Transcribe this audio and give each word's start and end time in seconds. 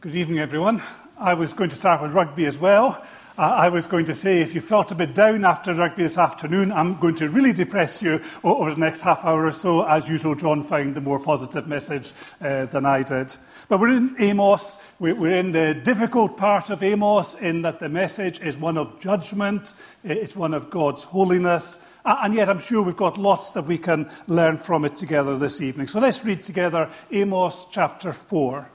Good 0.00 0.14
evening, 0.14 0.38
everyone. 0.38 0.80
I 1.18 1.34
was 1.34 1.52
going 1.52 1.70
to 1.70 1.74
start 1.74 2.00
with 2.00 2.14
rugby 2.14 2.46
as 2.46 2.56
well. 2.56 3.04
Uh, 3.36 3.42
I 3.42 3.68
was 3.68 3.88
going 3.88 4.04
to 4.04 4.14
say, 4.14 4.40
if 4.40 4.54
you 4.54 4.60
felt 4.60 4.92
a 4.92 4.94
bit 4.94 5.12
down 5.12 5.44
after 5.44 5.74
rugby 5.74 6.04
this 6.04 6.16
afternoon, 6.16 6.70
I'm 6.70 7.00
going 7.00 7.16
to 7.16 7.28
really 7.28 7.52
depress 7.52 8.00
you 8.00 8.20
over 8.44 8.74
the 8.74 8.80
next 8.80 9.00
half 9.00 9.24
hour 9.24 9.44
or 9.44 9.50
so. 9.50 9.84
As 9.84 10.08
usual, 10.08 10.36
John 10.36 10.62
found 10.62 10.94
the 10.94 11.00
more 11.00 11.18
positive 11.18 11.66
message 11.66 12.12
uh, 12.40 12.66
than 12.66 12.86
I 12.86 13.02
did. 13.02 13.34
But 13.68 13.80
we're 13.80 13.96
in 13.96 14.14
Amos. 14.20 14.78
We're 15.00 15.36
in 15.36 15.50
the 15.50 15.74
difficult 15.74 16.36
part 16.36 16.70
of 16.70 16.84
Amos, 16.84 17.34
in 17.34 17.62
that 17.62 17.80
the 17.80 17.88
message 17.88 18.38
is 18.38 18.56
one 18.56 18.78
of 18.78 19.00
judgment, 19.00 19.74
it's 20.04 20.36
one 20.36 20.54
of 20.54 20.70
God's 20.70 21.02
holiness. 21.02 21.80
And 22.04 22.34
yet, 22.34 22.48
I'm 22.48 22.60
sure 22.60 22.84
we've 22.84 22.96
got 22.96 23.18
lots 23.18 23.50
that 23.50 23.64
we 23.64 23.78
can 23.78 24.08
learn 24.28 24.58
from 24.58 24.84
it 24.84 24.94
together 24.94 25.36
this 25.36 25.60
evening. 25.60 25.88
So 25.88 25.98
let's 25.98 26.24
read 26.24 26.44
together 26.44 26.88
Amos 27.10 27.66
chapter 27.72 28.12
4. 28.12 28.70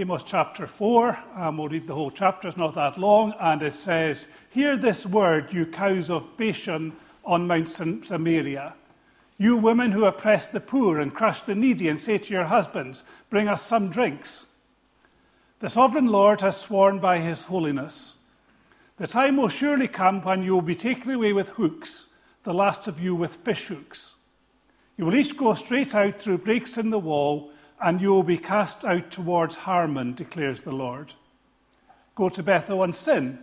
Amos 0.00 0.22
chapter 0.22 0.64
4, 0.64 1.18
and 1.34 1.58
we'll 1.58 1.66
read 1.66 1.88
the 1.88 1.94
whole 1.94 2.12
chapter, 2.12 2.46
it's 2.46 2.56
not 2.56 2.76
that 2.76 2.98
long, 2.98 3.34
and 3.40 3.60
it 3.62 3.72
says, 3.72 4.28
Hear 4.48 4.76
this 4.76 5.04
word, 5.04 5.52
you 5.52 5.66
cows 5.66 6.08
of 6.08 6.36
Bashan 6.36 6.92
on 7.24 7.48
Mount 7.48 7.68
Samaria. 7.68 8.74
You 9.38 9.56
women 9.56 9.90
who 9.90 10.04
oppress 10.04 10.46
the 10.46 10.60
poor 10.60 11.00
and 11.00 11.12
crush 11.12 11.40
the 11.40 11.56
needy, 11.56 11.88
and 11.88 12.00
say 12.00 12.16
to 12.16 12.32
your 12.32 12.44
husbands, 12.44 13.06
Bring 13.28 13.48
us 13.48 13.62
some 13.62 13.90
drinks. 13.90 14.46
The 15.58 15.68
sovereign 15.68 16.06
Lord 16.06 16.42
has 16.42 16.56
sworn 16.56 17.00
by 17.00 17.18
his 17.18 17.46
holiness. 17.46 18.18
The 18.98 19.08
time 19.08 19.36
will 19.36 19.48
surely 19.48 19.88
come 19.88 20.22
when 20.22 20.44
you 20.44 20.52
will 20.54 20.62
be 20.62 20.76
taken 20.76 21.10
away 21.10 21.32
with 21.32 21.48
hooks, 21.48 22.06
the 22.44 22.54
last 22.54 22.86
of 22.86 23.00
you 23.00 23.16
with 23.16 23.34
fish 23.34 23.66
hooks. 23.66 24.14
You 24.96 25.06
will 25.06 25.16
each 25.16 25.36
go 25.36 25.54
straight 25.54 25.92
out 25.96 26.22
through 26.22 26.38
breaks 26.38 26.78
in 26.78 26.90
the 26.90 27.00
wall 27.00 27.50
and 27.80 28.00
you 28.00 28.10
will 28.10 28.22
be 28.22 28.38
cast 28.38 28.84
out 28.84 29.10
towards 29.10 29.56
Harmon, 29.56 30.14
declares 30.14 30.62
the 30.62 30.72
Lord. 30.72 31.14
Go 32.14 32.28
to 32.28 32.42
Bethel 32.42 32.82
and 32.82 32.94
sin. 32.94 33.38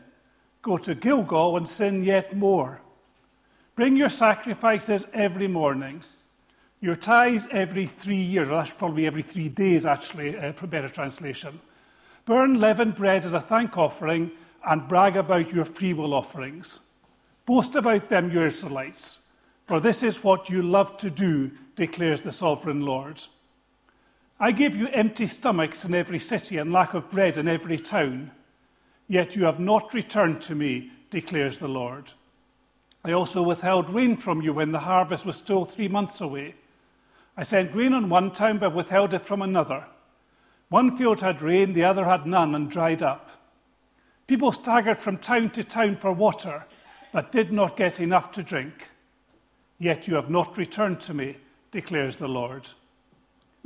Go 0.62 0.78
to 0.78 0.96
Gilgal 0.96 1.56
and 1.58 1.68
sin 1.68 2.04
yet 2.04 2.36
more. 2.36 2.82
Bring 3.76 3.96
your 3.96 4.10
sacrifices 4.10 5.06
every 5.14 5.48
morning, 5.48 6.02
your 6.82 6.96
tithes 6.96 7.48
every 7.52 7.86
three 7.86 8.22
years. 8.22 8.50
Well, 8.50 8.60
that's 8.60 8.74
probably 8.74 9.06
every 9.06 9.22
three 9.22 9.50
days, 9.50 9.86
actually, 9.86 10.38
uh, 10.38 10.54
better 10.68 10.90
translation. 10.90 11.60
Burn 12.26 12.60
leavened 12.60 12.96
bread 12.96 13.24
as 13.26 13.34
a 13.34 13.40
thank 13.40 13.78
offering 13.78 14.32
and 14.66 14.88
brag 14.88 15.16
about 15.16 15.54
your 15.54 15.66
freewill 15.66 16.14
offerings. 16.14 16.80
Boast 17.46 17.76
about 17.76 18.10
them, 18.10 18.32
you 18.32 18.42
Israelites, 18.42 19.20
for 19.68 19.80
this 19.80 20.02
is 20.04 20.24
what 20.24 20.50
you 20.50 20.64
love 20.64 20.98
to 20.98 21.10
do, 21.10 21.52
declares 21.76 22.22
the 22.22 22.32
sovereign 22.32 22.82
Lord. 22.82 23.22
I 24.40 24.52
gave 24.52 24.76
you 24.76 24.88
empty 24.90 25.28
stomachs 25.28 25.86
in 25.86 25.96
every 25.96 26.20
city 26.20 26.58
and 26.58 26.72
lack 26.72 26.94
of 26.94 27.10
bread 27.10 27.38
in 27.38 27.48
every 27.48 27.78
town. 27.78 28.32
Yet 29.08 29.36
you 29.36 29.46
have 29.46 29.60
not 29.60 29.94
returned 29.94 30.42
to 30.44 30.56
me, 30.56 30.92
declares 31.10 31.60
the 31.60 31.70
Lord. 31.70 32.12
I 33.06 33.12
also 33.12 33.44
withheld 33.44 33.90
rain 33.90 34.18
from 34.18 34.42
you 34.42 34.52
when 34.52 34.72
the 34.72 34.80
harvest 34.80 35.26
was 35.26 35.36
still 35.38 35.64
three 35.64 35.88
months 35.88 36.20
away. 36.20 36.56
I 37.38 37.44
sent 37.44 37.76
rain 37.76 37.94
on 37.94 38.10
one 38.10 38.32
town, 38.32 38.58
but 38.58 38.74
withheld 38.74 39.14
it 39.14 39.26
from 39.26 39.42
another. 39.42 39.86
One 40.70 40.98
field 40.98 41.22
had 41.22 41.42
rain, 41.42 41.74
the 41.74 41.84
other 41.84 42.06
had 42.06 42.26
none, 42.26 42.56
and 42.56 42.70
dried 42.70 43.04
up. 43.04 43.30
People 44.28 44.52
staggered 44.52 44.98
from 44.98 45.18
town 45.18 45.52
to 45.52 45.64
town 45.64 45.98
for 45.98 46.12
water, 46.12 46.66
but 47.14 47.32
did 47.32 47.52
not 47.52 47.78
get 47.78 48.00
enough 48.00 48.32
to 48.32 48.44
drink. 48.44 48.90
Yet 49.78 50.08
you 50.08 50.16
have 50.16 50.30
not 50.30 50.58
returned 50.58 51.00
to 51.02 51.14
me, 51.14 51.38
declares 51.72 52.18
the 52.18 52.28
Lord. 52.28 52.70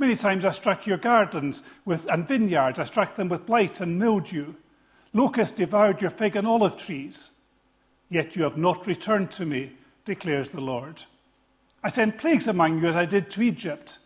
Many 0.00 0.16
times 0.16 0.46
I 0.46 0.50
struck 0.52 0.86
your 0.86 0.96
gardens 0.96 1.62
with, 1.84 2.06
and 2.06 2.26
vineyards, 2.26 2.78
I 2.78 2.84
struck 2.84 3.16
them 3.16 3.28
with 3.28 3.44
blight 3.44 3.82
and 3.82 3.98
mildew. 3.98 4.54
Locusts 5.12 5.58
devoured 5.58 6.00
your 6.00 6.10
fig 6.10 6.36
and 6.36 6.46
olive 6.46 6.78
trees. 6.78 7.32
Yet 8.08 8.34
you 8.34 8.44
have 8.44 8.56
not 8.56 8.86
returned 8.86 9.30
to 9.32 9.44
me, 9.44 9.74
declares 10.06 10.50
the 10.50 10.62
Lord. 10.62 11.02
I 11.84 11.90
sent 11.90 12.16
plagues 12.16 12.48
among 12.48 12.80
you 12.80 12.88
as 12.88 12.96
I 12.96 13.04
did 13.04 13.30
to 13.32 13.42
Egypt. 13.42 13.98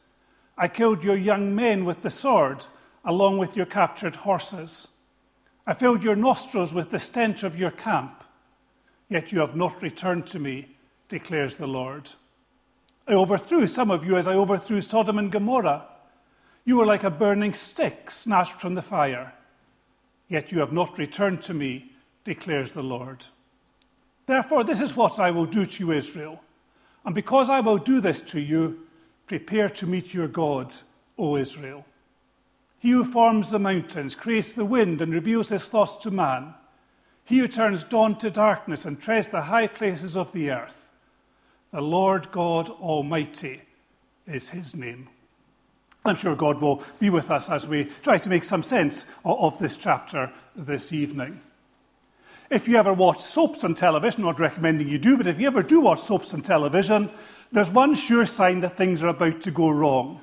I 0.59 0.66
killed 0.66 1.04
your 1.04 1.16
young 1.16 1.54
men 1.54 1.84
with 1.84 2.03
the 2.03 2.10
sword, 2.10 2.66
along 3.04 3.38
with 3.38 3.56
your 3.56 3.66
captured 3.66 4.16
horses. 4.16 4.88
I 5.65 5.75
filled 5.75 6.03
your 6.03 6.16
nostrils 6.16 6.75
with 6.75 6.91
the 6.91 6.99
stench 6.99 7.44
of 7.44 7.56
your 7.56 7.71
camp. 7.71 8.25
Yet 9.09 9.31
you 9.31 9.38
have 9.38 9.54
not 9.54 9.81
returned 9.81 10.27
to 10.28 10.41
me, 10.41 10.75
declares 11.09 11.54
the 11.54 11.69
Lord. 11.69 12.10
I 13.06 13.12
overthrew 13.12 13.66
some 13.66 13.91
of 13.91 14.04
you 14.04 14.16
as 14.16 14.26
I 14.26 14.34
overthrew 14.34 14.81
Sodom 14.81 15.19
and 15.19 15.31
Gomorrah. 15.31 15.87
You 16.65 16.78
were 16.78 16.87
like 16.87 17.04
a 17.04 17.10
burning 17.10 17.53
stick 17.53 18.10
snatched 18.10 18.60
from 18.60 18.75
the 18.75 18.82
fire. 18.82 19.34
Yet 20.28 20.53
you 20.53 20.60
have 20.60 20.72
not 20.72 20.97
returned 20.97 21.42
to 21.42 21.54
me, 21.54 21.92
declares 22.25 22.72
the 22.72 22.82
Lord. 22.82 23.26
Therefore, 24.26 24.65
this 24.65 24.81
is 24.81 24.97
what 24.97 25.20
I 25.20 25.31
will 25.31 25.44
do 25.44 25.66
to 25.66 25.84
you, 25.84 25.92
Israel. 25.92 26.41
And 27.04 27.15
because 27.15 27.50
I 27.50 27.60
will 27.60 27.76
do 27.76 28.00
this 28.00 28.22
to 28.22 28.41
you, 28.41 28.87
prepare 29.26 29.69
to 29.71 29.86
meet 29.86 30.15
your 30.15 30.28
God, 30.28 30.72
O 31.19 31.36
Israel. 31.36 31.84
He 32.78 32.91
who 32.91 33.04
forms 33.04 33.50
the 33.50 33.59
mountains, 33.59 34.15
creates 34.15 34.54
the 34.54 34.65
wind, 34.65 35.03
and 35.03 35.12
reveals 35.12 35.50
his 35.50 35.69
thoughts 35.69 35.97
to 35.98 36.10
man. 36.10 36.54
He 37.25 37.38
who 37.38 37.48
turns 37.48 37.84
dawn 37.84 38.16
to 38.19 38.31
darkness 38.31 38.86
and 38.86 39.00
treads 39.00 39.26
the 39.26 39.42
high 39.42 39.66
places 39.66 40.16
of 40.16 40.32
the 40.32 40.50
earth. 40.50 40.84
The 41.75 41.83
Lord 41.83 42.31
God 42.31 42.71
Almighty 42.71 43.61
is 44.29 44.49
his 44.49 44.77
name. 44.77 45.09
I'm 46.05 46.15
sure 46.15 46.37
God 46.37 46.61
will 46.61 46.85
be 47.01 47.11
with 47.11 47.33
us 47.33 47.51
as 47.51 47.67
we 47.67 47.87
try 48.05 48.17
to 48.17 48.31
make 48.31 48.45
some 48.45 48.62
sense 48.62 49.07
of 49.25 49.59
this 49.59 49.77
chapter 49.77 50.33
this 50.55 50.93
evening. 50.93 51.41
If 52.49 52.69
you 52.69 52.77
ever 52.77 52.95
watch 52.95 53.19
soaps 53.19 53.65
on 53.65 53.75
television, 53.75 54.23
not 54.23 54.39
recommending 54.39 54.89
you 54.89 54.99
do, 54.99 55.17
but 55.17 55.27
if 55.27 55.41
you 55.41 55.49
ever 55.49 55.65
do 55.65 55.81
watch 55.81 55.99
soaps 55.99 56.33
on 56.33 56.43
television, 56.43 57.11
there's 57.51 57.73
one 57.73 57.97
sure 57.97 58.25
sign 58.25 58.61
that 58.61 58.77
things 58.77 59.03
are 59.03 59.09
about 59.09 59.41
to 59.41 59.51
go 59.51 59.69
wrong. 59.69 60.21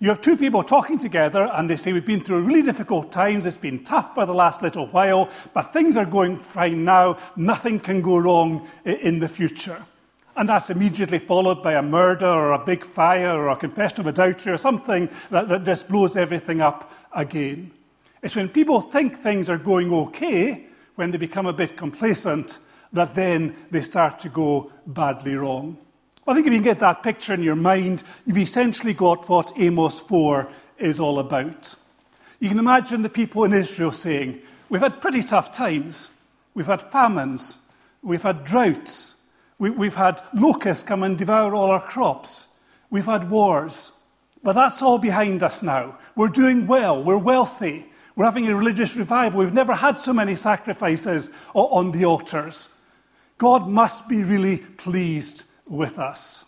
You 0.00 0.10
have 0.10 0.20
two 0.20 0.36
people 0.36 0.62
talking 0.62 0.98
together 0.98 1.50
and 1.54 1.70
they 1.70 1.76
say, 1.76 1.94
We've 1.94 2.04
been 2.04 2.20
through 2.20 2.44
really 2.44 2.60
difficult 2.60 3.10
times, 3.10 3.46
it's 3.46 3.56
been 3.56 3.84
tough 3.84 4.14
for 4.14 4.26
the 4.26 4.34
last 4.34 4.60
little 4.60 4.88
while, 4.88 5.30
but 5.54 5.72
things 5.72 5.96
are 5.96 6.04
going 6.04 6.36
fine 6.36 6.84
now, 6.84 7.16
nothing 7.36 7.80
can 7.80 8.02
go 8.02 8.18
wrong 8.18 8.68
in 8.84 9.20
the 9.20 9.30
future. 9.30 9.86
And 10.36 10.48
that's 10.48 10.70
immediately 10.70 11.20
followed 11.20 11.62
by 11.62 11.74
a 11.74 11.82
murder 11.82 12.26
or 12.26 12.52
a 12.52 12.64
big 12.64 12.84
fire 12.84 13.30
or 13.30 13.48
a 13.48 13.56
confession 13.56 14.00
of 14.00 14.06
adultery 14.08 14.52
or 14.52 14.56
something 14.56 15.08
that, 15.30 15.48
that 15.48 15.64
just 15.64 15.88
blows 15.88 16.16
everything 16.16 16.60
up 16.60 16.92
again. 17.12 17.70
It's 18.22 18.36
when 18.36 18.48
people 18.48 18.80
think 18.80 19.22
things 19.22 19.48
are 19.48 19.58
going 19.58 19.92
okay, 19.92 20.66
when 20.96 21.10
they 21.10 21.18
become 21.18 21.46
a 21.46 21.52
bit 21.52 21.76
complacent, 21.76 22.58
that 22.92 23.14
then 23.14 23.54
they 23.70 23.82
start 23.82 24.18
to 24.20 24.28
go 24.28 24.72
badly 24.86 25.34
wrong. 25.34 25.76
I 26.26 26.34
think 26.34 26.46
if 26.46 26.52
you 26.52 26.58
can 26.58 26.64
get 26.64 26.78
that 26.78 27.02
picture 27.02 27.34
in 27.34 27.42
your 27.42 27.56
mind, 27.56 28.02
you've 28.24 28.38
essentially 28.38 28.94
got 28.94 29.28
what 29.28 29.52
Amos 29.58 30.00
4 30.00 30.50
is 30.78 30.98
all 30.98 31.18
about. 31.18 31.74
You 32.40 32.48
can 32.48 32.58
imagine 32.58 33.02
the 33.02 33.10
people 33.10 33.44
in 33.44 33.52
Israel 33.52 33.92
saying, 33.92 34.40
We've 34.68 34.80
had 34.80 35.00
pretty 35.00 35.22
tough 35.22 35.52
times. 35.52 36.10
We've 36.54 36.66
had 36.66 36.90
famines. 36.90 37.58
We've 38.02 38.22
had 38.22 38.44
droughts. 38.44 39.16
We, 39.70 39.86
have 39.86 39.96
had 39.96 40.22
locusts 40.34 40.82
come 40.82 41.02
and 41.02 41.16
devour 41.16 41.54
all 41.54 41.70
our 41.70 41.80
crops. 41.80 42.48
We've 42.90 43.04
had 43.04 43.30
wars. 43.30 43.92
But 44.42 44.54
that's 44.54 44.82
all 44.82 44.98
behind 44.98 45.42
us 45.42 45.62
now. 45.62 45.98
We're 46.14 46.28
doing 46.28 46.66
well. 46.66 47.02
We're 47.02 47.18
wealthy. 47.18 47.86
We're 48.14 48.26
having 48.26 48.46
a 48.46 48.54
religious 48.54 48.94
revival. 48.96 49.40
We've 49.40 49.52
never 49.52 49.74
had 49.74 49.96
so 49.96 50.12
many 50.12 50.34
sacrifices 50.34 51.30
on 51.54 51.92
the 51.92 52.04
altars. 52.04 52.68
God 53.38 53.68
must 53.68 54.08
be 54.08 54.22
really 54.22 54.58
pleased 54.58 55.44
with 55.66 55.98
us. 55.98 56.44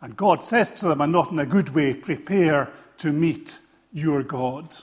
And 0.00 0.16
God 0.16 0.42
says 0.42 0.70
to 0.72 0.88
them, 0.88 1.00
and 1.00 1.12
not 1.12 1.32
in 1.32 1.38
a 1.38 1.46
good 1.46 1.70
way, 1.70 1.94
prepare 1.94 2.70
to 2.98 3.12
meet 3.12 3.58
your 3.92 4.22
God. 4.22 4.76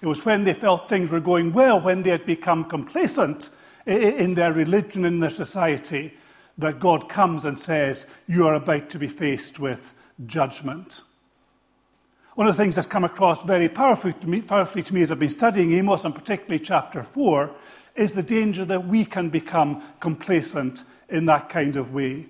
It 0.00 0.06
was 0.06 0.24
when 0.24 0.44
they 0.44 0.54
felt 0.54 0.88
things 0.88 1.10
were 1.10 1.20
going 1.20 1.52
well, 1.52 1.80
when 1.80 2.02
they 2.02 2.10
had 2.10 2.24
become 2.24 2.64
complacent 2.64 3.50
in 3.86 4.34
their 4.34 4.52
religion, 4.52 5.04
in 5.04 5.20
their 5.20 5.30
society, 5.30 6.14
that 6.58 6.80
God 6.80 7.08
comes 7.08 7.44
and 7.44 7.58
says, 7.58 8.06
You 8.26 8.46
are 8.46 8.54
about 8.54 8.90
to 8.90 8.98
be 8.98 9.08
faced 9.08 9.58
with 9.58 9.94
judgment. 10.26 11.02
One 12.34 12.46
of 12.46 12.56
the 12.56 12.62
things 12.62 12.76
that's 12.76 12.86
come 12.86 13.04
across 13.04 13.42
very 13.42 13.68
powerfully 13.68 14.14
to, 14.14 14.28
me, 14.28 14.40
powerfully 14.40 14.82
to 14.84 14.94
me 14.94 15.02
as 15.02 15.12
I've 15.12 15.18
been 15.18 15.28
studying 15.28 15.72
Amos, 15.72 16.04
and 16.04 16.14
particularly 16.14 16.58
chapter 16.58 17.02
4, 17.02 17.54
is 17.96 18.14
the 18.14 18.22
danger 18.22 18.64
that 18.64 18.86
we 18.86 19.04
can 19.04 19.28
become 19.28 19.82
complacent 20.00 20.84
in 21.08 21.26
that 21.26 21.48
kind 21.48 21.76
of 21.76 21.92
way. 21.92 22.26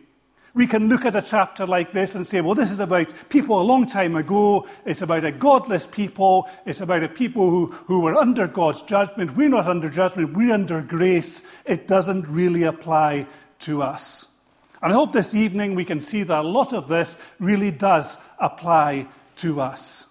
We 0.53 0.67
can 0.67 0.89
look 0.89 1.05
at 1.05 1.15
a 1.15 1.23
chapter 1.23 1.65
like 1.65 1.93
this 1.93 2.17
and 2.17 2.27
say, 2.27 2.41
well, 2.41 2.57
this 2.57 2.73
is 2.73 2.81
about 2.81 3.15
people 3.29 3.61
a 3.61 3.63
long 3.63 3.87
time 3.87 4.17
ago. 4.17 4.67
It's 4.85 5.03
about 5.03 5.25
a 5.25 5.31
godless 5.31 5.87
people. 5.87 6.49
It's 6.67 6.81
about 6.81 7.05
a 7.05 7.09
people 7.09 7.49
who, 7.49 7.67
who 7.67 8.01
were 8.01 8.17
under 8.17 8.49
God's 8.49 8.83
judgment. 8.83 9.37
We're 9.37 9.49
not 9.49 9.69
under 9.69 9.89
judgment. 9.89 10.37
We're 10.37 10.53
under 10.53 10.83
grace. 10.83 11.45
It 11.67 11.87
doesn't 11.87 12.27
really 12.27 12.65
apply 12.65 13.29
to 13.61 13.83
us. 13.83 14.35
And 14.83 14.93
I 14.93 14.97
hope 14.97 15.13
this 15.13 15.35
evening 15.35 15.75
we 15.75 15.85
can 15.85 16.01
see 16.01 16.23
that 16.23 16.45
a 16.45 16.49
lot 16.49 16.73
of 16.73 16.89
this 16.89 17.19
really 17.39 17.71
does 17.71 18.19
apply 18.39 19.07
to 19.37 19.61
us. 19.61 20.11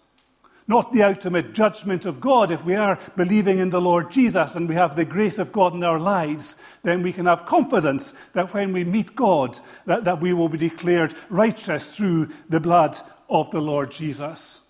not 0.70 0.94
the 0.94 1.02
ultimate 1.02 1.52
judgment 1.52 2.06
of 2.06 2.22
God. 2.22 2.52
If 2.52 2.64
we 2.64 2.76
are 2.76 3.00
believing 3.16 3.58
in 3.58 3.72
the 3.72 3.82
Lord 3.82 4.12
Jesus 4.12 4.56
and 4.56 4.70
we 4.70 4.76
have 4.76 4.96
the 4.96 5.04
grace 5.04 5.40
of 5.40 5.52
God 5.52 5.74
in 5.74 5.84
our 5.84 6.00
lives, 6.00 6.62
then 6.84 7.02
we 7.02 7.12
can 7.12 7.26
have 7.26 7.48
confidence 7.48 8.14
that 8.34 8.54
when 8.54 8.72
we 8.72 8.84
meet 8.84 9.16
God, 9.16 9.60
that, 9.88 10.04
that 10.04 10.22
we 10.22 10.32
will 10.32 10.48
be 10.48 10.60
declared 10.60 11.16
righteous 11.30 11.96
through 11.96 12.30
the 12.50 12.60
blood 12.60 13.00
of 13.32 13.50
the 13.50 13.62
Lord 13.62 13.90
Jesus. 13.90 14.62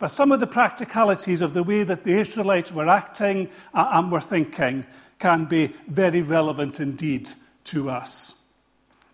But 0.00 0.08
some 0.08 0.32
of 0.32 0.40
the 0.40 0.48
practicalities 0.48 1.40
of 1.40 1.54
the 1.54 1.62
way 1.62 1.84
that 1.84 2.02
the 2.02 2.18
Israelites 2.18 2.72
were 2.72 2.88
acting 2.88 3.48
uh, 3.72 3.90
and 3.92 4.10
were 4.10 4.20
thinking 4.20 4.84
can 5.20 5.44
be 5.44 5.68
very 5.86 6.20
relevant 6.20 6.80
indeed 6.80 7.30
to 7.64 7.90
us. 7.90 8.36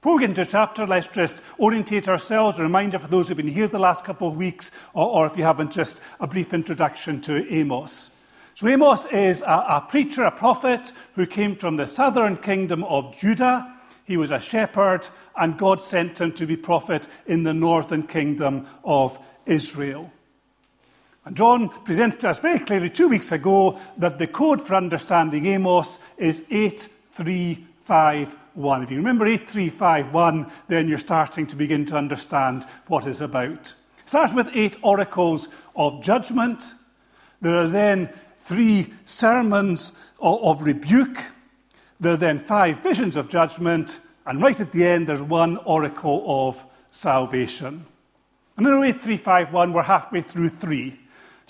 Before 0.00 0.16
we 0.16 0.20
get 0.20 0.30
into 0.30 0.44
the 0.44 0.50
chapter, 0.50 0.86
let's 0.86 1.08
just 1.08 1.42
orientate 1.58 2.08
ourselves. 2.08 2.58
A 2.58 2.62
reminder 2.62 2.98
for 2.98 3.06
those 3.06 3.28
who've 3.28 3.36
been 3.36 3.46
here 3.46 3.68
the 3.68 3.78
last 3.78 4.02
couple 4.02 4.28
of 4.28 4.36
weeks, 4.36 4.70
or, 4.94 5.06
or 5.06 5.26
if 5.26 5.36
you 5.36 5.42
haven't, 5.42 5.72
just 5.72 6.00
a 6.20 6.26
brief 6.26 6.54
introduction 6.54 7.20
to 7.20 7.46
Amos. 7.52 8.16
So, 8.54 8.66
Amos 8.66 9.04
is 9.06 9.42
a, 9.42 9.64
a 9.68 9.86
preacher, 9.86 10.22
a 10.22 10.30
prophet 10.30 10.92
who 11.14 11.26
came 11.26 11.54
from 11.54 11.76
the 11.76 11.86
southern 11.86 12.38
kingdom 12.38 12.82
of 12.84 13.16
Judah. 13.18 13.74
He 14.06 14.16
was 14.16 14.30
a 14.30 14.40
shepherd, 14.40 15.06
and 15.36 15.58
God 15.58 15.82
sent 15.82 16.20
him 16.20 16.32
to 16.32 16.46
be 16.46 16.56
prophet 16.56 17.06
in 17.26 17.42
the 17.42 17.54
northern 17.54 18.06
kingdom 18.06 18.66
of 18.82 19.18
Israel. 19.44 20.10
And 21.26 21.36
John 21.36 21.68
presented 21.84 22.20
to 22.20 22.30
us 22.30 22.38
very 22.38 22.58
clearly 22.58 22.88
two 22.88 23.08
weeks 23.08 23.32
ago 23.32 23.78
that 23.98 24.18
the 24.18 24.26
code 24.26 24.62
for 24.62 24.74
understanding 24.74 25.44
Amos 25.44 25.98
is 26.16 26.42
8355 27.90 28.38
1. 28.54 28.82
If 28.82 28.90
you 28.90 28.98
remember 28.98 29.26
8351, 29.26 30.50
then 30.68 30.88
you're 30.88 30.98
starting 30.98 31.46
to 31.48 31.56
begin 31.56 31.84
to 31.86 31.96
understand 31.96 32.64
what 32.86 33.06
it's 33.06 33.20
about. 33.20 33.74
It 33.98 34.08
starts 34.08 34.32
with 34.32 34.48
eight 34.54 34.76
oracles 34.82 35.48
of 35.74 36.02
judgment. 36.02 36.74
There 37.40 37.54
are 37.54 37.68
then 37.68 38.12
three 38.38 38.92
sermons 39.04 39.98
of 40.20 40.62
rebuke. 40.62 41.18
There 41.98 42.12
are 42.12 42.16
then 42.16 42.38
five 42.38 42.80
visions 42.80 43.16
of 43.16 43.28
judgment. 43.28 43.98
And 44.24 44.40
right 44.40 44.60
at 44.60 44.72
the 44.72 44.86
end, 44.86 45.08
there's 45.08 45.22
one 45.22 45.56
oracle 45.58 46.24
of 46.26 46.64
salvation. 46.90 47.86
And 48.56 48.66
in 48.66 48.72
8351, 48.72 49.72
we're 49.72 49.82
halfway 49.82 50.20
through 50.20 50.50
three. 50.50 50.98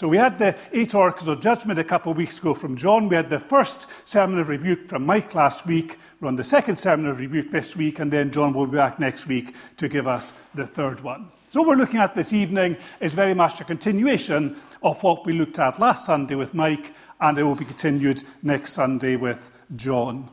So 0.01 0.09
we 0.09 0.17
had 0.17 0.39
the 0.39 0.57
eight 0.73 0.95
oracles 0.95 1.29
of 1.29 1.43
judgment 1.43 1.79
a 1.79 1.85
couple 1.85 2.11
of 2.11 2.17
weeks 2.17 2.39
ago 2.39 2.55
from 2.55 2.75
John. 2.75 3.11
We 3.11 3.17
had 3.17 3.29
the 3.29 3.39
first 3.39 3.87
sermon 4.09 4.39
of 4.39 4.49
rebuke 4.49 4.87
from 4.87 5.05
Mike 5.05 5.35
last 5.35 5.67
week. 5.67 5.99
We're 6.19 6.29
on 6.29 6.37
the 6.37 6.43
second 6.43 6.77
sermon 6.77 7.05
of 7.05 7.21
rebuke 7.21 7.51
this 7.51 7.77
week, 7.77 7.99
and 7.99 8.11
then 8.11 8.31
John 8.31 8.55
will 8.55 8.65
be 8.65 8.79
back 8.79 8.99
next 8.99 9.27
week 9.27 9.55
to 9.77 9.91
give 9.91 10.07
us 10.07 10.33
the 10.55 10.67
third 10.67 11.03
one. 11.03 11.31
So, 11.51 11.61
what 11.61 11.69
we're 11.69 11.75
looking 11.75 12.01
at 12.01 12.15
this 12.15 12.33
evening 12.33 12.79
is 13.01 13.13
very 13.13 13.35
much 13.35 13.61
a 13.61 13.65
continuation 13.65 14.57
of 14.83 15.03
what 15.03 15.27
we 15.27 15.35
looked 15.35 15.59
at 15.59 15.79
last 15.79 16.07
Sunday 16.07 16.35
with 16.35 16.55
Mike, 16.55 16.95
and 17.21 17.37
it 17.37 17.43
will 17.43 17.55
be 17.55 17.67
continued 17.67 18.23
next 18.43 18.73
Sunday 18.73 19.17
with 19.17 19.51
John. 19.77 20.31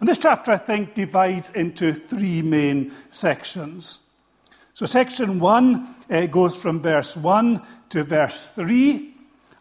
And 0.00 0.08
this 0.08 0.16
chapter, 0.16 0.50
I 0.50 0.56
think, 0.56 0.94
divides 0.94 1.50
into 1.50 1.92
three 1.92 2.40
main 2.40 2.94
sections. 3.10 3.98
So, 4.72 4.86
section 4.86 5.40
one 5.40 5.94
goes 6.30 6.56
from 6.56 6.80
verse 6.80 7.16
1 7.16 7.60
to 7.90 8.04
verse 8.04 8.48
3, 8.50 9.14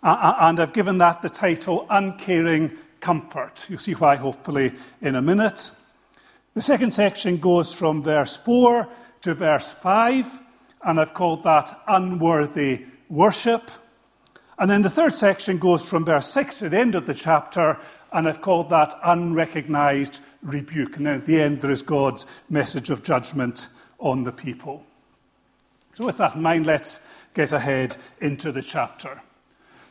uh, 0.04 0.08
uh, 0.08 0.36
and 0.42 0.60
I've 0.60 0.74
given 0.74 0.98
that 1.00 1.22
the 1.22 1.30
title 1.30 1.86
Uncaring 1.90 2.78
Comfort. 3.00 3.66
You'll 3.70 3.80
see 3.80 3.94
why, 3.94 4.16
hopefully, 4.16 4.74
in 5.02 5.16
a 5.16 5.22
minute. 5.22 5.72
The 6.54 6.62
second 6.62 6.94
section 6.94 7.38
goes 7.38 7.74
from 7.74 8.04
verse 8.04 8.38
4 8.38 8.88
to 9.22 9.34
verse 9.34 9.74
5, 9.74 10.40
and 10.84 11.00
I've 11.00 11.14
called 11.14 11.44
that 11.44 11.78
Unworthy 11.88 12.86
Worship. 13.10 13.70
And 14.60 14.70
then 14.70 14.82
the 14.82 14.90
third 14.90 15.14
section 15.14 15.60
goes 15.60 15.88
from 15.88 16.06
verse 16.06 16.28
6 16.28 16.60
to 16.60 16.70
the 16.70 16.80
end 16.80 16.96
of 16.96 17.06
the 17.06 17.14
chapter, 17.14 17.80
and 18.12 18.28
I've 18.28 18.42
called 18.42 18.70
that 18.72 18.94
Unrecognized 19.04 20.22
Rebuke. 20.42 20.98
And 20.98 21.06
then 21.06 21.20
at 21.20 21.26
the 21.26 21.40
end, 21.40 21.62
there 21.62 21.72
is 21.72 21.82
God's 21.82 22.26
message 22.50 22.90
of 22.90 23.04
judgment 23.04 23.68
on 24.00 24.24
the 24.24 24.32
people. 24.32 24.84
So, 25.94 26.06
with 26.06 26.18
that 26.18 26.36
in 26.36 26.42
mind, 26.42 26.66
let's 26.66 27.06
get 27.38 27.52
ahead 27.52 27.96
into 28.20 28.52
the 28.52 28.64
chapter. 28.64 29.22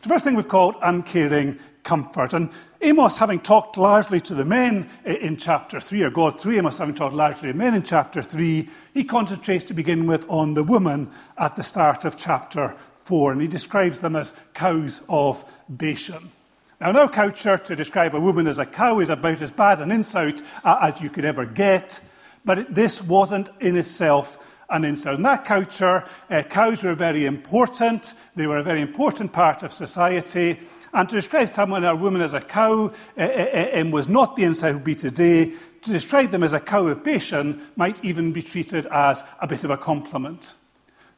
The 0.03 0.09
first 0.09 0.25
thing 0.25 0.35
we've 0.35 0.49
called 0.49 0.75
uncaring 0.83 1.61
comfort. 1.85 2.35
And 2.35 2.51
Amos, 2.83 3.17
having 3.17 3.39
talked 3.39 3.77
largely 3.77 4.21
to 4.23 4.35
the 4.35 4.45
men 4.45 4.91
in 5.05 5.37
chapter 5.37 5.79
3, 5.79 6.03
or 6.03 6.11
God 6.11 6.41
through 6.41 6.57
Amos 6.57 6.79
having 6.79 6.97
talked 6.97 7.15
largely 7.15 7.49
to 7.49 7.53
the 7.53 7.59
men 7.59 7.75
in 7.75 7.85
chapter 7.85 8.21
3, 8.21 8.69
he 8.95 9.05
concentrates 9.05 9.65
to 9.67 9.75
begin 9.75 10.09
with 10.09 10.27
on 10.29 10.55
the 10.55 10.65
woman 10.65 11.09
at 11.39 11.55
the 11.55 11.63
start 11.63 12.05
of 12.05 12.17
chapter 12.17 12.77
4. 13.05 13.33
And 13.33 13.41
he 13.41 13.47
describes 13.47 14.01
them 14.01 14.17
as 14.17 14.35
cows 14.53 15.07
of 15.09 15.45
Bashan. 15.69 16.33
Now, 16.81 16.91
in 16.91 16.97
our 16.97 17.09
culture, 17.09 17.59
to 17.59 17.77
describe 17.77 18.17
a 18.17 18.21
woman 18.21 18.49
as 18.49 18.59
a 18.59 18.67
cow 18.67 18.99
is 18.99 19.09
about 19.09 19.41
as 19.41 19.53
bad 19.53 19.81
an 19.81 19.93
insult 19.93 20.43
uh, 20.65 20.79
as 20.83 21.01
you 21.01 21.11
could 21.11 21.25
ever 21.25 21.47
get. 21.47 22.01
But 22.45 22.75
this 22.75 23.01
wasn't 23.01 23.51
in 23.61 23.77
itself 23.77 24.39
and 24.71 24.85
in 24.85 24.97
in 25.09 25.23
that 25.23 25.45
culture, 25.45 26.05
uh, 26.31 26.43
cows 26.43 26.83
were 26.83 26.95
very 26.95 27.27
important. 27.27 28.15
They 28.35 28.47
were 28.47 28.59
a 28.59 28.63
very 28.63 28.81
important 28.81 29.33
part 29.33 29.63
of 29.63 29.73
society. 29.73 30.59
And 30.93 31.09
to 31.09 31.17
describe 31.17 31.53
someone 31.53 31.85
or 31.85 31.93
a 31.93 31.97
woman 31.97 32.23
as 32.23 32.35
a 32.35 32.41
cow 32.41 32.93
uh, 33.19 33.21
uh, 33.21 33.85
was 33.91 34.09
not 34.09 34.37
the 34.37 34.45
insight 34.45 34.75
would 34.75 34.85
be 34.85 34.95
today. 34.95 35.53
To 35.83 35.91
describe 35.91 36.31
them 36.31 36.43
as 36.43 36.55
a 36.55 36.61
cow 36.61 36.87
of 36.87 37.05
Bashan 37.05 37.61
might 37.77 38.05
even 38.05 38.33
be 38.33 38.43
treated 38.43 38.87
as 38.87 39.23
a 39.41 39.47
bit 39.47 39.63
of 39.63 39.71
a 39.71 39.77
compliment. 39.77 40.55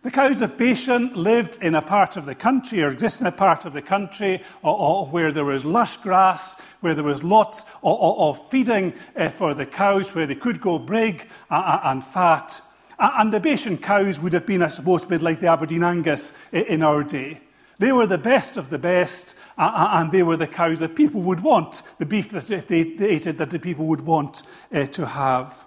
The 0.02 0.10
cows 0.12 0.42
of 0.42 0.56
Bashan 0.56 1.12
lived 1.14 1.58
in 1.60 1.74
a 1.74 1.82
part 1.82 2.16
of 2.16 2.24
the 2.24 2.34
country, 2.34 2.82
or 2.82 2.88
existed 2.88 3.22
in 3.22 3.26
a 3.28 3.32
part 3.32 3.64
of 3.64 3.72
the 3.72 3.82
country, 3.82 4.42
or, 4.62 4.78
or 4.78 5.06
where 5.06 5.32
there 5.32 5.44
was 5.44 5.64
lush 5.64 5.96
grass, 5.96 6.60
where 6.80 6.94
there 6.94 7.04
was 7.04 7.24
lots 7.24 7.64
of, 7.82 7.98
of 8.00 8.50
feeding 8.50 8.94
uh, 9.16 9.28
for 9.30 9.54
the 9.54 9.66
cows, 9.66 10.14
where 10.14 10.26
they 10.26 10.36
could 10.36 10.60
go 10.60 10.78
big 10.78 11.28
and 11.50 12.04
fat. 12.04 12.60
And 12.98 13.32
the 13.32 13.40
Bashan 13.40 13.78
cows 13.78 14.20
would 14.20 14.32
have 14.32 14.46
been, 14.46 14.62
I 14.62 14.68
suppose, 14.68 15.04
a 15.04 15.08
bit 15.08 15.22
like 15.22 15.40
the 15.40 15.48
Aberdeen 15.48 15.84
Angus 15.84 16.32
in 16.52 16.82
our 16.82 17.04
day. 17.04 17.40
They 17.78 17.92
were 17.92 18.08
the 18.08 18.18
best 18.18 18.56
of 18.56 18.70
the 18.70 18.78
best, 18.78 19.36
and 19.56 20.10
they 20.10 20.24
were 20.24 20.36
the 20.36 20.48
cows 20.48 20.80
that 20.80 20.96
people 20.96 21.22
would 21.22 21.40
want, 21.40 21.82
the 21.98 22.06
beef 22.06 22.30
that 22.30 22.50
if 22.50 22.66
they 22.66 22.80
ate 22.80 23.28
it, 23.28 23.38
that 23.38 23.50
the 23.50 23.60
people 23.60 23.86
would 23.86 24.00
want 24.00 24.42
uh, 24.72 24.86
to 24.86 25.06
have. 25.06 25.64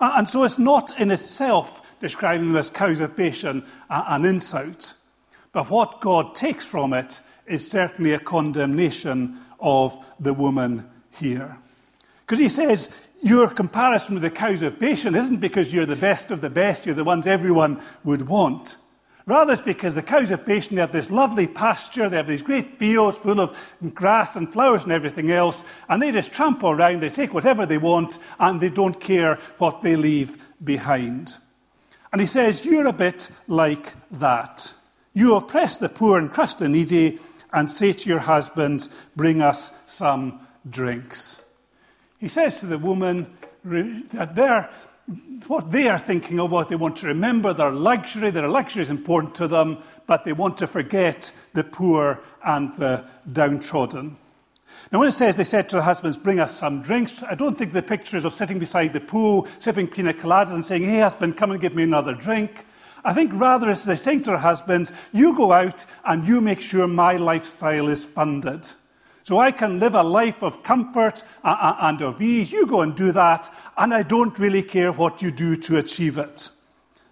And 0.00 0.28
so 0.28 0.44
it's 0.44 0.58
not 0.58 0.98
in 1.00 1.10
itself 1.10 1.80
describing 2.00 2.48
them 2.48 2.56
as 2.56 2.68
cows 2.68 3.00
of 3.00 3.16
Bashan 3.16 3.64
an 3.88 4.24
insult, 4.26 4.94
but 5.52 5.70
what 5.70 6.00
God 6.00 6.34
takes 6.34 6.64
from 6.64 6.92
it 6.92 7.20
is 7.46 7.68
certainly 7.68 8.12
a 8.12 8.18
condemnation 8.18 9.38
of 9.58 9.98
the 10.18 10.34
woman 10.34 10.88
here. 11.10 11.58
Because 12.20 12.38
he 12.38 12.48
says, 12.48 12.90
your 13.20 13.48
comparison 13.48 14.14
with 14.14 14.22
the 14.22 14.30
cows 14.30 14.62
of 14.62 14.78
Bashan 14.78 15.14
isn't 15.14 15.40
because 15.40 15.72
you're 15.72 15.86
the 15.86 15.96
best 15.96 16.30
of 16.30 16.40
the 16.40 16.50
best, 16.50 16.86
you're 16.86 16.94
the 16.94 17.04
ones 17.04 17.26
everyone 17.26 17.80
would 18.04 18.28
want. 18.28 18.76
Rather, 19.26 19.52
it's 19.52 19.62
because 19.62 19.94
the 19.94 20.02
cows 20.02 20.30
of 20.30 20.46
Bashan 20.46 20.74
they 20.74 20.80
have 20.80 20.92
this 20.92 21.10
lovely 21.10 21.46
pasture, 21.46 22.08
they 22.08 22.16
have 22.16 22.26
these 22.26 22.42
great 22.42 22.78
fields 22.78 23.18
full 23.18 23.40
of 23.40 23.74
grass 23.94 24.34
and 24.34 24.52
flowers 24.52 24.82
and 24.82 24.92
everything 24.92 25.30
else, 25.30 25.64
and 25.88 26.02
they 26.02 26.10
just 26.10 26.32
trample 26.32 26.70
around, 26.70 27.00
they 27.00 27.10
take 27.10 27.34
whatever 27.34 27.66
they 27.66 27.78
want, 27.78 28.18
and 28.38 28.60
they 28.60 28.70
don't 28.70 29.00
care 29.00 29.38
what 29.58 29.82
they 29.82 29.96
leave 29.96 30.48
behind. 30.64 31.36
And 32.12 32.20
he 32.20 32.26
says, 32.26 32.64
You're 32.64 32.88
a 32.88 32.92
bit 32.92 33.30
like 33.46 33.94
that. 34.12 34.72
You 35.12 35.36
oppress 35.36 35.78
the 35.78 35.88
poor 35.88 36.18
and 36.18 36.32
crush 36.32 36.54
the 36.54 36.68
needy, 36.68 37.20
and 37.52 37.70
say 37.70 37.92
to 37.92 38.08
your 38.08 38.20
husband, 38.20 38.88
Bring 39.14 39.42
us 39.42 39.70
some 39.86 40.40
drinks. 40.68 41.42
He 42.20 42.28
says 42.28 42.60
to 42.60 42.66
the 42.66 42.78
woman 42.78 43.34
that 43.64 44.34
they're, 44.34 44.70
what 45.46 45.72
they 45.72 45.88
are 45.88 45.98
thinking 45.98 46.38
of, 46.38 46.52
what 46.52 46.68
they 46.68 46.76
want 46.76 46.98
to 46.98 47.06
remember, 47.06 47.54
their 47.54 47.70
luxury, 47.70 48.30
their 48.30 48.46
luxury 48.46 48.82
is 48.82 48.90
important 48.90 49.34
to 49.36 49.48
them, 49.48 49.78
but 50.06 50.24
they 50.24 50.34
want 50.34 50.58
to 50.58 50.66
forget 50.66 51.32
the 51.54 51.64
poor 51.64 52.22
and 52.44 52.76
the 52.76 53.04
downtrodden. 53.32 54.18
Now, 54.92 54.98
when 54.98 55.08
it 55.08 55.12
says 55.12 55.36
they 55.36 55.44
said 55.44 55.68
to 55.70 55.76
their 55.76 55.82
husbands, 55.82 56.18
Bring 56.18 56.40
us 56.40 56.54
some 56.54 56.82
drinks, 56.82 57.22
I 57.22 57.34
don't 57.34 57.56
think 57.56 57.72
the 57.72 57.82
picture 57.82 58.18
is 58.18 58.26
of 58.26 58.34
sitting 58.34 58.58
beside 58.58 58.92
the 58.92 59.00
pool, 59.00 59.48
sipping 59.58 59.88
pina 59.88 60.12
coladas, 60.12 60.52
and 60.52 60.64
saying, 60.64 60.84
Hey, 60.84 61.00
husband, 61.00 61.38
come 61.38 61.52
and 61.52 61.60
give 61.60 61.74
me 61.74 61.84
another 61.84 62.14
drink. 62.14 62.66
I 63.02 63.14
think 63.14 63.32
rather 63.32 63.70
it's 63.70 63.84
they're 63.84 63.96
saying 63.96 64.22
to 64.22 64.32
their 64.32 64.38
husbands, 64.38 64.92
You 65.12 65.34
go 65.34 65.52
out 65.52 65.86
and 66.04 66.26
you 66.26 66.42
make 66.42 66.60
sure 66.60 66.86
my 66.86 67.16
lifestyle 67.16 67.88
is 67.88 68.04
funded. 68.04 68.70
So 69.30 69.38
I 69.38 69.52
can 69.52 69.78
live 69.78 69.94
a 69.94 70.02
life 70.02 70.42
of 70.42 70.64
comfort 70.64 71.22
uh, 71.44 71.56
uh, 71.60 71.76
and 71.82 72.02
of 72.02 72.20
ease. 72.20 72.50
You 72.50 72.66
go 72.66 72.80
and 72.80 72.96
do 72.96 73.12
that, 73.12 73.48
and 73.78 73.94
I 73.94 74.02
don't 74.02 74.36
really 74.40 74.64
care 74.64 74.90
what 74.90 75.22
you 75.22 75.30
do 75.30 75.54
to 75.54 75.78
achieve 75.78 76.18
it. 76.18 76.50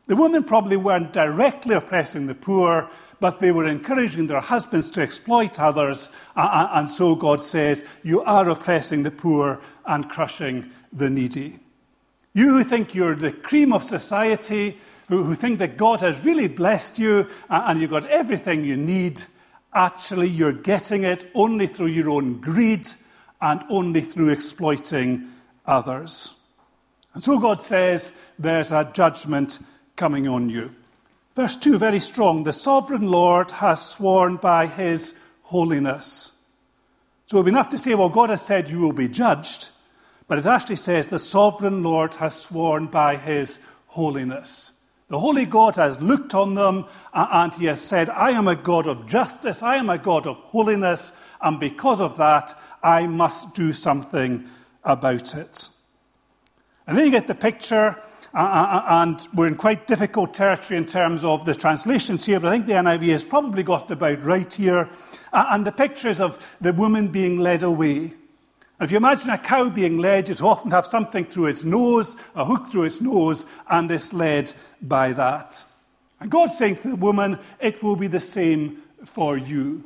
The 0.09 0.17
women 0.17 0.43
probably 0.43 0.77
weren't 0.77 1.13
directly 1.13 1.77
oppressing 1.77 2.27
the 2.27 2.35
poor, 2.35 2.91
but 3.21 3.39
they 3.39 3.53
were 3.53 3.69
encouraging 3.69 4.27
their 4.27 4.41
husbands 4.41 4.91
to 4.91 5.01
exploit 5.01 5.61
others, 5.61 6.09
uh, 6.35 6.67
and 6.73 6.91
so 6.91 7.15
God 7.15 7.41
says, 7.41 7.85
You 8.03 8.23
are 8.23 8.49
oppressing 8.49 9.05
the 9.05 9.13
poor 9.13 9.61
and 9.87 10.11
crushing 10.11 10.73
the 10.93 11.09
needy. 11.09 11.61
You 12.33 12.49
who 12.49 12.65
think 12.65 12.97
you're 12.97 13.15
the 13.15 13.31
cream 13.31 13.73
of 13.73 13.85
society, 13.85 14.77
who, 15.07 15.37
think 15.37 15.61
that 15.61 15.77
God 15.77 16.01
has 16.01 16.25
really 16.25 16.49
blessed 16.49 16.99
you 16.99 17.29
and 17.49 17.81
you've 17.81 17.91
got 17.91 18.07
everything 18.07 18.65
you 18.65 18.77
need, 18.77 19.23
actually 19.75 20.29
you're 20.29 20.53
getting 20.53 21.05
it 21.05 21.31
only 21.35 21.67
through 21.67 21.89
your 21.89 22.11
own 22.11 22.41
greed 22.41 22.89
and 23.41 23.63
only 23.69 24.01
through 24.01 24.31
exploiting 24.31 25.29
others. 25.67 26.35
And 27.15 27.23
so 27.23 27.39
God 27.39 27.61
says 27.61 28.13
there's 28.39 28.73
a 28.73 28.91
judgment 28.93 29.59
coming 29.97 30.29
on 30.29 30.49
you. 30.49 30.75
Verse 31.35 31.57
2, 31.57 31.79
very 31.79 32.01
strong. 32.01 32.45
The 32.45 32.53
sovereign 32.53 33.09
Lord 33.09 33.51
has 33.53 33.85
sworn 33.85 34.37
by 34.37 34.67
his 34.67 35.15
holiness. 35.43 36.33
So 37.27 37.37
it 37.37 37.41
would 37.41 37.47
be 37.47 37.51
enough 37.51 37.71
to 37.71 37.79
say, 37.79 37.95
well, 37.95 38.09
God 38.09 38.31
has 38.31 38.45
said 38.45 38.71
you 38.71 38.81
will 38.81 38.93
be 38.93 39.09
judged, 39.09 39.69
but 40.27 40.39
it 40.39 40.47
actually 40.47 40.77
says 40.77 41.07
the 41.07 41.19
sovereign 41.19 41.83
Lord 41.83 42.15
has 42.15 42.41
sworn 42.41 42.87
by 42.87 43.17
his 43.17 43.61
holiness. 43.87 44.78
The 45.09 45.19
holy 45.19 45.47
God 45.47 45.77
has 45.77 46.01
looked 46.01 46.35
on 46.35 46.55
them 46.55 46.85
uh, 47.15 47.27
and 47.31 47.55
he 47.55 47.65
has 47.67 47.81
said, 47.81 48.11
I 48.11 48.33
am 48.33 48.47
a 48.47 48.57
God 48.57 48.87
of 48.87 49.07
justice, 49.07 49.63
I 49.63 49.77
am 49.77 49.89
a 49.89 49.97
God 49.97 50.27
of 50.27 50.37
holiness, 50.37 51.15
and 51.41 51.59
because 51.59 52.03
of 52.03 52.19
that, 52.19 52.55
I 52.83 53.07
must 53.07 53.55
do 53.55 53.73
something 53.73 54.47
about 54.85 55.35
it. 55.35 55.69
And 56.87 56.97
then 56.97 57.07
you 57.07 57.11
get 57.11 57.27
the 57.27 57.35
picture, 57.35 58.03
uh, 58.35 58.39
uh, 58.39 58.85
and 58.89 59.27
we're 59.33 59.47
in 59.47 59.55
quite 59.55 59.87
difficult 59.87 60.35
territory 60.35 60.77
in 60.77 60.85
terms 60.85 61.25
of 61.25 61.47
the 61.47 61.55
translations 61.55 62.27
here, 62.27 62.39
but 62.39 62.49
I 62.49 62.53
think 62.53 62.67
the 62.67 62.75
NIV 62.75 63.09
has 63.09 63.25
probably 63.25 63.63
got 63.63 63.91
about 63.91 64.23
right 64.23 64.53
here. 64.53 64.91
And 65.33 65.67
the 65.67 65.73
pictures 65.73 66.21
of 66.21 66.57
the 66.61 66.73
woman 66.73 67.09
being 67.09 67.39
led 67.39 67.63
away. 67.63 68.13
If 68.81 68.93
you 68.93 68.97
imagine 68.97 69.31
a 69.31 69.39
cow 69.39 69.69
being 69.71 69.99
led, 69.99 70.31
it 70.31 70.41
often 70.41 70.71
have 70.71 70.87
something 70.87 71.25
through 71.25 71.47
its 71.47 71.65
nose, 71.65 72.17
a 72.37 72.45
hook 72.45 72.69
through 72.69 72.85
its 72.85 73.01
nose, 73.01 73.45
and 73.69 73.91
it's 73.91 74.13
led 74.13 74.53
by 74.81 75.13
that. 75.15 75.65
And 76.21 76.31
God's 76.31 76.57
saying 76.57 76.77
to 76.77 76.91
the 76.91 76.97
woman, 76.97 77.41
it 77.59 77.83
will 77.83 77.97
be 77.97 78.07
the 78.07 78.21
same 78.21 78.83
for 79.05 79.37
you. 79.37 79.83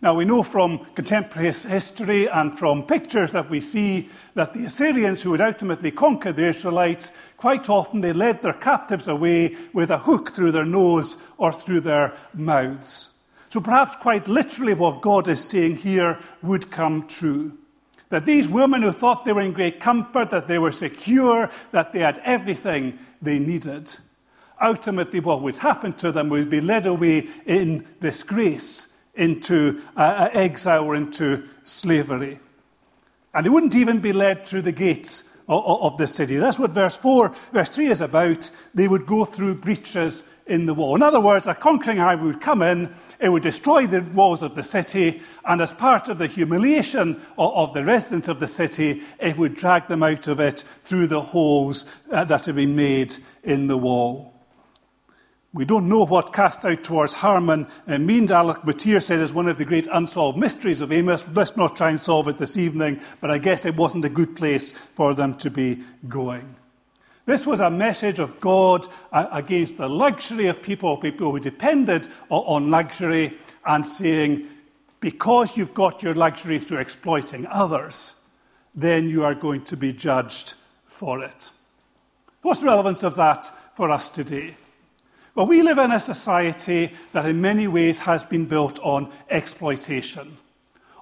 Now, 0.00 0.14
we 0.14 0.24
know 0.24 0.42
from 0.42 0.86
contemporary 0.94 1.48
history 1.48 2.26
and 2.28 2.56
from 2.56 2.86
pictures 2.86 3.32
that 3.32 3.50
we 3.50 3.60
see 3.60 4.08
that 4.34 4.54
the 4.54 4.64
Assyrians, 4.64 5.22
who 5.22 5.30
would 5.30 5.40
ultimately 5.42 5.90
conquer 5.90 6.32
the 6.32 6.48
Israelites, 6.48 7.12
quite 7.36 7.68
often 7.68 8.00
they 8.00 8.12
led 8.14 8.42
their 8.42 8.52
captives 8.54 9.08
away 9.08 9.56
with 9.74 9.90
a 9.90 9.98
hook 9.98 10.30
through 10.30 10.52
their 10.52 10.66
nose 10.66 11.18
or 11.36 11.52
through 11.52 11.80
their 11.80 12.14
mouths. 12.32 13.10
So 13.50 13.60
perhaps 13.60 13.96
quite 13.96 14.26
literally 14.26 14.74
what 14.74 15.02
God 15.02 15.28
is 15.28 15.42
saying 15.42 15.76
here 15.76 16.18
would 16.42 16.70
come 16.70 17.06
true. 17.08 17.58
That 18.08 18.26
these 18.26 18.48
women 18.48 18.82
who 18.82 18.92
thought 18.92 19.24
they 19.24 19.32
were 19.32 19.40
in 19.42 19.52
great 19.52 19.80
comfort, 19.80 20.30
that 20.30 20.46
they 20.46 20.58
were 20.58 20.72
secure, 20.72 21.50
that 21.72 21.92
they 21.92 22.00
had 22.00 22.18
everything 22.18 22.98
they 23.20 23.38
needed, 23.38 23.96
ultimately 24.60 25.20
what 25.20 25.42
would 25.42 25.58
happen 25.58 25.92
to 25.94 26.12
them 26.12 26.28
would 26.28 26.50
be 26.50 26.60
led 26.60 26.86
away 26.86 27.28
in 27.46 27.86
disgrace 28.00 28.94
into 29.14 29.82
uh, 29.96 30.28
exile 30.32 30.84
or 30.84 30.94
into 30.94 31.48
slavery. 31.64 32.38
And 33.34 33.44
they 33.44 33.50
wouldn't 33.50 33.74
even 33.74 33.98
be 33.98 34.12
led 34.12 34.46
through 34.46 34.62
the 34.62 34.72
gates 34.72 35.24
of, 35.48 35.64
of 35.64 35.98
the 35.98 36.06
city. 36.06 36.36
That's 36.36 36.58
what 36.58 36.70
verse 36.70 36.96
4, 36.96 37.34
verse 37.52 37.70
3 37.70 37.86
is 37.86 38.00
about. 38.00 38.50
They 38.74 38.88
would 38.88 39.06
go 39.06 39.24
through 39.24 39.56
breaches 39.56 40.24
in 40.46 40.66
the 40.66 40.74
wall. 40.74 40.94
In 40.94 41.02
other 41.02 41.20
words, 41.20 41.46
a 41.46 41.54
conquering 41.54 41.98
army 41.98 42.24
would 42.24 42.40
come 42.40 42.62
in, 42.62 42.94
it 43.18 43.28
would 43.28 43.42
destroy 43.42 43.86
the 43.86 44.02
walls 44.02 44.42
of 44.42 44.54
the 44.54 44.62
city, 44.62 45.20
and 45.44 45.60
as 45.60 45.72
part 45.72 46.08
of 46.08 46.18
the 46.18 46.26
humiliation 46.26 47.20
of, 47.36 47.74
the 47.74 47.84
residents 47.84 48.28
of 48.28 48.38
the 48.38 48.46
city, 48.46 49.02
it 49.18 49.36
would 49.36 49.54
drag 49.54 49.88
them 49.88 50.02
out 50.02 50.28
of 50.28 50.38
it 50.40 50.62
through 50.84 51.08
the 51.08 51.20
holes 51.20 51.84
uh, 52.12 52.24
that 52.24 52.46
had 52.46 52.54
been 52.54 52.76
made 52.76 53.16
in 53.42 53.66
the 53.66 53.76
wall. 53.76 54.32
We 55.52 55.64
don't 55.64 55.88
know 55.88 56.04
what 56.04 56.34
cast 56.34 56.66
out 56.66 56.84
towards 56.84 57.14
Harmon 57.14 57.66
means. 57.86 58.30
Alec 58.30 58.58
Motyer 58.64 59.00
says 59.00 59.22
it's 59.22 59.32
one 59.32 59.48
of 59.48 59.56
the 59.56 59.64
great 59.64 59.88
unsolved 59.90 60.36
mysteries 60.36 60.82
of 60.82 60.92
Amos. 60.92 61.26
Let's 61.28 61.56
not 61.56 61.76
try 61.76 61.90
and 61.90 61.98
solve 61.98 62.28
it 62.28 62.36
this 62.36 62.58
evening, 62.58 63.00
but 63.22 63.30
I 63.30 63.38
guess 63.38 63.64
it 63.64 63.74
wasn't 63.74 64.04
a 64.04 64.10
good 64.10 64.36
place 64.36 64.72
for 64.72 65.14
them 65.14 65.34
to 65.38 65.50
be 65.50 65.82
going. 66.08 66.56
This 67.26 67.44
was 67.44 67.58
a 67.58 67.70
message 67.70 68.20
of 68.20 68.38
God 68.38 68.86
uh, 69.12 69.26
against 69.32 69.78
the 69.78 69.88
luxury 69.88 70.46
of 70.46 70.62
people, 70.62 70.96
people 70.96 71.32
who 71.32 71.40
depended 71.40 72.08
on 72.30 72.70
luxury, 72.70 73.36
and 73.66 73.84
saying, 73.84 74.48
because 75.00 75.56
you've 75.56 75.74
got 75.74 76.04
your 76.04 76.14
luxury 76.14 76.60
through 76.60 76.78
exploiting 76.78 77.44
others, 77.46 78.14
then 78.76 79.10
you 79.10 79.24
are 79.24 79.34
going 79.34 79.64
to 79.64 79.76
be 79.76 79.92
judged 79.92 80.54
for 80.86 81.24
it. 81.24 81.50
What's 82.42 82.60
the 82.60 82.66
relevance 82.66 83.02
of 83.02 83.16
that 83.16 83.50
for 83.74 83.90
us 83.90 84.08
today? 84.08 84.56
Well, 85.34 85.46
we 85.46 85.62
live 85.62 85.78
in 85.78 85.90
a 85.90 86.00
society 86.00 86.92
that 87.12 87.26
in 87.26 87.40
many 87.40 87.66
ways 87.66 87.98
has 87.98 88.24
been 88.24 88.46
built 88.46 88.78
on 88.80 89.12
exploitation 89.28 90.38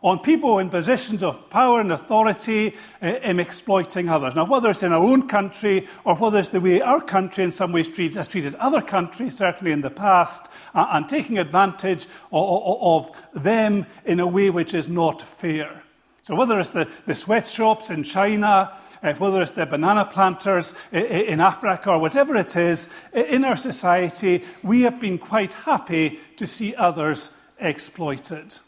on 0.04 0.18
people 0.18 0.58
in 0.58 0.68
positions 0.68 1.22
of 1.22 1.48
power 1.48 1.80
and 1.80 1.90
authority 1.90 2.74
uh, 3.02 3.06
in 3.22 3.40
exploiting 3.40 4.10
others. 4.10 4.34
Now, 4.34 4.44
whether 4.44 4.70
it's 4.70 4.82
in 4.82 4.92
our 4.92 5.02
own 5.02 5.26
country 5.26 5.88
or 6.04 6.14
whether 6.16 6.38
it's 6.38 6.50
the 6.50 6.60
way 6.60 6.82
our 6.82 7.00
country 7.00 7.42
in 7.42 7.50
some 7.50 7.72
ways 7.72 7.88
treat, 7.88 8.14
has 8.14 8.28
treated 8.28 8.54
other 8.56 8.82
countries, 8.82 9.34
certainly 9.34 9.72
in 9.72 9.80
the 9.80 9.90
past, 9.90 10.52
and 10.74 11.08
taking 11.08 11.38
advantage 11.38 12.06
of, 12.30 13.10
of, 13.12 13.42
them 13.42 13.86
in 14.04 14.20
a 14.20 14.26
way 14.26 14.50
which 14.50 14.74
is 14.74 14.88
not 14.88 15.22
fair. 15.22 15.82
So, 16.20 16.34
whether 16.34 16.60
it's 16.60 16.70
the, 16.70 16.88
the 17.06 17.14
sweatshops 17.14 17.88
in 17.88 18.02
China, 18.02 18.78
uh, 19.02 19.14
whether 19.14 19.40
it's 19.40 19.52
the 19.52 19.64
banana 19.64 20.04
planters 20.04 20.74
in 20.92 21.40
Africa, 21.40 21.92
or 21.92 21.98
whatever 21.98 22.36
it 22.36 22.56
is, 22.56 22.90
in 23.14 23.44
our 23.44 23.56
society, 23.56 24.44
we 24.62 24.82
have 24.82 25.00
been 25.00 25.18
quite 25.18 25.54
happy 25.54 26.20
to 26.36 26.46
see 26.46 26.74
others 26.74 27.30
exploited. 27.58 28.58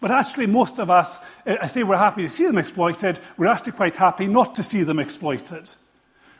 But 0.00 0.10
actually, 0.10 0.46
most 0.46 0.78
of 0.78 0.88
us, 0.88 1.20
eh, 1.46 1.56
I 1.60 1.66
say 1.66 1.82
we're 1.82 1.96
happy 1.96 2.22
to 2.22 2.28
see 2.28 2.46
them 2.46 2.58
exploited, 2.58 3.20
we're 3.36 3.46
actually 3.46 3.72
quite 3.72 3.96
happy 3.96 4.26
not 4.26 4.54
to 4.54 4.62
see 4.62 4.82
them 4.82 4.98
exploited. 4.98 5.70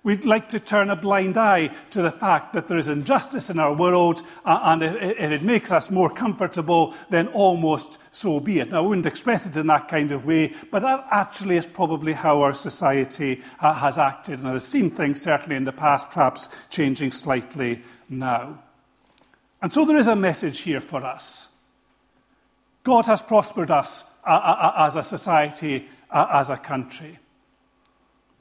We'd 0.03 0.25
like 0.25 0.49
to 0.51 0.59
turn 0.59 0.89
a 0.89 0.97
blind 0.97 1.37
eye 1.37 1.69
to 1.91 2.01
the 2.01 2.11
fact 2.11 2.55
that 2.55 2.69
there 2.69 2.79
is 2.79 2.89
injustice 2.89 3.51
in 3.51 3.59
our 3.59 3.75
world, 3.75 4.23
and 4.47 4.83
if 4.83 5.31
it 5.31 5.43
makes 5.43 5.71
us 5.71 5.91
more 5.91 6.09
comfortable, 6.09 6.95
then 7.11 7.29
almost 7.29 7.99
so 8.11 8.41
be 8.41 8.61
it. 8.61 8.71
Now, 8.71 8.79
I 8.79 8.87
wouldn't 8.87 9.05
express 9.05 9.47
it 9.47 9.59
in 9.59 9.67
that 9.67 9.89
kind 9.89 10.11
of 10.11 10.25
way, 10.25 10.55
but 10.71 10.81
that 10.81 11.07
actually 11.11 11.59
is 11.59 11.67
probably 11.67 12.15
how 12.15 12.41
our 12.41 12.55
society 12.55 13.43
uh, 13.61 13.75
has 13.75 13.99
acted, 13.99 14.39
and 14.39 14.49
has 14.49 14.67
seen 14.67 14.91
things 14.91 15.21
certainly 15.21 15.57
in 15.57 15.65
the 15.65 15.73
past, 15.73 16.11
perhaps 16.11 16.49
changing 16.71 17.13
slightly 17.13 17.83
now. 18.09 18.63
And 19.61 19.71
so 19.71 19.85
there 19.85 19.99
is 19.99 20.07
a 20.07 20.17
message 20.17 20.61
here 20.61 20.81
for 20.81 21.05
us. 21.05 21.50
God 22.83 23.07
has 23.07 23.23
prospered 23.23 23.71
us 23.71 24.05
uh, 24.25 24.31
uh, 24.31 24.73
uh, 24.77 24.87
as 24.87 24.97
a 24.97 25.03
society, 25.03 25.89
as 26.11 26.51
a 26.51 26.57
country. 26.57 27.19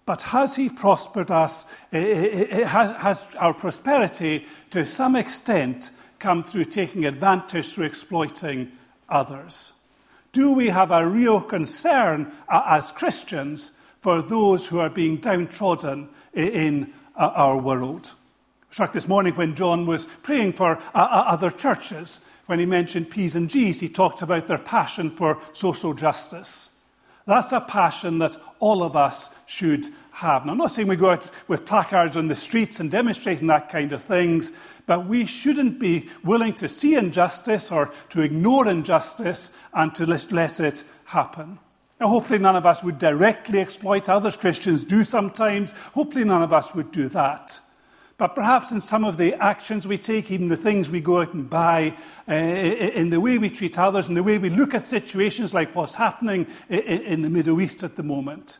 But 0.05 0.23
has 0.23 0.55
He 0.55 0.69
prospered 0.69 1.29
us? 1.29 1.65
Has 1.91 3.35
our 3.37 3.53
prosperity, 3.53 4.45
to 4.71 4.85
some 4.85 5.15
extent, 5.15 5.91
come 6.17 6.43
through 6.43 6.65
taking 6.65 7.05
advantage, 7.05 7.73
through 7.73 7.85
exploiting 7.85 8.71
others? 9.07 9.73
Do 10.31 10.53
we 10.53 10.67
have 10.67 10.91
a 10.91 11.07
real 11.07 11.41
concern 11.41 12.31
as 12.49 12.91
Christians 12.91 13.71
for 14.01 14.21
those 14.21 14.67
who 14.67 14.79
are 14.79 14.89
being 14.89 15.17
downtrodden 15.17 16.09
in 16.33 16.93
our 17.15 17.57
world? 17.57 18.15
Struck 18.71 18.93
this 18.93 19.07
morning 19.07 19.33
when 19.35 19.55
John 19.55 19.85
was 19.85 20.07
praying 20.23 20.53
for 20.53 20.79
other 20.93 21.51
churches 21.51 22.21
when 22.49 22.57
he 22.57 22.65
mentioned 22.65 23.11
P's 23.11 23.35
and 23.35 23.47
G's, 23.47 23.79
he 23.79 23.87
talked 23.87 24.23
about 24.23 24.47
their 24.47 24.57
passion 24.57 25.11
for 25.11 25.39
social 25.53 25.93
justice. 25.93 26.73
That's 27.27 27.51
a 27.51 27.61
passion 27.61 28.17
that 28.17 28.37
all 28.57 28.81
of 28.81 28.95
us 28.95 29.29
should 29.45 29.85
have. 30.13 30.41
And 30.41 30.49
I'm 30.49 30.57
not 30.57 30.71
saying 30.71 30.87
we 30.87 30.95
go 30.95 31.11
out 31.11 31.29
with 31.47 31.67
placards 31.67 32.17
on 32.17 32.27
the 32.27 32.35
streets 32.35 32.79
and 32.79 32.89
demonstrating 32.89 33.45
that 33.47 33.69
kind 33.69 33.91
of 33.91 34.01
things, 34.01 34.51
but 34.87 35.05
we 35.05 35.27
shouldn't 35.27 35.77
be 35.77 36.09
willing 36.23 36.53
to 36.55 36.67
see 36.67 36.95
injustice 36.95 37.71
or 37.71 37.93
to 38.09 38.21
ignore 38.21 38.67
injustice 38.67 39.51
and 39.71 39.93
to 39.93 40.07
let 40.07 40.59
it 40.59 40.83
happen. 41.05 41.59
Now, 41.99 42.07
hopefully, 42.07 42.39
none 42.39 42.55
of 42.55 42.65
us 42.65 42.83
would 42.83 42.97
directly 42.97 43.59
exploit 43.59 44.09
others. 44.09 44.35
Christians 44.35 44.83
do 44.83 45.03
sometimes. 45.03 45.73
Hopefully, 45.93 46.25
none 46.25 46.41
of 46.41 46.51
us 46.51 46.73
would 46.73 46.91
do 46.91 47.09
that. 47.09 47.59
But 48.19 48.35
perhaps 48.35 48.73
in 48.73 48.81
some 48.81 49.05
of 49.05 49.17
the 49.17 49.33
actions 49.35 49.87
we 49.87 49.97
take, 49.97 50.29
even 50.29 50.49
the 50.49 50.57
things 50.57 50.89
we 50.89 50.99
go 50.99 51.21
out 51.21 51.33
and 51.33 51.49
buy, 51.49 51.95
uh, 52.27 52.33
in 52.33 53.11
the 53.11 53.21
way 53.21 53.37
we 53.37 53.49
treat 53.49 53.79
others, 53.79 54.09
in 54.09 54.15
the 54.15 54.21
way 54.21 54.37
we 54.37 54.49
look 54.49 54.73
at 54.73 54.85
situations 54.85 55.53
like 55.53 55.73
what's 55.73 55.95
happening 55.95 56.45
in 56.67 57.21
the 57.21 57.29
Middle 57.29 57.61
East 57.61 57.81
at 57.81 57.95
the 57.95 58.03
moment, 58.03 58.59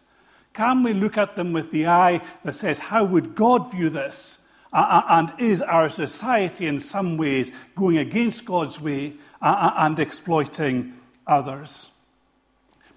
can 0.54 0.82
we 0.82 0.94
look 0.94 1.18
at 1.18 1.36
them 1.36 1.52
with 1.52 1.72
the 1.72 1.88
eye 1.88 2.22
that 2.46 2.54
says, 2.54 2.80
how 2.80 3.04
would 3.04 3.36
God 3.36 3.70
view 3.70 3.90
this? 3.90 4.48
And 4.72 5.34
is 5.40 5.62
our 5.62 5.90
society 5.90 6.66
in 6.66 6.80
some 6.80 7.18
ways 7.18 7.52
going 7.76 7.98
against 7.98 8.46
God's 8.46 8.80
way 8.80 9.16
and 9.42 10.00
exploiting 10.00 10.94
others? 11.28 11.90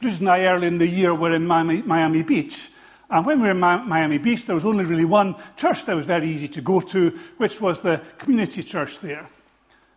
Bridget 0.01 0.21
and 0.21 0.31
I, 0.31 0.45
early 0.45 0.69
in 0.69 0.79
the 0.79 0.87
year, 0.87 1.13
were 1.13 1.33
in 1.33 1.45
Miami 1.45 2.23
Beach. 2.23 2.71
And 3.13 3.27
when 3.27 3.41
we 3.41 3.45
were 3.45 3.51
in 3.51 3.61
Miami 3.61 4.17
Beach, 4.17 4.47
there 4.47 4.55
was 4.55 4.65
only 4.65 4.87
really 4.87 5.05
one 5.05 5.37
church 5.55 5.85
that 5.85 5.95
was 5.95 6.07
very 6.07 6.27
easy 6.27 6.49
to 6.49 6.63
go 6.63 6.81
to, 6.81 7.11
which 7.37 7.61
was 7.61 7.83
the 7.83 8.01
community 8.17 8.63
church 8.63 9.01
there. 9.01 9.29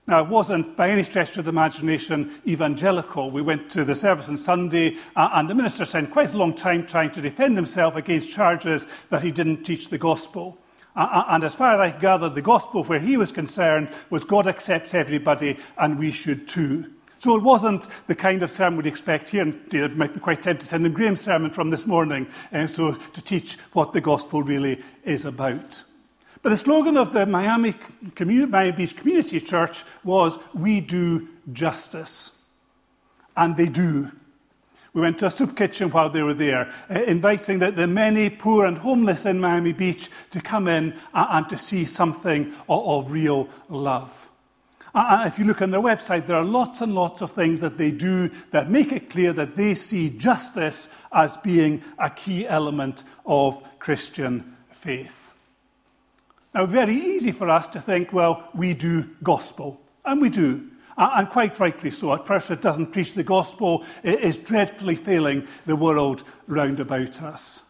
Now, 0.06 0.22
it 0.22 0.28
wasn't 0.28 0.76
by 0.76 0.90
any 0.90 1.02
stretch 1.02 1.38
of 1.38 1.46
the 1.46 1.50
imagination 1.50 2.42
evangelical. 2.46 3.32
We 3.32 3.42
went 3.42 3.70
to 3.72 3.86
the 3.86 3.96
service 3.96 4.28
on 4.28 4.38
Sunday, 4.38 4.98
uh, 5.16 5.30
and 5.32 5.50
the 5.50 5.56
minister 5.56 5.86
spent 5.86 6.12
quite 6.12 6.34
a 6.34 6.38
long 6.38 6.54
time 6.54 6.86
trying 6.86 7.10
to 7.12 7.22
defend 7.22 7.56
himself 7.56 7.96
against 7.96 8.30
charges 8.30 8.86
that 9.10 9.24
he 9.24 9.32
didn't 9.32 9.64
teach 9.64 9.88
the 9.88 9.98
gospel. 9.98 10.58
Uh, 10.94 11.24
and 11.30 11.46
as 11.46 11.56
far 11.56 11.74
as 11.74 11.80
I 11.80 11.98
gathered, 11.98 12.36
the 12.36 12.42
gospel, 12.42 12.84
where 12.84 13.00
he 13.00 13.16
was 13.16 13.32
concerned, 13.32 13.90
was 14.10 14.26
God 14.26 14.46
accepts 14.46 14.94
everybody, 14.94 15.58
and 15.78 15.98
we 15.98 16.12
should 16.12 16.50
too. 16.50 16.95
So 17.20 17.36
it 17.36 17.44
wasn't 17.44 17.88
the 18.08 18.16
kind 18.16 18.44
of 18.44 18.52
sermon 18.52 18.78
we'd 18.78 18.88
expect 18.88 19.30
here. 19.30 19.42
And 19.42 19.74
it 19.74 19.98
might 19.98 20.14
be 20.14 20.20
quite 20.20 20.42
tempting 20.42 20.60
to 20.60 20.66
send 20.66 20.86
him 20.86 20.94
Graham's 20.94 21.22
sermon 21.22 21.52
from 21.52 21.70
this 21.70 21.86
morning, 21.86 22.28
and 22.52 22.64
uh, 22.64 22.68
so 22.68 22.94
to 22.94 23.22
teach 23.22 23.58
what 23.74 23.94
the 23.94 24.02
gospel 24.02 24.44
really 24.44 24.82
is 25.04 25.26
about. 25.26 25.84
But 26.42 26.50
the 26.50 26.58
slogan 26.58 26.98
of 26.98 27.12
the 27.12 27.26
Miami, 27.26 27.74
Miami 28.20 28.72
Beach 28.72 28.96
Community 28.96 29.40
Church 29.40 29.84
was, 30.04 30.38
We 30.54 30.80
do 30.80 31.28
justice. 31.52 32.38
And 33.36 33.58
they 33.58 33.66
do. 33.66 34.12
We 34.94 35.02
went 35.02 35.18
to 35.20 35.26
a 35.26 35.30
soup 35.30 35.58
kitchen 35.58 35.90
while 35.90 36.10
they 36.10 36.24
were 36.24 36.34
there, 36.34 36.72
uh, 36.90 37.02
inviting 37.02 37.60
the, 37.60 37.72
the, 37.72 37.86
many 37.86 38.30
poor 38.30 38.66
and 38.66 38.78
homeless 38.78 39.26
in 39.26 39.42
Miami 39.42 39.74
Beach 39.74 40.10
to 40.30 40.40
come 40.40 40.70
in 40.70 40.94
and, 41.14 41.28
and 41.32 41.50
to 41.50 41.58
see 41.58 41.84
something 41.84 42.54
of, 42.70 43.08
of 43.08 43.12
real 43.12 43.50
love. 43.68 44.30
And 44.98 45.28
if 45.28 45.38
you 45.38 45.44
look 45.44 45.62
on 45.62 45.72
their 45.72 45.82
website, 45.82 46.26
there 46.26 46.38
are 46.38 46.46
lots 46.46 46.80
and 46.80 46.96
lots 46.96 47.22
of 47.22 47.30
things 47.30 47.60
that 47.60 47.78
they 47.78 47.92
do 47.92 48.30
that 48.52 48.72
make 48.72 48.94
it 48.94 49.10
clear 49.10 49.34
that 49.34 49.58
they 49.58 49.74
see 49.74 50.10
justice 50.10 50.88
as 51.12 51.36
being 51.36 51.84
a 52.00 52.10
key 52.10 52.48
element 52.48 53.04
of 53.26 53.62
Christian 53.78 54.56
faith. 54.72 55.34
Now, 56.54 56.66
very 56.66 56.96
easy 56.96 57.34
for 57.34 57.50
us 57.50 57.68
to 57.70 57.82
think, 57.82 58.14
well, 58.14 58.50
we 58.56 58.74
do 58.74 59.10
gospel. 59.22 59.82
And 60.06 60.22
we 60.22 60.30
do. 60.30 60.72
Uh, 60.98 61.10
and 61.16 61.30
quite 61.30 61.60
rightly 61.60 61.90
so. 61.90 62.14
A 62.14 62.24
church 62.24 62.48
that 62.48 62.62
doesn't 62.62 62.94
preach 62.94 63.16
the 63.16 63.24
gospel 63.24 63.84
is 64.02 64.38
dreadfully 64.38 64.96
failing 64.96 65.46
the 65.66 65.76
world 65.76 66.24
round 66.48 66.80
about 66.80 67.22
us. 67.22 67.64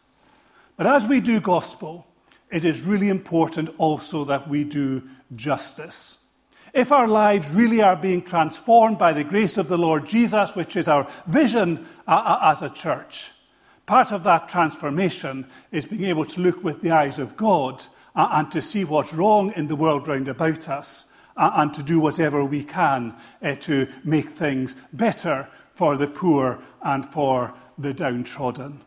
But 0.77 0.85
as 0.85 1.07
we 1.07 1.21
do 1.21 1.39
gospel, 1.39 2.05
it 2.51 2.65
is 2.65 2.83
really 2.83 3.09
important 3.09 3.69
also 3.79 4.25
that 4.25 4.47
we 4.47 4.63
do 4.63 5.09
justice. 5.35 6.19
If 6.75 6.91
our 6.91 7.07
lives 7.07 7.49
really 7.51 7.81
are 7.81 7.95
being 7.95 8.21
transformed 8.21 8.99
by 8.99 9.13
the 9.13 9.23
grace 9.23 9.57
of 9.57 9.69
the 9.69 9.77
Lord 9.77 10.05
Jesus, 10.05 10.57
which 10.57 10.75
is 10.75 10.89
our 10.89 11.09
vision 11.25 11.87
uh, 12.05 12.11
uh 12.11 12.51
as 12.51 12.61
a 12.61 12.69
church, 12.69 13.31
part 13.85 14.11
of 14.11 14.25
that 14.25 14.49
transformation 14.49 15.47
is 15.71 15.85
being 15.85 16.03
able 16.03 16.25
to 16.25 16.41
look 16.41 16.61
with 16.65 16.81
the 16.81 16.91
eyes 16.91 17.17
of 17.17 17.37
God 17.37 17.81
uh, 18.13 18.27
and 18.33 18.51
to 18.51 18.61
see 18.61 18.83
what's 18.83 19.13
wrong 19.13 19.53
in 19.55 19.69
the 19.69 19.75
world 19.77 20.05
round 20.05 20.27
about 20.27 20.67
us 20.67 21.05
and 21.37 21.73
to 21.73 21.81
do 21.81 22.01
whatever 22.01 22.43
we 22.43 22.65
can 22.65 23.15
to 23.61 23.87
make 24.03 24.29
things 24.29 24.75
better 24.91 25.49
for 25.75 25.95
the 25.95 26.07
poor 26.07 26.61
and 26.81 27.05
for 27.05 27.53
the 27.77 27.93
downtrodden. 27.93 28.81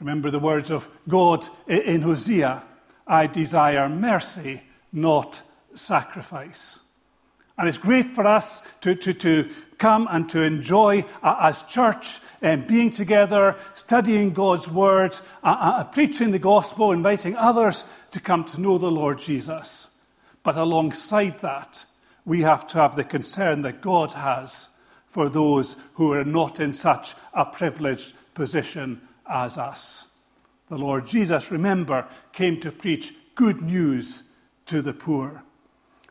Remember 0.00 0.30
the 0.30 0.40
words 0.40 0.70
of 0.70 0.88
God 1.08 1.46
in 1.68 2.02
Hosea 2.02 2.64
I 3.06 3.26
desire 3.28 3.88
mercy, 3.88 4.62
not 4.92 5.42
sacrifice. 5.74 6.80
And 7.60 7.68
it's 7.68 7.78
great 7.78 8.14
for 8.14 8.26
us 8.26 8.62
to, 8.80 8.94
to, 8.94 9.12
to 9.12 9.50
come 9.76 10.08
and 10.10 10.26
to 10.30 10.42
enjoy 10.42 11.04
uh, 11.22 11.36
as 11.40 11.62
church 11.64 12.20
and 12.40 12.66
being 12.66 12.90
together, 12.90 13.54
studying 13.74 14.32
God's 14.32 14.66
word, 14.66 15.14
uh, 15.42 15.56
uh, 15.60 15.84
preaching 15.84 16.30
the 16.30 16.38
gospel, 16.38 16.92
inviting 16.92 17.36
others 17.36 17.84
to 18.12 18.20
come 18.20 18.44
to 18.44 18.60
know 18.60 18.78
the 18.78 18.90
Lord 18.90 19.18
Jesus. 19.18 19.90
But 20.42 20.56
alongside 20.56 21.40
that, 21.40 21.84
we 22.24 22.40
have 22.40 22.66
to 22.68 22.78
have 22.78 22.96
the 22.96 23.04
concern 23.04 23.60
that 23.62 23.82
God 23.82 24.12
has 24.12 24.70
for 25.06 25.28
those 25.28 25.76
who 25.94 26.12
are 26.14 26.24
not 26.24 26.60
in 26.60 26.72
such 26.72 27.14
a 27.34 27.44
privileged 27.44 28.14
position 28.32 29.02
as 29.28 29.58
us. 29.58 30.06
The 30.70 30.78
Lord 30.78 31.06
Jesus, 31.06 31.50
remember, 31.50 32.08
came 32.32 32.58
to 32.60 32.72
preach 32.72 33.12
good 33.34 33.60
news 33.60 34.24
to 34.66 34.80
the 34.80 34.94
poor. 34.94 35.42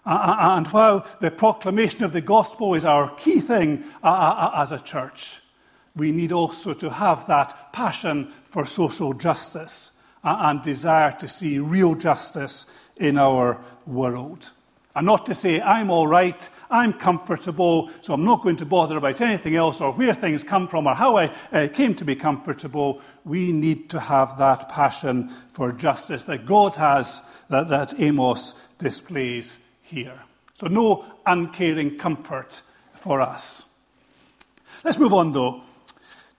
Uh, 0.10 0.14
uh, 0.14 0.16
uh, 0.16 0.58
and 0.58 0.68
while 0.70 1.06
the 1.20 1.30
proclamation 1.30 2.04
of 2.04 2.14
the 2.14 2.22
gospel 2.22 2.74
is 2.74 2.84
our 2.84 3.14
key 3.18 3.40
thing 3.40 3.84
as 4.04 4.72
a 4.72 4.80
church, 4.80 5.40
we 5.96 6.12
need 6.12 6.32
also 6.32 6.74
to 6.74 6.90
have 6.90 7.28
that 7.28 7.72
passion 7.74 8.34
for 8.50 8.66
social 8.66 9.14
justice 9.14 9.92
and 10.24 10.64
desire 10.64 11.12
to 11.12 11.28
see 11.28 11.60
real 11.60 11.94
justice 11.94 12.66
in 12.98 13.20
our 13.20 13.62
world. 13.86 14.50
And 14.96 15.06
not 15.06 15.28
to 15.28 15.36
say, 15.36 15.62
I'm 15.62 15.92
all 15.92 16.08
right, 16.08 16.50
I'm 16.72 16.94
comfortable, 16.94 17.92
so 18.02 18.16
I'm 18.16 18.26
not 18.26 18.42
going 18.42 18.58
to 18.58 18.66
bother 18.66 18.98
about 18.98 19.22
anything 19.22 19.56
else 19.56 19.80
or 19.80 19.94
where 19.94 20.16
things 20.16 20.44
come 20.44 20.68
from 20.68 20.88
or 20.88 20.96
how 20.96 21.18
I 21.18 21.32
uh, 21.52 21.68
came 21.72 21.94
to 21.94 22.04
be 22.04 22.16
comfortable. 22.16 23.00
We 23.26 23.52
need 23.52 23.92
to 23.92 24.00
have 24.00 24.40
that 24.40 24.70
passion 24.70 25.30
for 25.54 25.72
justice 25.72 26.24
that 26.24 26.48
God 26.48 26.74
has, 26.76 27.22
that, 27.50 27.70
that 27.70 27.94
Amos 28.00 28.60
displays 28.80 29.60
here. 29.90 30.24
So, 30.56 30.68
no 30.68 31.06
uncaring 31.26 31.98
comfort 31.98 32.62
for 32.94 33.22
us. 33.22 33.66
Let's 34.84 35.00
move 35.00 35.14
on 35.14 35.32
though. 35.32 35.62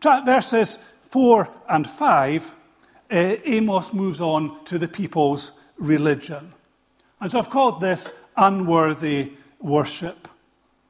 Verses 0.02 0.78
4 1.10 1.48
and 1.68 1.88
5, 1.88 2.54
uh, 3.10 3.36
Amos 3.44 3.92
moves 3.92 4.20
on 4.20 4.64
to 4.64 4.78
the 4.78 4.88
people's 4.88 5.52
religion. 5.76 6.52
And 7.20 7.30
so 7.30 7.38
I've 7.38 7.50
called 7.50 7.80
this 7.80 8.12
unworthy 8.36 9.32
worship. 9.58 10.28